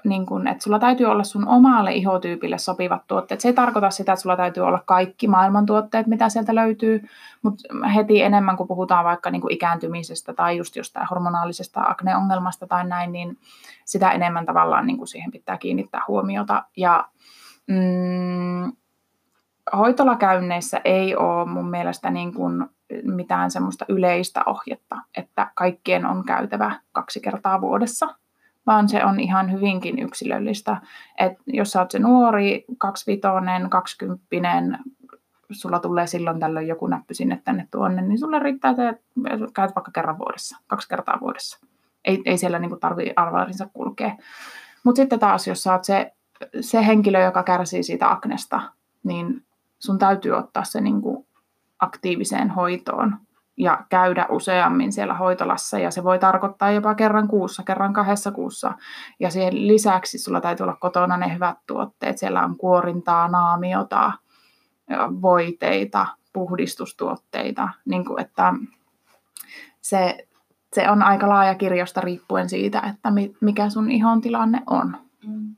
niin 0.03 0.25
kun, 0.25 0.47
että 0.47 0.63
sulla 0.63 0.79
täytyy 0.79 1.05
olla 1.05 1.23
sun 1.23 1.47
omalle 1.47 1.93
ihotyypille 1.93 2.57
sopivat 2.57 3.07
tuotteet. 3.07 3.41
Se 3.41 3.47
ei 3.47 3.53
tarkoita 3.53 3.89
sitä, 3.89 4.13
että 4.13 4.21
sulla 4.21 4.37
täytyy 4.37 4.63
olla 4.63 4.83
kaikki 4.85 5.27
maailman 5.27 5.65
tuotteet, 5.65 6.07
mitä 6.07 6.29
sieltä 6.29 6.55
löytyy, 6.55 7.03
mutta 7.41 7.87
heti 7.95 8.21
enemmän, 8.21 8.57
kun 8.57 8.67
puhutaan 8.67 9.05
vaikka 9.05 9.31
niin 9.31 9.51
ikääntymisestä 9.51 10.33
tai 10.33 10.57
just 10.57 10.75
jostain 10.75 11.07
hormonaalisesta 11.09 11.81
akneongelmasta 11.81 12.67
tai 12.67 12.87
näin, 12.87 13.11
niin 13.11 13.37
sitä 13.85 14.11
enemmän 14.11 14.45
tavallaan 14.45 14.87
niin 14.87 15.07
siihen 15.07 15.31
pitää 15.31 15.57
kiinnittää 15.57 16.01
huomiota. 16.07 16.63
Ja 16.77 17.05
mm, 17.67 18.71
hoitolakäynneissä 19.77 20.81
ei 20.85 21.15
ole 21.15 21.45
mun 21.45 21.69
mielestä 21.69 22.09
niin 22.09 22.33
kuin 22.33 22.65
mitään 23.03 23.51
semmoista 23.51 23.85
yleistä 23.89 24.41
ohjetta, 24.45 24.95
että 25.17 25.51
kaikkien 25.55 26.05
on 26.05 26.25
käytävä 26.25 26.79
kaksi 26.91 27.19
kertaa 27.19 27.61
vuodessa, 27.61 28.15
vaan 28.67 28.89
se 28.89 29.05
on 29.05 29.19
ihan 29.19 29.51
hyvinkin 29.51 29.99
yksilöllistä. 29.99 30.81
että 31.19 31.43
jos 31.47 31.71
sä 31.71 31.79
oot 31.79 31.91
se 31.91 31.99
nuori, 31.99 32.65
kaksivitonen, 32.77 33.69
kaksikymppinen, 33.69 34.79
sulla 35.51 35.79
tulee 35.79 36.07
silloin 36.07 36.39
tällöin 36.39 36.67
joku 36.67 36.87
näppy 36.87 37.13
sinne 37.13 37.41
tänne 37.43 37.67
tuonne, 37.71 38.01
niin 38.01 38.19
sulle 38.19 38.39
riittää, 38.39 38.71
että 38.71 39.03
käyt 39.53 39.75
vaikka 39.75 39.91
kerran 39.91 40.17
vuodessa, 40.17 40.57
kaksi 40.67 40.89
kertaa 40.89 41.19
vuodessa. 41.21 41.59
Ei, 42.05 42.21
ei 42.25 42.37
siellä 42.37 42.59
niin 42.59 42.79
tarvitse 42.79 43.13
arvarinsa 43.15 43.67
kulkea. 43.73 44.15
Mutta 44.83 45.01
sitten 45.01 45.19
taas, 45.19 45.47
jos 45.47 45.63
sä 45.63 45.73
oot 45.73 45.83
se, 45.83 46.13
se 46.61 46.85
henkilö, 46.85 47.23
joka 47.23 47.43
kärsii 47.43 47.83
siitä 47.83 48.11
aknesta, 48.11 48.61
niin 49.03 49.45
sun 49.79 49.99
täytyy 49.99 50.31
ottaa 50.31 50.63
se 50.63 50.81
niin 50.81 51.01
kuin 51.01 51.25
aktiiviseen 51.79 52.49
hoitoon 52.49 53.17
ja 53.57 53.85
käydä 53.89 54.25
useammin 54.29 54.91
siellä 54.91 55.13
hoitolassa 55.13 55.79
ja 55.79 55.91
se 55.91 56.03
voi 56.03 56.19
tarkoittaa 56.19 56.71
jopa 56.71 56.95
kerran 56.95 57.27
kuussa, 57.27 57.63
kerran 57.63 57.93
kahdessa 57.93 58.31
kuussa. 58.31 58.73
Ja 59.19 59.29
siihen 59.29 59.67
lisäksi 59.67 60.17
sulla 60.17 60.41
täytyy 60.41 60.63
olla 60.63 60.77
kotona 60.79 61.17
ne 61.17 61.33
hyvät 61.33 61.57
tuotteet. 61.67 62.17
Siellä 62.17 62.43
on 62.43 62.57
kuorintaa, 62.57 63.27
naamiota, 63.27 64.11
voiteita, 65.21 66.07
puhdistustuotteita, 66.33 67.69
niin 67.85 68.05
kuin 68.05 68.21
että 68.21 68.53
se, 69.81 70.27
se 70.73 70.89
on 70.89 71.03
aika 71.03 71.29
laaja 71.29 71.55
kirjosta 71.55 72.01
riippuen 72.01 72.49
siitä, 72.49 72.81
että 72.89 73.09
mikä 73.41 73.69
sun 73.69 73.91
ihon 73.91 74.21
tilanne 74.21 74.61
on. 74.67 74.97
Mm. 75.27 75.55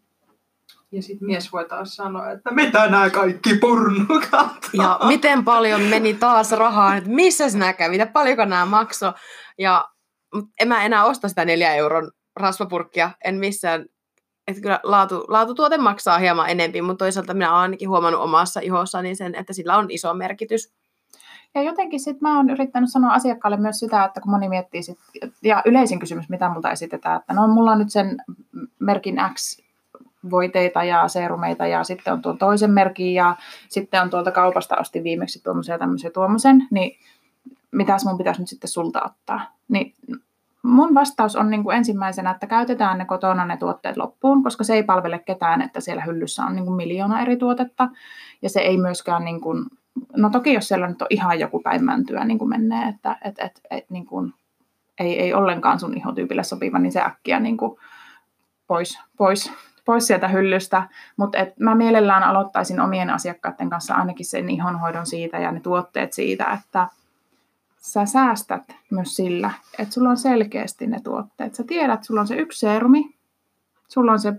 Ja 0.91 1.01
sitten 1.01 1.25
mies 1.25 1.53
voi 1.53 1.65
taas 1.65 1.95
sanoa, 1.95 2.31
että 2.31 2.51
mitä 2.51 2.87
nämä 2.87 3.09
kaikki 3.09 3.57
purnukat 3.61 4.69
Ja 4.73 4.99
miten 5.07 5.43
paljon 5.45 5.81
meni 5.81 6.13
taas 6.13 6.51
rahaa, 6.51 6.95
että 6.95 7.09
missä 7.09 7.49
sinä 7.49 7.73
kävit 7.73 7.99
ja 7.99 8.07
paljonko 8.07 8.45
nämä 8.45 8.65
maksoi. 8.65 9.13
Ja 9.57 9.87
en 10.59 10.67
mä 10.67 10.85
enää 10.85 11.05
osta 11.05 11.29
sitä 11.29 11.45
neljä 11.45 11.73
euron 11.73 12.11
rasvapurkkia, 12.35 13.11
en 13.25 13.35
missään. 13.35 13.85
Että 14.47 14.61
kyllä 14.61 14.79
laatu, 14.83 15.25
laatutuote 15.27 15.77
maksaa 15.77 16.17
hieman 16.17 16.49
enempi, 16.49 16.81
mutta 16.81 17.05
toisaalta 17.05 17.33
minä 17.33 17.51
olen 17.51 17.61
ainakin 17.61 17.89
huomannut 17.89 18.21
omassa 18.21 18.59
ihossani 18.59 19.15
sen, 19.15 19.35
että 19.35 19.53
sillä 19.53 19.77
on 19.77 19.85
iso 19.89 20.13
merkitys. 20.13 20.73
Ja 21.55 21.61
jotenkin 21.61 21.99
sitten 21.99 22.19
mä 22.21 22.37
oon 22.37 22.49
yrittänyt 22.49 22.91
sanoa 22.91 23.13
asiakkaalle 23.13 23.57
myös 23.57 23.79
sitä, 23.79 24.03
että 24.03 24.21
kun 24.21 24.31
moni 24.31 24.49
miettii 24.49 24.83
sit, 24.83 24.97
ja 25.43 25.61
yleisin 25.65 25.99
kysymys, 25.99 26.29
mitä 26.29 26.49
multa 26.49 26.71
esitetään, 26.71 27.19
että 27.19 27.33
no 27.33 27.47
mulla 27.47 27.71
on 27.71 27.79
nyt 27.79 27.91
sen 27.91 28.17
merkin 28.79 29.15
X 29.33 29.66
voiteita 30.31 30.83
ja 30.83 31.07
seerumeita 31.07 31.67
ja 31.67 31.83
sitten 31.83 32.13
on 32.13 32.21
tuon 32.21 32.37
toisen 32.37 32.71
merkin 32.71 33.13
ja 33.13 33.35
sitten 33.69 34.01
on 34.01 34.09
tuolta 34.09 34.31
kaupasta 34.31 34.75
asti 34.75 35.03
viimeksi 35.03 35.43
tuommoisen 35.43 35.73
ja 35.73 35.79
tämmöisen 35.79 36.13
tuommoisen, 36.13 36.67
niin 36.71 36.99
mitäs 37.71 38.05
mun 38.05 38.17
pitäisi 38.17 38.41
nyt 38.41 38.49
sitten 38.49 38.69
sulta 38.69 39.01
ottaa? 39.05 39.41
Niin 39.67 39.93
mun 40.63 40.93
vastaus 40.93 41.35
on 41.35 41.49
niin 41.49 41.63
kuin 41.63 41.77
ensimmäisenä, 41.77 42.31
että 42.31 42.47
käytetään 42.47 42.97
ne 42.97 43.05
kotona 43.05 43.45
ne 43.45 43.57
tuotteet 43.57 43.97
loppuun, 43.97 44.43
koska 44.43 44.63
se 44.63 44.73
ei 44.73 44.83
palvele 44.83 45.19
ketään, 45.19 45.61
että 45.61 45.81
siellä 45.81 46.03
hyllyssä 46.03 46.43
on 46.43 46.55
niin 46.55 46.65
kuin 46.65 46.75
miljoona 46.75 47.21
eri 47.21 47.37
tuotetta 47.37 47.89
ja 48.41 48.49
se 48.49 48.59
ei 48.59 48.77
myöskään 48.77 49.25
niin 49.25 49.41
kuin, 49.41 49.65
no 50.15 50.29
toki 50.29 50.53
jos 50.53 50.67
siellä 50.67 50.87
nyt 50.87 51.01
on 51.01 51.07
ihan 51.09 51.39
joku 51.39 51.59
päin 51.59 51.83
mäntyä 51.83 52.25
niin 52.25 52.37
kuin 52.37 52.49
menee, 52.49 52.89
että 52.89 53.17
et, 53.25 53.35
et, 53.39 53.61
et, 53.69 53.89
niin 53.89 54.05
kuin, 54.05 54.33
ei, 54.99 55.19
ei 55.19 55.33
ollenkaan 55.33 55.79
sun 55.79 55.97
ihotyypille 55.97 56.43
sopiva, 56.43 56.79
niin 56.79 56.91
se 56.91 57.01
äkkiä 57.01 57.39
niin 57.39 57.57
kuin 57.57 57.79
pois, 58.67 58.99
pois 59.17 59.51
pois 59.87 60.07
sieltä 60.07 60.27
hyllystä, 60.27 60.89
mutta 61.17 61.37
et 61.37 61.59
mä 61.59 61.75
mielellään 61.75 62.23
aloittaisin 62.23 62.79
omien 62.79 63.09
asiakkaiden 63.09 63.69
kanssa 63.69 63.95
ainakin 63.95 64.25
sen 64.25 64.49
ihonhoidon 64.49 65.05
siitä 65.05 65.37
ja 65.37 65.51
ne 65.51 65.59
tuotteet 65.59 66.13
siitä, 66.13 66.45
että 66.45 66.87
sä 67.77 68.05
säästät 68.05 68.75
myös 68.89 69.15
sillä, 69.15 69.51
että 69.79 69.93
sulla 69.93 70.09
on 70.09 70.17
selkeästi 70.17 70.87
ne 70.87 70.99
tuotteet. 71.03 71.55
Sä 71.55 71.63
tiedät, 71.63 72.03
sulla 72.03 72.21
on 72.21 72.27
se 72.27 72.35
yksi 72.35 72.59
seerumi, 72.59 73.15
sulla 73.87 74.11
on 74.11 74.19
se 74.19 74.33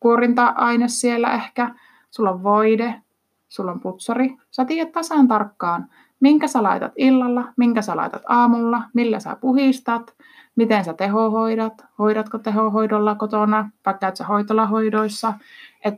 kuorinta-aine 0.00 0.88
siellä 0.88 1.32
ehkä, 1.32 1.74
sulla 2.10 2.30
on 2.30 2.42
voide, 2.42 3.02
sulla 3.48 3.72
on 3.72 3.80
putsari. 3.80 4.36
Sä 4.50 4.64
tiedät 4.64 4.92
tasan 4.92 5.28
tarkkaan, 5.28 5.88
minkä 6.20 6.48
sä 6.48 6.62
laitat 6.62 6.92
illalla, 6.96 7.44
minkä 7.56 7.82
sä 7.82 7.96
laitat 7.96 8.22
aamulla, 8.28 8.82
millä 8.94 9.20
sä 9.20 9.36
puhistat, 9.40 10.14
miten 10.56 10.84
sä 10.84 10.94
tehohoidat, 10.94 11.84
hoidatko 11.98 12.38
tehohoidolla 12.38 13.14
kotona, 13.14 13.70
vai 13.86 13.94
käyt 14.00 14.16
sä 14.16 14.24
hoitolahoidoissa. 14.24 15.34
Et, 15.84 15.94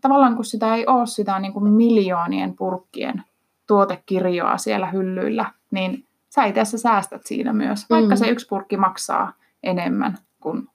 tavallaan 0.00 0.36
kun 0.36 0.44
sitä 0.44 0.74
ei 0.74 0.86
ole 0.86 1.06
sitä 1.06 1.38
niin 1.38 1.52
kuin 1.52 1.72
miljoonien 1.72 2.56
purkkien 2.56 3.22
tuotekirjoa 3.66 4.58
siellä 4.58 4.86
hyllyillä, 4.86 5.52
niin 5.70 6.04
sä 6.28 6.44
itse 6.44 6.64
säästät 6.64 7.26
siinä 7.26 7.52
myös, 7.52 7.90
vaikka 7.90 8.14
mm. 8.14 8.18
se 8.18 8.28
yksi 8.28 8.46
purkki 8.48 8.76
maksaa 8.76 9.32
enemmän 9.62 10.18
kuin 10.40 10.68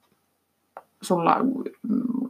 sulla 1.02 1.36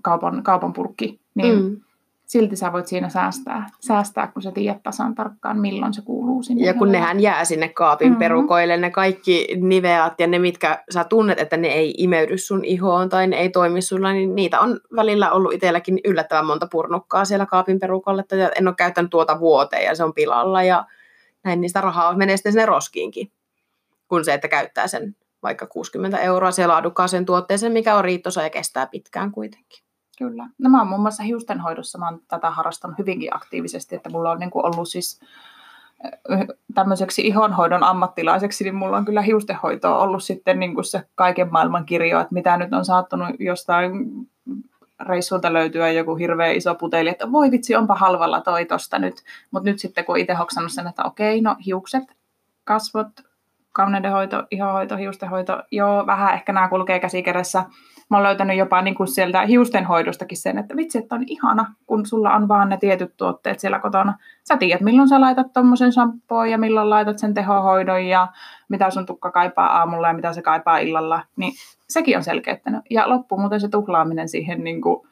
kaupan, 0.02 0.42
kaupan 0.42 0.72
purkki, 0.72 1.20
niin 1.34 1.62
mm 1.62 1.80
silti 2.26 2.56
sä 2.56 2.72
voit 2.72 2.86
siinä 2.86 3.08
säästää, 3.08 3.66
säästää, 3.80 4.26
kun 4.26 4.42
sä 4.42 4.52
tiedät 4.52 4.82
tasan 4.82 5.14
tarkkaan, 5.14 5.60
milloin 5.60 5.94
se 5.94 6.02
kuuluu 6.02 6.42
sinne. 6.42 6.66
Ja 6.66 6.74
kun 6.74 6.92
nehän 6.92 7.20
jää 7.20 7.44
sinne 7.44 7.68
kaapin 7.68 8.08
mm-hmm. 8.08 8.18
perukoille, 8.18 8.76
ne 8.76 8.90
kaikki 8.90 9.48
niveat 9.60 10.20
ja 10.20 10.26
ne, 10.26 10.38
mitkä 10.38 10.84
sä 10.90 11.04
tunnet, 11.04 11.40
että 11.40 11.56
ne 11.56 11.68
ei 11.68 11.94
imeydy 11.98 12.38
sun 12.38 12.64
ihoon 12.64 13.08
tai 13.08 13.26
ne 13.26 13.36
ei 13.36 13.48
toimi 13.48 13.82
sulla, 13.82 14.12
niin 14.12 14.34
niitä 14.34 14.60
on 14.60 14.80
välillä 14.96 15.32
ollut 15.32 15.52
itselläkin 15.52 16.00
yllättävän 16.04 16.46
monta 16.46 16.66
purnukkaa 16.70 17.24
siellä 17.24 17.46
kaapin 17.46 17.80
perukolle, 17.80 18.20
että 18.20 18.50
en 18.56 18.68
ole 18.68 18.74
käyttänyt 18.78 19.10
tuota 19.10 19.40
vuoteen 19.40 19.84
ja 19.84 19.94
se 19.94 20.04
on 20.04 20.14
pilalla 20.14 20.62
ja 20.62 20.84
näin 21.44 21.60
niistä 21.60 21.80
rahaa 21.80 22.16
menee 22.16 22.36
sitten 22.36 22.52
sinne 22.52 22.66
roskiinkin, 22.66 23.32
kun 24.08 24.24
se, 24.24 24.34
että 24.34 24.48
käyttää 24.48 24.86
sen 24.86 25.16
vaikka 25.42 25.66
60 25.66 26.18
euroa 26.18 26.50
siellä 26.50 26.72
laadukkaaseen 26.72 27.26
tuotteeseen, 27.26 27.72
mikä 27.72 27.96
on 27.96 28.04
riittosa 28.04 28.42
ja 28.42 28.50
kestää 28.50 28.86
pitkään 28.86 29.32
kuitenkin. 29.32 29.84
Kyllä. 30.18 30.48
No 30.58 30.70
mä 30.70 30.78
oon 30.78 30.88
muun 30.88 31.00
muassa 31.00 31.22
hiustenhoidossa, 31.22 31.98
mä 31.98 32.08
oon 32.08 32.20
tätä 32.28 32.50
harrastanut 32.50 32.98
hyvinkin 32.98 33.36
aktiivisesti, 33.36 33.96
että 33.96 34.10
mulla 34.10 34.30
on 34.30 34.38
niin 34.38 34.50
kuin 34.50 34.66
ollut 34.66 34.88
siis 34.88 35.20
tämmöiseksi 36.74 37.26
ihonhoidon 37.26 37.82
ammattilaiseksi, 37.82 38.64
niin 38.64 38.74
mulla 38.74 38.96
on 38.96 39.04
kyllä 39.04 39.22
hiustenhoito 39.22 40.00
ollut 40.00 40.24
sitten 40.24 40.58
niin 40.60 40.74
kuin 40.74 40.84
se 40.84 41.02
kaiken 41.14 41.52
maailman 41.52 41.86
kirjo, 41.86 42.20
että 42.20 42.34
mitä 42.34 42.56
nyt 42.56 42.72
on 42.72 42.84
saattanut 42.84 43.28
jostain 43.38 43.92
reissulta 45.00 45.52
löytyä 45.52 45.90
joku 45.90 46.16
hirveä 46.16 46.50
iso 46.50 46.74
puteli, 46.74 47.08
että 47.08 47.32
voi 47.32 47.50
vitsi, 47.50 47.76
onpa 47.76 47.94
halvalla 47.94 48.40
toi 48.40 48.64
tosta 48.64 48.98
nyt. 48.98 49.22
Mutta 49.50 49.70
nyt 49.70 49.78
sitten 49.78 50.04
kun 50.04 50.18
itse 50.18 50.34
hoksannut 50.34 50.72
sen, 50.72 50.86
että 50.86 51.04
okei, 51.04 51.40
no 51.40 51.56
hiukset, 51.66 52.04
kasvot, 52.64 53.08
kauneudenhoito, 53.72 54.44
ihohoito, 54.50 54.96
hiustenhoito, 54.96 55.62
joo, 55.70 56.06
vähän 56.06 56.34
ehkä 56.34 56.52
nämä 56.52 56.68
kulkee 56.68 57.00
käsikädessä. 57.00 57.64
Mä 58.14 58.18
oon 58.18 58.24
löytänyt 58.26 58.56
jopa 58.56 58.82
niin 58.82 58.94
kuin 58.94 59.08
sieltä 59.08 59.46
hiustenhoidostakin 59.46 60.38
sen, 60.38 60.58
että 60.58 60.76
vitsi, 60.76 60.98
että 60.98 61.14
on 61.14 61.24
ihana, 61.26 61.74
kun 61.86 62.06
sulla 62.06 62.34
on 62.34 62.48
vaan 62.48 62.68
ne 62.68 62.76
tietyt 62.76 63.16
tuotteet 63.16 63.60
siellä 63.60 63.78
kotona. 63.78 64.18
Sä 64.48 64.56
tiedät, 64.56 64.80
milloin 64.80 65.08
sä 65.08 65.20
laitat 65.20 65.52
tuommoisen 65.52 65.92
shampoon 65.92 66.50
ja 66.50 66.58
milloin 66.58 66.90
laitat 66.90 67.18
sen 67.18 67.34
tehohoidon 67.34 68.04
ja 68.04 68.28
mitä 68.68 68.90
sun 68.90 69.06
tukka 69.06 69.30
kaipaa 69.30 69.78
aamulla 69.78 70.08
ja 70.08 70.14
mitä 70.14 70.32
se 70.32 70.42
kaipaa 70.42 70.78
illalla. 70.78 71.22
Niin 71.36 71.52
sekin 71.88 72.16
on 72.16 72.24
selkeyttänyt. 72.24 72.80
Ja 72.90 73.08
loppu 73.08 73.36
muuten 73.36 73.60
se 73.60 73.68
tuhlaaminen 73.68 74.28
siihen 74.28 74.64
niin 74.64 74.82
kuin 74.82 75.08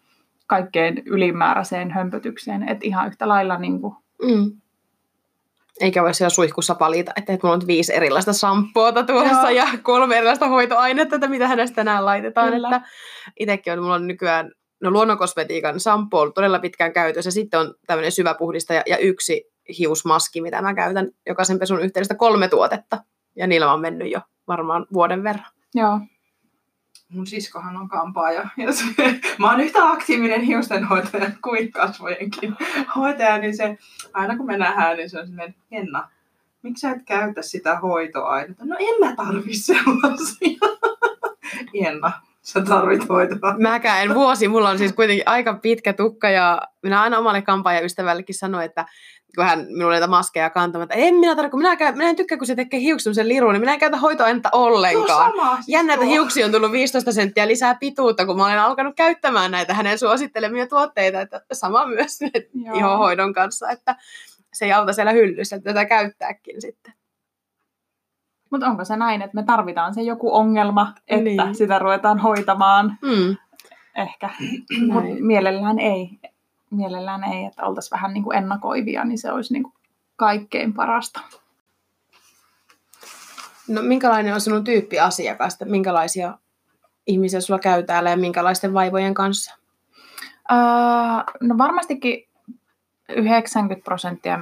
kaikkein 0.46 1.02
ylimääräiseen 1.06 1.90
hömpötykseen. 1.90 2.68
Että 2.68 2.86
ihan 2.86 3.06
yhtä 3.06 3.28
lailla 3.28 3.58
niin 3.58 3.80
kuin, 3.80 3.94
Mm. 4.22 4.61
Eikä 5.80 6.02
voi 6.02 6.14
siellä 6.14 6.30
suihkussa 6.30 6.76
valita, 6.80 7.12
että, 7.16 7.32
että 7.32 7.46
mulla 7.46 7.56
on 7.56 7.66
viisi 7.66 7.94
erilaista 7.94 8.32
shampoota 8.32 9.02
tuossa 9.02 9.50
Joo. 9.50 9.66
ja 9.66 9.78
kolme 9.82 10.16
erilaista 10.16 10.48
hoitoainetta, 10.48 11.16
että 11.16 11.28
mitä 11.28 11.48
hänestä 11.48 11.74
tänään 11.74 12.04
laitetaan. 12.04 12.52
Kyllä. 12.52 12.76
Että 12.76 12.88
itsekin 13.40 13.72
on, 13.72 13.82
mulla 13.82 13.94
on 13.94 14.06
nykyään 14.06 14.52
no 14.82 14.90
luonnonkosmetiikan 14.90 15.80
shampoo 15.80 16.20
ollut 16.20 16.34
todella 16.34 16.58
pitkään 16.58 16.92
käytössä. 16.92 17.30
Sitten 17.30 17.60
on 17.60 17.74
tämmöinen 17.86 18.12
syväpuhdistaja 18.12 18.82
ja 18.86 18.96
yksi 18.96 19.44
hiusmaski, 19.78 20.40
mitä 20.40 20.62
mä 20.62 20.74
käytän 20.74 21.10
jokaisen 21.26 21.58
pesun 21.58 21.82
yhteydestä 21.82 22.14
kolme 22.14 22.48
tuotetta. 22.48 23.04
Ja 23.36 23.46
niillä 23.46 23.66
mä 23.66 23.72
oon 23.72 23.80
mennyt 23.80 24.10
jo 24.10 24.20
varmaan 24.48 24.86
vuoden 24.92 25.24
verran. 25.24 25.50
joo, 25.74 26.00
Mun 27.12 27.26
siskohan 27.26 27.76
on 27.76 27.88
kampaaja. 27.88 28.48
Ja 28.56 28.72
se, 28.72 28.84
mä 29.38 29.50
oon 29.50 29.60
yhtä 29.60 29.90
aktiivinen 29.90 30.40
hiustenhoitaja 30.40 31.30
kuin 31.42 31.72
kasvojenkin 31.72 32.56
hoitaja, 32.96 33.38
niin 33.38 33.56
se, 33.56 33.78
aina 34.12 34.36
kun 34.36 34.46
me 34.46 34.56
nähdään, 34.56 34.96
niin 34.96 35.10
se 35.10 35.20
on 35.20 35.26
silleen, 35.26 35.54
Henna, 35.72 36.08
miksi 36.62 36.80
sä 36.80 36.90
et 36.90 37.02
käytä 37.04 37.42
sitä 37.42 37.78
hoitoainetta? 37.78 38.64
No 38.64 38.76
en 38.78 39.08
mä 39.08 39.16
tarvi 39.16 39.54
sellaisia. 39.54 40.58
Henna, 41.80 42.12
sä 42.42 42.60
tarvit 42.60 43.08
hoitoa. 43.08 43.54
Mäkään 43.58 44.02
en 44.02 44.14
vuosi, 44.14 44.48
mulla 44.48 44.70
on 44.70 44.78
siis 44.78 44.92
kuitenkin 44.92 45.28
aika 45.28 45.54
pitkä 45.54 45.92
tukka 45.92 46.30
ja 46.30 46.62
minä 46.82 47.02
aina 47.02 47.18
omalle 47.18 47.42
kampaajaystävällekin 47.42 48.34
sanoin, 48.34 48.64
että 48.64 48.86
kun 49.36 49.44
hän 49.44 49.66
minulle 49.68 49.94
näitä 49.94 50.06
maskeja 50.06 50.50
kantaa, 50.50 50.82
että 50.82 50.94
en 50.94 51.14
minä 51.14 51.48
kun 51.48 51.60
minä, 51.60 51.76
käyn, 51.76 51.96
minä 51.96 52.10
en 52.10 52.16
tykkää, 52.16 52.38
kun 52.38 52.46
se 52.46 52.54
tekee 52.54 52.80
hiuksen 52.80 53.14
sen 53.14 53.28
lirun, 53.28 53.52
niin 53.52 53.60
minä 53.60 53.72
en 53.72 53.78
käytä 53.78 53.96
hoitoainetta 53.96 54.48
ollenkaan. 54.52 55.32
sama. 55.32 55.54
siis 55.54 55.68
Jännä, 55.68 55.94
että 55.94 56.06
hiuksi 56.06 56.44
on 56.44 56.52
tullut 56.52 56.72
15 56.72 57.12
senttiä 57.12 57.46
lisää 57.48 57.74
pituutta, 57.74 58.26
kun 58.26 58.36
mä 58.36 58.44
olen 58.46 58.60
alkanut 58.60 58.96
käyttämään 58.96 59.50
näitä 59.50 59.74
hänen 59.74 59.98
suosittelemia 59.98 60.66
tuotteita. 60.66 61.20
Että 61.20 61.40
sama 61.52 61.86
myös 61.86 62.18
ihohoidon 62.78 63.32
kanssa, 63.34 63.70
että 63.70 63.96
se 64.52 64.64
ei 64.64 64.72
auta 64.72 64.92
siellä 64.92 65.12
hyllyssä, 65.12 65.56
että 65.56 65.70
tätä 65.70 65.84
käyttääkin 65.84 66.60
sitten. 66.62 66.92
mutta 68.50 68.66
onko 68.66 68.84
se 68.84 68.96
näin, 68.96 69.22
että 69.22 69.34
me 69.34 69.42
tarvitaan 69.42 69.94
se 69.94 70.02
joku 70.02 70.34
ongelma, 70.34 70.94
että 71.08 71.44
Niin. 71.44 71.54
sitä 71.54 71.78
ruvetaan 71.78 72.18
hoitamaan? 72.18 72.98
Mm. 73.02 73.36
Ehkä, 73.96 74.30
mutta 74.92 75.10
mielellään 75.20 75.78
ei. 75.78 76.10
Mielellään 76.72 77.24
ei, 77.24 77.44
että 77.44 77.66
oltaisiin 77.66 77.90
vähän 77.90 78.14
niin 78.14 78.24
kuin 78.24 78.38
ennakoivia, 78.38 79.04
niin 79.04 79.18
se 79.18 79.32
olisi 79.32 79.52
niin 79.52 79.62
kuin 79.62 79.74
kaikkein 80.16 80.74
parasta. 80.74 81.20
No 83.68 83.82
minkälainen 83.82 84.34
on 84.34 84.40
sinun 84.40 84.64
tyyppi 84.64 85.00
asiakasta? 85.00 85.64
Minkälaisia 85.64 86.38
ihmisiä 87.06 87.40
sulla 87.40 87.58
käy 87.58 87.82
täällä 87.82 88.10
ja 88.10 88.16
minkälaisten 88.16 88.74
vaivojen 88.74 89.14
kanssa? 89.14 89.54
Öö, 90.52 90.58
no 91.40 91.58
varmastikin 91.58 92.28
90 93.08 93.84
prosenttia 93.84 94.40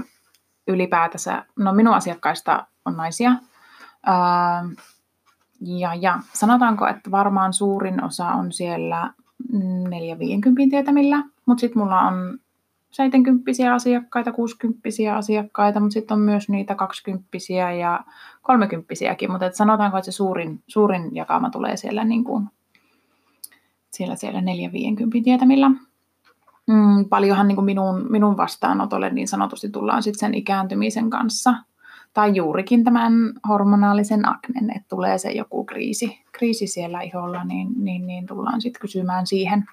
ylipäätänsä, 0.68 1.44
no 1.56 1.72
minun 1.72 1.94
asiakkaista 1.94 2.66
on 2.84 2.96
naisia. 2.96 3.30
Öö, 3.30 4.84
ja, 5.60 5.94
ja 5.94 6.18
sanotaanko, 6.32 6.86
että 6.86 7.10
varmaan 7.10 7.52
suurin 7.52 8.04
osa 8.04 8.26
on 8.26 8.52
siellä 8.52 9.10
4-50 9.52 9.56
tietämillä, 10.70 11.22
mutta 11.50 11.60
sitten 11.60 11.82
mulla 11.82 12.00
on 12.00 12.38
70 12.90 13.74
asiakkaita, 13.74 14.32
60 14.32 14.88
asiakkaita, 15.16 15.80
mutta 15.80 15.92
sitten 15.92 16.14
on 16.14 16.20
myös 16.20 16.48
niitä 16.48 16.74
20 16.74 17.28
ja 17.78 18.04
30 18.42 18.94
mutta 19.28 19.46
et 19.46 19.54
sanotaanko, 19.54 19.98
että 19.98 20.10
se 20.10 20.12
suurin, 20.12 20.62
suurin 20.66 21.14
jakama 21.14 21.50
tulee 21.50 21.76
siellä, 21.76 22.04
niin 22.04 22.24
kuin, 22.24 22.48
siellä, 23.90 24.16
siellä 24.16 24.40
4-50 24.40 24.44
tietämillä. 25.24 25.70
Mm, 26.66 27.04
paljonhan 27.08 27.48
niin 27.48 27.56
kuin 27.56 27.64
minun, 27.64 28.06
minun 28.10 28.36
vastaanotolle 28.36 29.10
niin 29.10 29.28
sanotusti 29.28 29.68
tullaan 29.68 30.02
sitten 30.02 30.20
sen 30.20 30.34
ikääntymisen 30.34 31.10
kanssa. 31.10 31.54
Tai 32.14 32.34
juurikin 32.34 32.84
tämän 32.84 33.12
hormonaalisen 33.48 34.28
aknen, 34.28 34.70
että 34.76 34.88
tulee 34.88 35.18
se 35.18 35.30
joku 35.30 35.64
kriisi, 35.64 36.20
kriisi 36.32 36.66
siellä 36.66 37.00
iholla, 37.00 37.44
niin, 37.44 37.68
niin, 37.76 38.06
niin 38.06 38.26
tullaan 38.26 38.60
sitten 38.60 38.80
kysymään 38.80 39.26
siihen, 39.26 39.64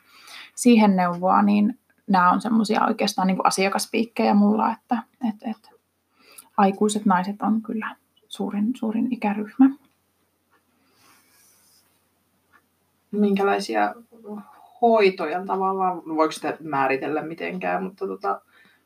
siihen 0.58 0.96
neuvoa, 0.96 1.42
niin 1.42 1.80
nämä 2.08 2.32
on 2.32 2.42
semmoisia 2.42 2.86
oikeastaan 2.86 3.28
niin 3.28 3.38
kuin 3.38 3.48
asiakaspiikkejä 3.48 4.34
mulla, 4.34 4.72
että 4.72 5.04
et, 5.30 5.36
et, 5.52 5.72
aikuiset 6.58 7.06
naiset 7.06 7.42
on 7.42 7.62
kyllä 7.62 7.96
suurin, 8.28 8.72
suurin 8.76 9.14
ikäryhmä. 9.14 9.70
Minkälaisia 13.12 13.96
hoitoja 14.82 15.46
tavallaan, 15.46 15.98
voiko 15.98 16.32
sitä 16.32 16.58
määritellä 16.64 17.22
mitenkään, 17.22 17.84
mutta 17.84 18.08
tota, 18.08 18.42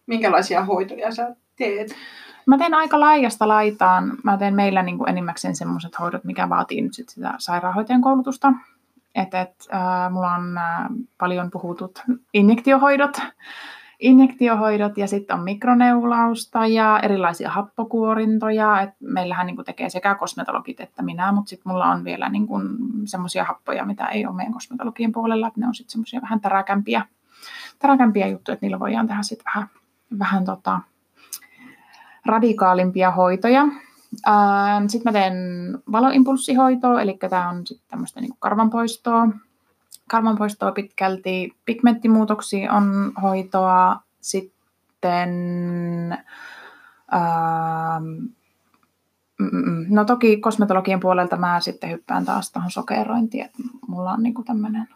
minkälaisia 0.07 0.65
hoitoja 0.65 1.11
sä 1.11 1.35
teet? 1.55 1.95
Mä 2.45 2.57
teen 2.57 2.73
aika 2.73 2.99
laajasta 2.99 3.47
laitaan. 3.47 4.17
Mä 4.23 4.37
teen 4.37 4.55
meillä 4.55 4.83
niin 4.83 4.97
kuin 4.97 5.09
enimmäkseen 5.09 5.55
semmoiset 5.55 5.99
hoidot, 5.99 6.23
mikä 6.23 6.49
vaatii 6.49 6.81
nyt 6.81 6.93
sit 6.93 7.09
sitä 7.09 7.33
sairaanhoitajan 7.37 8.01
koulutusta. 8.01 8.53
Et, 9.15 9.33
et, 9.33 9.55
äh, 9.73 10.11
mulla 10.11 10.35
on 10.35 10.57
äh, 10.57 10.87
paljon 11.17 11.51
puhutut 11.51 12.03
injektiohoidot, 12.33 13.17
injektiohoidot 13.99 14.97
ja 14.97 15.07
sitten 15.07 15.37
on 15.37 15.43
mikroneulausta 15.43 16.67
ja 16.67 16.99
erilaisia 17.03 17.49
happokuorintoja. 17.49 18.81
Et 18.81 18.89
meillähän 18.99 19.45
niin 19.45 19.55
kuin 19.55 19.65
tekee 19.65 19.89
sekä 19.89 20.15
kosmetologit 20.15 20.79
että 20.79 21.03
minä, 21.03 21.31
mutta 21.31 21.49
sitten 21.49 21.71
mulla 21.71 21.85
on 21.85 22.03
vielä 22.03 22.29
niin 22.29 22.47
kuin 22.47 22.67
semmoisia 23.05 23.43
happoja, 23.43 23.85
mitä 23.85 24.07
ei 24.07 24.25
ole 24.25 24.35
meidän 24.35 24.53
kosmetologien 24.53 25.11
puolella. 25.11 25.47
Et 25.47 25.57
ne 25.57 25.67
on 25.67 25.75
sitten 25.75 25.91
semmoisia 25.91 26.21
vähän 26.21 26.41
täräkämpiä, 26.41 27.05
täräkämpiä 27.79 28.27
juttuja, 28.27 28.53
että 28.53 28.65
niillä 28.65 28.79
voidaan 28.79 29.07
tehdä 29.07 29.21
sitten 29.21 29.45
vähän, 29.45 29.69
vähän 30.19 30.45
tota, 30.45 30.81
radikaalimpia 32.25 33.11
hoitoja. 33.11 33.67
Sitten 34.87 35.13
mä 35.13 35.19
teen 35.19 35.33
valoimpulssihoitoa, 35.91 37.01
eli 37.01 37.17
tämä 37.29 37.49
on 37.49 37.67
sitten 37.67 37.87
tämmöistä 37.89 38.21
niinku 38.21 38.37
karvanpoistoa. 38.39 39.27
Karvanpoistoa 40.09 40.71
pitkälti, 40.71 41.55
pigmenttimuutoksia 41.65 42.73
on 42.73 43.11
hoitoa, 43.21 43.99
sitten 44.21 46.17
ähm, 47.13 48.03
mm, 49.39 49.85
no 49.89 50.05
toki 50.05 50.37
kosmetologian 50.37 50.99
puolelta 50.99 51.37
mä 51.37 51.59
sitten 51.59 51.89
hyppään 51.89 52.25
taas 52.25 52.51
tuohon 52.51 52.71
sokerointiin, 52.71 53.45
että 53.45 53.63
mulla 53.87 54.11
on 54.11 54.23
niinku 54.23 54.43
tämmöinen 54.43 54.87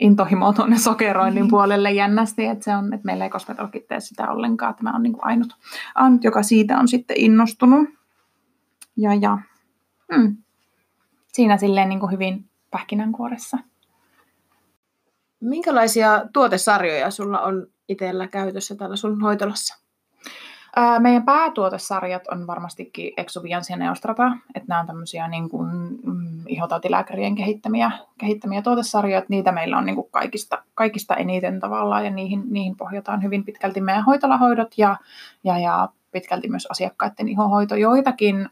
intohimo 0.00 0.52
tuonne 0.52 0.78
sokeroinnin 0.88 1.48
puolelle 1.48 1.92
jännästi, 1.92 2.46
että, 2.46 2.64
se 2.64 2.76
on, 2.76 2.92
että 2.92 3.06
meillä 3.06 3.24
ei 3.24 3.30
kosmetologit 3.30 3.88
tee 3.88 4.00
sitä 4.00 4.30
ollenkaan, 4.30 4.70
että 4.70 4.82
mä 4.82 4.92
oon 4.92 5.02
niin 5.02 5.16
ainut, 5.22 5.56
ainut, 5.94 6.24
joka 6.24 6.42
siitä 6.42 6.78
on 6.78 6.88
sitten 6.88 7.16
innostunut. 7.20 7.88
Ja, 9.02 9.14
ja 9.14 9.38
mm, 10.16 10.36
siinä 11.32 11.56
silleen 11.56 11.88
niin 11.88 12.00
kuin 12.00 12.12
hyvin 12.12 12.44
pähkinänkuoressa. 12.70 13.58
Minkälaisia 15.40 16.22
tuotesarjoja 16.32 17.10
sulla 17.10 17.40
on 17.40 17.66
itsellä 17.88 18.28
käytössä 18.28 18.74
täällä 18.74 18.96
sun 18.96 19.20
hoitolassa? 19.20 19.78
Ää, 20.76 21.00
meidän 21.00 21.24
päätuotesarjat 21.24 22.28
on 22.28 22.46
varmastikin 22.46 23.12
Exuvians 23.16 23.70
ja 23.70 23.76
Neostrata, 23.76 24.32
että 24.54 24.68
nämä 24.68 24.80
on 24.80 24.86
tämmöisiä 24.86 25.28
niin 25.28 25.48
kuin, 25.48 25.70
mm, 26.02 26.46
ihotautilääkärien 26.46 27.34
kehittämiä, 27.34 27.90
kehittämiä 28.18 28.62
tuotesarjoja, 28.62 29.18
että 29.18 29.30
niitä 29.30 29.52
meillä 29.52 29.78
on 29.78 29.86
niin 29.86 29.94
kuin 29.94 30.10
kaikista, 30.10 30.62
kaikista 30.74 31.16
eniten 31.16 31.60
tavallaan 31.60 32.04
ja 32.04 32.10
niihin, 32.10 32.42
niihin 32.50 32.76
pohjataan 32.76 33.22
hyvin 33.22 33.44
pitkälti 33.44 33.80
meidän 33.80 34.04
hoitolahoidot 34.04 34.78
ja, 34.78 34.96
ja, 35.44 35.58
ja 35.58 35.88
pitkälti 36.12 36.48
myös 36.48 36.66
asiakkaiden 36.70 37.28
ihohoito. 37.28 37.76
Joitakin 37.76 38.48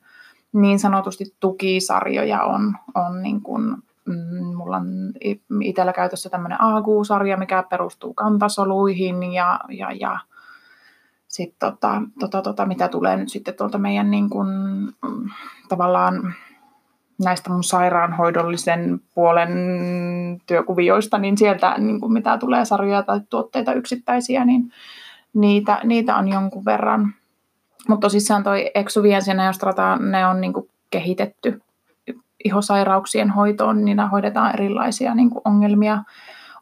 niin 0.53 0.79
sanotusti 0.79 1.25
tukisarjoja 1.41 2.43
on, 2.43 2.77
on 2.95 3.23
niin 3.23 3.41
kuin, 3.41 3.77
mm, 4.05 4.57
mulla 4.57 4.77
on 4.77 4.87
itsellä 5.63 5.93
käytössä 5.93 6.31
tämmöinen 6.31 6.59
AQ-sarja, 6.61 7.37
mikä 7.37 7.65
perustuu 7.71 8.15
kantasoluihin 8.15 9.33
ja, 9.33 9.61
ja, 9.69 9.93
ja 9.93 10.19
sitten 11.29 11.71
tota, 11.71 12.03
tota, 12.21 12.43
tota, 12.43 12.67
mitä 12.67 12.89
tulee 12.89 13.17
nyt 13.17 13.29
sitten 13.29 13.55
tuolta 13.55 13.79
meidän 13.79 14.11
niin 14.11 14.31
kun, 14.31 14.49
tavallaan 15.69 16.35
näistä 17.25 17.51
mun 17.51 17.65
sairaanhoidollisen 17.65 19.01
puolen 19.15 19.51
työkuvioista, 20.47 21.19
niin 21.19 21.39
sieltä 21.39 21.75
niin 21.79 22.01
kun 22.01 22.13
mitä 22.13 22.39
tulee 22.39 22.65
sarjoja 22.65 23.03
tai 23.03 23.21
tuotteita 23.31 23.73
yksittäisiä, 23.73 24.45
niin 24.45 24.73
niitä, 25.35 25.81
niitä 25.85 26.17
on 26.17 26.29
jonkun 26.29 26.65
verran. 26.65 27.15
Mutta 27.89 28.07
tosissaan 28.07 28.43
toi 28.43 28.71
Exuvians 28.75 29.29
ja 29.29 29.35
ne 29.99 30.27
on 30.27 30.41
niin 30.41 30.53
kehitetty 30.91 31.61
ihosairauksien 32.45 33.31
hoitoon, 33.31 33.85
niin 33.85 34.09
hoidetaan 34.09 34.55
erilaisia 34.55 35.15
niin 35.15 35.31
kuin 35.31 35.43
ongelmia, 35.45 36.03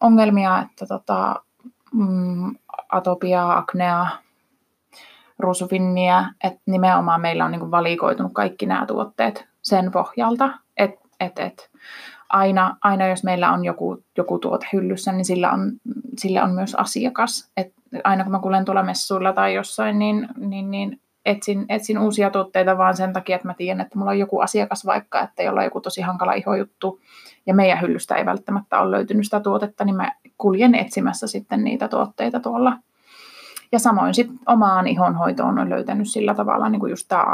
ongelmia, 0.00 0.62
että 0.62 0.86
tota, 0.86 1.34
mm, 1.92 2.54
atopiaa, 2.92 3.58
aknea, 3.58 4.06
ruusufinniä, 5.38 6.24
että 6.44 6.60
nimenomaan 6.66 7.20
meillä 7.20 7.44
on 7.44 7.50
niin 7.50 7.60
kuin 7.60 7.70
valikoitunut 7.70 8.32
kaikki 8.32 8.66
nämä 8.66 8.86
tuotteet 8.86 9.48
sen 9.62 9.92
pohjalta, 9.92 10.50
että 10.76 11.08
et, 11.20 11.38
et, 11.38 11.70
aina, 12.28 12.76
aina 12.82 13.06
jos 13.06 13.24
meillä 13.24 13.52
on 13.52 13.64
joku, 13.64 14.02
joku 14.16 14.38
tuote 14.38 14.66
hyllyssä, 14.72 15.12
niin 15.12 15.24
sillä 15.24 15.52
on, 15.52 15.72
sillä 16.18 16.44
on 16.44 16.50
myös 16.50 16.74
asiakas. 16.74 17.50
Et 17.56 17.72
aina 18.04 18.24
kun 18.24 18.32
mä 18.32 18.38
kuulen 18.38 18.64
tuolla 18.64 18.82
messuilla 18.82 19.32
tai 19.32 19.54
jossain, 19.54 19.98
niin, 19.98 20.28
niin, 20.36 20.70
niin 20.70 21.00
etsin, 21.28 21.66
etsin 21.68 21.98
uusia 21.98 22.30
tuotteita 22.30 22.78
vaan 22.78 22.96
sen 22.96 23.12
takia, 23.12 23.36
että 23.36 23.48
mä 23.48 23.54
tiedän, 23.54 23.80
että 23.80 23.98
mulla 23.98 24.10
on 24.10 24.18
joku 24.18 24.40
asiakas 24.40 24.86
vaikka, 24.86 25.20
että 25.20 25.42
jolla 25.42 25.60
on 25.60 25.64
joku 25.64 25.80
tosi 25.80 26.00
hankala 26.00 26.32
ihojuttu 26.32 27.00
ja 27.46 27.54
meidän 27.54 27.80
hyllystä 27.80 28.14
ei 28.14 28.26
välttämättä 28.26 28.80
ole 28.80 28.90
löytynyt 28.90 29.24
sitä 29.24 29.40
tuotetta, 29.40 29.84
niin 29.84 29.96
mä 29.96 30.12
kuljen 30.38 30.74
etsimässä 30.74 31.26
sitten 31.26 31.64
niitä 31.64 31.88
tuotteita 31.88 32.40
tuolla. 32.40 32.78
Ja 33.72 33.78
samoin 33.78 34.14
sitten 34.14 34.38
omaan 34.46 34.86
ihonhoitoon 34.86 35.58
on 35.58 35.70
löytänyt 35.70 36.08
sillä 36.08 36.34
tavalla 36.34 36.68
niin 36.68 36.80
kuin 36.80 36.90
just 36.90 37.08
tämä 37.08 37.24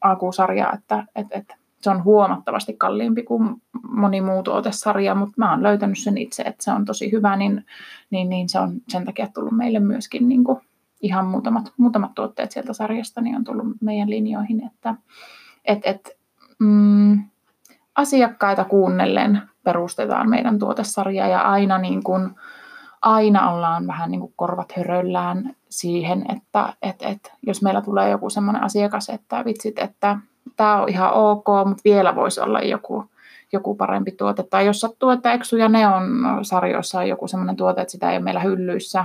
AQ-sarja, 0.00 0.72
että 0.72 1.04
et, 1.16 1.26
et, 1.30 1.60
se 1.80 1.90
on 1.90 2.04
huomattavasti 2.04 2.74
kalliimpi 2.78 3.22
kuin 3.22 3.62
moni 3.88 4.20
muu 4.20 4.42
tuotesarja, 4.42 5.14
mutta 5.14 5.34
mä 5.36 5.50
oon 5.50 5.62
löytänyt 5.62 5.98
sen 5.98 6.18
itse, 6.18 6.42
että 6.42 6.64
se 6.64 6.72
on 6.72 6.84
tosi 6.84 7.12
hyvä, 7.12 7.36
niin, 7.36 7.64
niin, 8.10 8.28
niin 8.28 8.48
se 8.48 8.58
on 8.58 8.72
sen 8.88 9.04
takia 9.04 9.28
tullut 9.34 9.56
meille 9.56 9.80
myöskin 9.80 10.28
niin 10.28 10.44
kuin 10.44 10.60
ihan 11.00 11.26
muutamat, 11.26 11.72
muutamat 11.76 12.14
tuotteet 12.14 12.50
sieltä 12.50 12.72
sarjasta 12.72 13.20
niin 13.20 13.36
on 13.36 13.44
tullut 13.44 13.66
meidän 13.80 14.10
linjoihin, 14.10 14.66
että 14.66 14.94
et, 15.64 15.78
et, 15.84 16.18
mm, 16.58 17.24
asiakkaita 17.94 18.64
kuunnellen 18.64 19.42
perustetaan 19.64 20.30
meidän 20.30 20.58
tuotesarja 20.58 21.26
ja 21.26 21.40
aina, 21.40 21.78
niin 21.78 22.02
kuin, 22.02 22.30
aina 23.02 23.50
ollaan 23.50 23.86
vähän 23.86 24.10
niin 24.10 24.20
kuin 24.20 24.32
korvat 24.36 24.72
höröllään 24.76 25.56
siihen, 25.68 26.24
että 26.34 26.72
et, 26.82 26.96
et, 27.02 27.32
jos 27.46 27.62
meillä 27.62 27.80
tulee 27.80 28.10
joku 28.10 28.30
semmoinen 28.30 28.62
asiakas, 28.62 29.08
että 29.08 29.44
vitsit, 29.44 29.78
että 29.78 30.18
tämä 30.56 30.82
on 30.82 30.88
ihan 30.88 31.12
ok, 31.12 31.46
mutta 31.66 31.82
vielä 31.84 32.14
voisi 32.14 32.40
olla 32.40 32.60
joku, 32.60 33.04
joku 33.52 33.74
parempi 33.74 34.12
tuote. 34.12 34.42
Tai 34.42 34.66
jos 34.66 34.80
sattuu, 34.80 35.10
että 35.10 35.32
Exu 35.32 35.56
ja 35.56 35.68
Neon 35.68 36.04
sarjoissa 36.42 36.98
on 36.98 37.08
joku 37.08 37.28
semmoinen 37.28 37.56
tuote, 37.56 37.80
että 37.80 37.92
sitä 37.92 38.10
ei 38.10 38.16
ole 38.16 38.24
meillä 38.24 38.40
hyllyissä, 38.40 39.04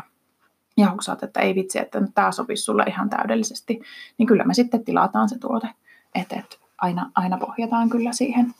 ja 0.77 0.89
hoksaat, 0.89 1.23
että 1.23 1.39
ei 1.39 1.55
vitsi, 1.55 1.79
että 1.79 2.01
tämä 2.15 2.31
sopisi 2.31 2.63
sulle 2.63 2.83
ihan 2.87 3.09
täydellisesti, 3.09 3.81
niin 4.17 4.27
kyllä 4.27 4.43
me 4.43 4.53
sitten 4.53 4.83
tilataan 4.83 5.29
se 5.29 5.39
tuote. 5.39 5.67
Että 6.15 6.35
et 6.35 6.59
aina, 6.77 7.11
aina 7.15 7.37
pohjataan 7.37 7.89
kyllä 7.89 8.11
siihen 8.11 8.53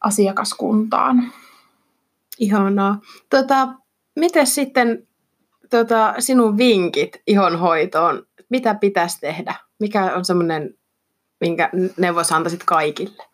asiakaskuntaan. 0.00 1.32
Ihanaa. 2.38 3.00
Tota, 3.30 3.68
miten 4.16 4.46
sitten 4.46 5.06
tota, 5.70 6.14
sinun 6.18 6.56
vinkit 6.56 7.22
ihonhoitoon? 7.26 8.26
Mitä 8.48 8.74
pitäisi 8.74 9.20
tehdä? 9.20 9.54
Mikä 9.80 10.14
on 10.16 10.24
semmoinen, 10.24 10.74
minkä 11.40 11.70
neuvos 11.96 12.32
antaisit 12.32 12.64
kaikille? 12.64 13.24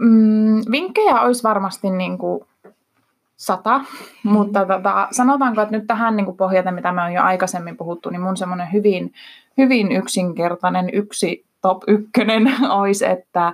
Mm, 0.00 0.62
vinkkejä 0.70 1.20
olisi 1.20 1.42
varmasti 1.42 1.90
niin 1.90 2.18
kuin 2.18 2.44
sata, 3.40 3.78
mm-hmm. 3.78 4.32
mutta 4.32 4.66
tota, 4.66 5.08
sanotaanko, 5.10 5.60
että 5.60 5.76
nyt 5.76 5.86
tähän 5.86 6.16
niin 6.16 6.36
pohjaten, 6.36 6.74
mitä 6.74 6.92
me 6.92 7.02
on 7.02 7.12
jo 7.12 7.22
aikaisemmin 7.22 7.76
puhuttu, 7.76 8.10
niin 8.10 8.20
mun 8.20 8.36
semmoinen 8.36 8.72
hyvin, 8.72 9.12
hyvin 9.58 9.92
yksinkertainen 9.92 10.90
yksi 10.92 11.46
top 11.62 11.82
ykkönen 11.86 12.48
olisi, 12.80 13.06
että 13.06 13.52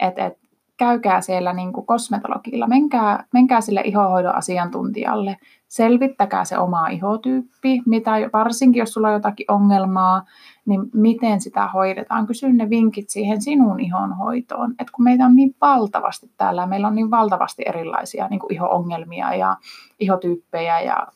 et, 0.00 0.18
et, 0.18 0.46
käykää 0.78 1.20
siellä 1.20 1.52
niin 1.52 1.72
kuin 1.72 1.86
kosmetologilla, 1.86 2.66
menkää, 2.66 3.24
menkää 3.32 3.60
sille 3.60 3.80
ihohoidon 3.84 4.34
asiantuntijalle, 4.34 5.36
selvittäkää 5.68 6.44
se 6.44 6.58
oma 6.58 6.88
ihotyyppi, 6.88 7.82
mitä, 7.86 8.10
varsinkin 8.32 8.80
jos 8.80 8.92
sulla 8.92 9.08
on 9.08 9.14
jotakin 9.14 9.50
ongelmaa, 9.50 10.24
niin 10.66 10.80
miten 10.94 11.40
sitä 11.40 11.68
hoidetaan. 11.68 12.26
Kysy 12.26 12.52
ne 12.52 12.70
vinkit 12.70 13.10
siihen 13.10 13.42
sinun 13.42 13.80
ihonhoitoon. 13.80 14.74
Et 14.78 14.90
kun 14.90 15.04
meitä 15.04 15.24
on 15.24 15.36
niin 15.36 15.54
valtavasti 15.60 16.30
täällä, 16.36 16.66
meillä 16.66 16.88
on 16.88 16.94
niin 16.94 17.10
valtavasti 17.10 17.62
erilaisia 17.66 18.28
niin 18.28 18.40
kuin 18.40 18.52
iho-ongelmia 18.52 19.34
ja 19.34 19.56
ihotyyppejä 20.00 20.80
ja 20.80 21.06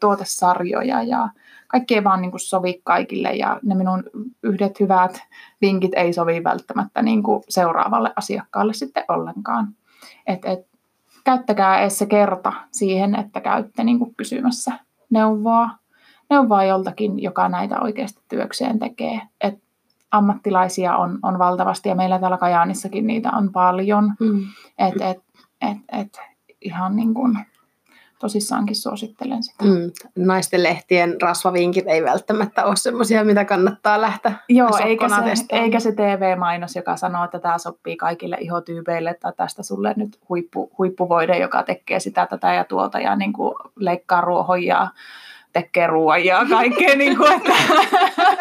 tuotesarjoja 0.00 1.02
ja 1.02 1.28
kaikki 1.68 1.94
ei 1.94 2.04
vaan 2.04 2.22
niin 2.22 2.30
kuin 2.30 2.40
sovi 2.40 2.80
kaikille 2.84 3.32
ja 3.32 3.60
ne 3.62 3.74
minun 3.74 4.04
yhdet 4.42 4.80
hyvät 4.80 5.22
vinkit 5.60 5.92
ei 5.94 6.12
sovi 6.12 6.44
välttämättä 6.44 7.02
niin 7.02 7.22
kuin 7.22 7.42
seuraavalle 7.48 8.12
asiakkaalle 8.16 8.72
sitten 8.72 9.04
ollenkaan. 9.08 9.68
Et, 10.26 10.44
et, 10.44 10.70
käyttäkää 11.24 11.80
edes 11.80 11.98
se 11.98 12.06
kerta 12.06 12.52
siihen, 12.72 13.14
että 13.14 13.40
käytte 13.40 13.84
niin 13.84 13.98
kuin 13.98 14.14
kysymässä 14.14 14.72
neuvoa 15.10 15.70
neuvoa 16.30 16.64
joltakin, 16.64 17.22
joka 17.22 17.48
näitä 17.48 17.80
oikeasti 17.80 18.20
työkseen 18.28 18.78
tekee. 18.78 19.20
Et 19.40 19.54
ammattilaisia 20.10 20.96
on, 20.96 21.18
on 21.22 21.38
valtavasti 21.38 21.88
ja 21.88 21.94
meillä 21.94 22.18
täällä 22.18 22.38
Kajaanissakin 22.38 23.06
niitä 23.06 23.30
on 23.30 23.52
paljon. 23.52 24.14
Mm. 24.20 24.42
Et, 24.78 24.94
et, 25.00 25.22
et, 25.60 25.78
et, 25.92 26.18
ihan 26.60 26.96
niin 26.96 27.14
kuin 27.14 27.38
tosissaankin 28.18 28.76
suosittelen 28.76 29.42
sitä. 29.42 29.64
Mm. 29.64 29.92
Naisten 30.16 30.62
lehtien 30.62 31.16
rasvavinkit 31.22 31.84
ei 31.88 32.04
välttämättä 32.04 32.64
ole 32.64 32.76
sellaisia, 32.76 33.24
mitä 33.24 33.44
kannattaa 33.44 34.00
lähteä 34.00 34.32
Joo, 34.48 34.78
eikä 34.84 35.08
se, 35.08 35.44
eikä 35.50 35.80
se 35.80 35.92
TV-mainos, 35.92 36.76
joka 36.76 36.96
sanoo, 36.96 37.24
että 37.24 37.38
tämä 37.38 37.58
sopii 37.58 37.96
kaikille 37.96 38.36
ihotyypeille, 38.40 39.10
että 39.10 39.32
tästä 39.36 39.62
sulle 39.62 39.94
nyt 39.96 40.18
huippu, 40.28 40.72
huippuvoide, 40.78 41.38
joka 41.38 41.62
tekee 41.62 42.00
sitä, 42.00 42.26
tätä 42.26 42.54
ja 42.54 42.64
tuota 42.64 42.98
ja 42.98 43.16
niin 43.16 43.32
kuin 43.32 43.54
leikkaa 43.76 44.20
ruohoja 44.20 44.88
tekee 45.52 45.86
ruoan 45.86 46.24
ja 46.24 46.46
kaikkea, 46.50 46.96
niin 46.96 47.16
kuin, 47.16 47.32
että 47.32 47.52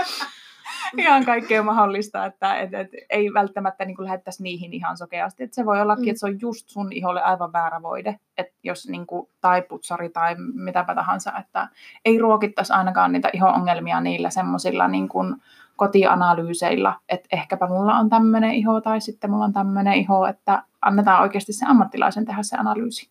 ihan 0.98 1.26
kaikkea 1.26 1.64
mahdollista, 1.64 2.26
että 2.26 2.56
et, 2.56 2.74
et, 2.74 2.90
ei 3.10 3.34
välttämättä 3.34 3.86
niin 3.86 3.96
lähettäisi 4.00 4.44
niihin 4.44 4.74
ihan 4.74 4.98
sokeasti. 4.98 5.44
Et 5.44 5.54
se 5.54 5.66
voi 5.66 5.82
olla, 5.82 5.96
mm. 5.96 6.08
että 6.08 6.20
se 6.20 6.26
on 6.26 6.42
just 6.42 6.70
sun 6.70 6.94
iholle 6.94 7.22
aivan 7.22 7.54
väärä 7.54 7.82
voide, 7.82 8.20
että 8.38 8.54
jos 8.64 8.88
niin 8.88 9.08
kuin, 9.08 9.30
tai 9.42 9.62
putsari 9.62 10.10
tai 10.10 10.36
mitäpä 10.54 10.96
tahansa, 10.96 11.34
että 11.40 11.68
ei 12.06 12.18
ruokittaisi 12.18 12.74
ainakaan 12.74 13.12
niitä 13.12 13.30
iho-ongelmia 13.34 14.02
niillä 14.02 14.30
semmoisilla 14.30 14.88
niin 14.88 15.10
kuin, 15.10 15.36
kotianalyyseilla, 15.80 17.00
että 17.10 17.28
ehkäpä 17.32 17.68
mulla 17.68 17.96
on 17.96 18.10
tämmöinen 18.10 18.54
iho 18.54 18.82
tai 18.82 19.02
sitten 19.02 19.32
mulla 19.32 19.46
on 19.46 19.54
tämmöinen 19.54 19.94
iho, 19.94 20.26
että 20.26 20.64
annetaan 20.82 21.22
oikeasti 21.22 21.54
se 21.54 21.66
ammattilaisen 21.66 22.26
tehdä 22.26 22.44
se 22.44 22.58
analyysi. 22.58 23.10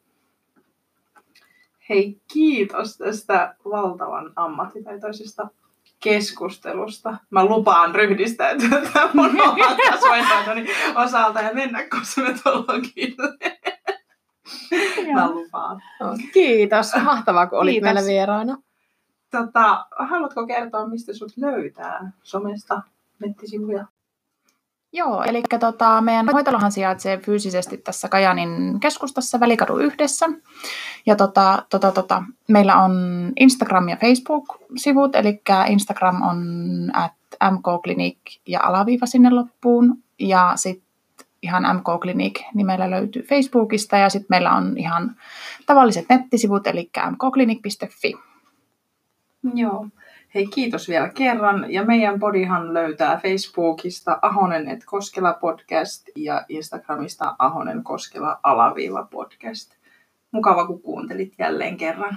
Hei, 1.88 2.20
kiitos 2.32 2.96
tästä 2.96 3.54
valtavan 3.70 4.32
ammattitaitoisesta 4.36 5.48
keskustelusta. 6.00 7.16
Mä 7.30 7.44
lupaan 7.44 7.94
ryhdistäytyä 7.94 8.68
tämän 8.92 9.10
mun 9.14 9.40
oman 9.40 9.76
osalta 11.04 11.40
ja 11.40 11.54
mennä 11.54 11.88
kosmetologille. 11.88 13.38
Mä 15.14 15.30
lupaan. 15.30 15.80
Kiitos. 16.32 16.92
Mahtavaa, 17.04 17.46
kun 17.46 17.58
olit 17.58 17.72
Kiitos. 17.72 17.84
meillä 17.84 18.08
vieraana. 18.08 18.56
Tota, 19.30 19.86
haluatko 19.98 20.46
kertoa, 20.46 20.88
mistä 20.88 21.12
sut 21.14 21.32
löytää 21.36 22.12
somesta 22.22 22.82
nettisivuja? 23.18 23.86
Joo, 24.92 25.22
eli 25.22 25.42
tota, 25.60 26.00
meidän 26.00 26.28
hoitolohan 26.32 26.72
sijaitsee 26.72 27.18
fyysisesti 27.18 27.76
tässä 27.76 28.08
Kajanin 28.08 28.80
keskustassa 28.80 29.40
Välikadu 29.40 29.76
yhdessä. 29.76 30.26
Ja 31.06 31.16
tota, 31.16 31.62
tota, 31.70 31.92
tota, 31.92 32.22
meillä 32.48 32.82
on 32.82 32.92
Instagram 33.40 33.88
ja 33.88 33.96
Facebook-sivut, 33.96 35.16
eli 35.16 35.42
Instagram 35.68 36.22
on 36.22 36.40
at 36.92 37.12
mkclinic 37.50 38.18
ja 38.46 38.60
alaviiva 38.62 39.06
sinne 39.06 39.30
loppuun. 39.30 39.98
Ja 40.18 40.52
sitten 40.56 40.88
ihan 41.42 41.76
mkclinic 41.76 42.40
nimellä 42.54 42.90
löytyy 42.90 43.22
Facebookista 43.22 43.96
ja 43.96 44.08
sitten 44.08 44.26
meillä 44.30 44.54
on 44.54 44.78
ihan 44.78 45.16
tavalliset 45.66 46.06
nettisivut, 46.08 46.66
eli 46.66 46.90
mkclinic.fi. 47.10 48.14
Joo. 49.54 49.86
Hei, 50.34 50.46
kiitos 50.46 50.88
vielä 50.88 51.08
kerran. 51.08 51.72
Ja 51.72 51.84
meidän 51.84 52.18
podihan 52.18 52.74
löytää 52.74 53.20
Facebookista 53.22 54.18
Ahonen 54.22 54.68
et 54.68 54.84
Koskela 54.84 55.32
podcast 55.32 56.08
ja 56.16 56.44
Instagramista 56.48 57.36
Ahonen 57.38 57.82
Koskela 57.84 58.40
alaviiva 58.42 59.08
podcast. 59.10 59.74
Mukava, 60.32 60.66
kun 60.66 60.82
kuuntelit 60.82 61.32
jälleen 61.38 61.76
kerran. 61.76 62.16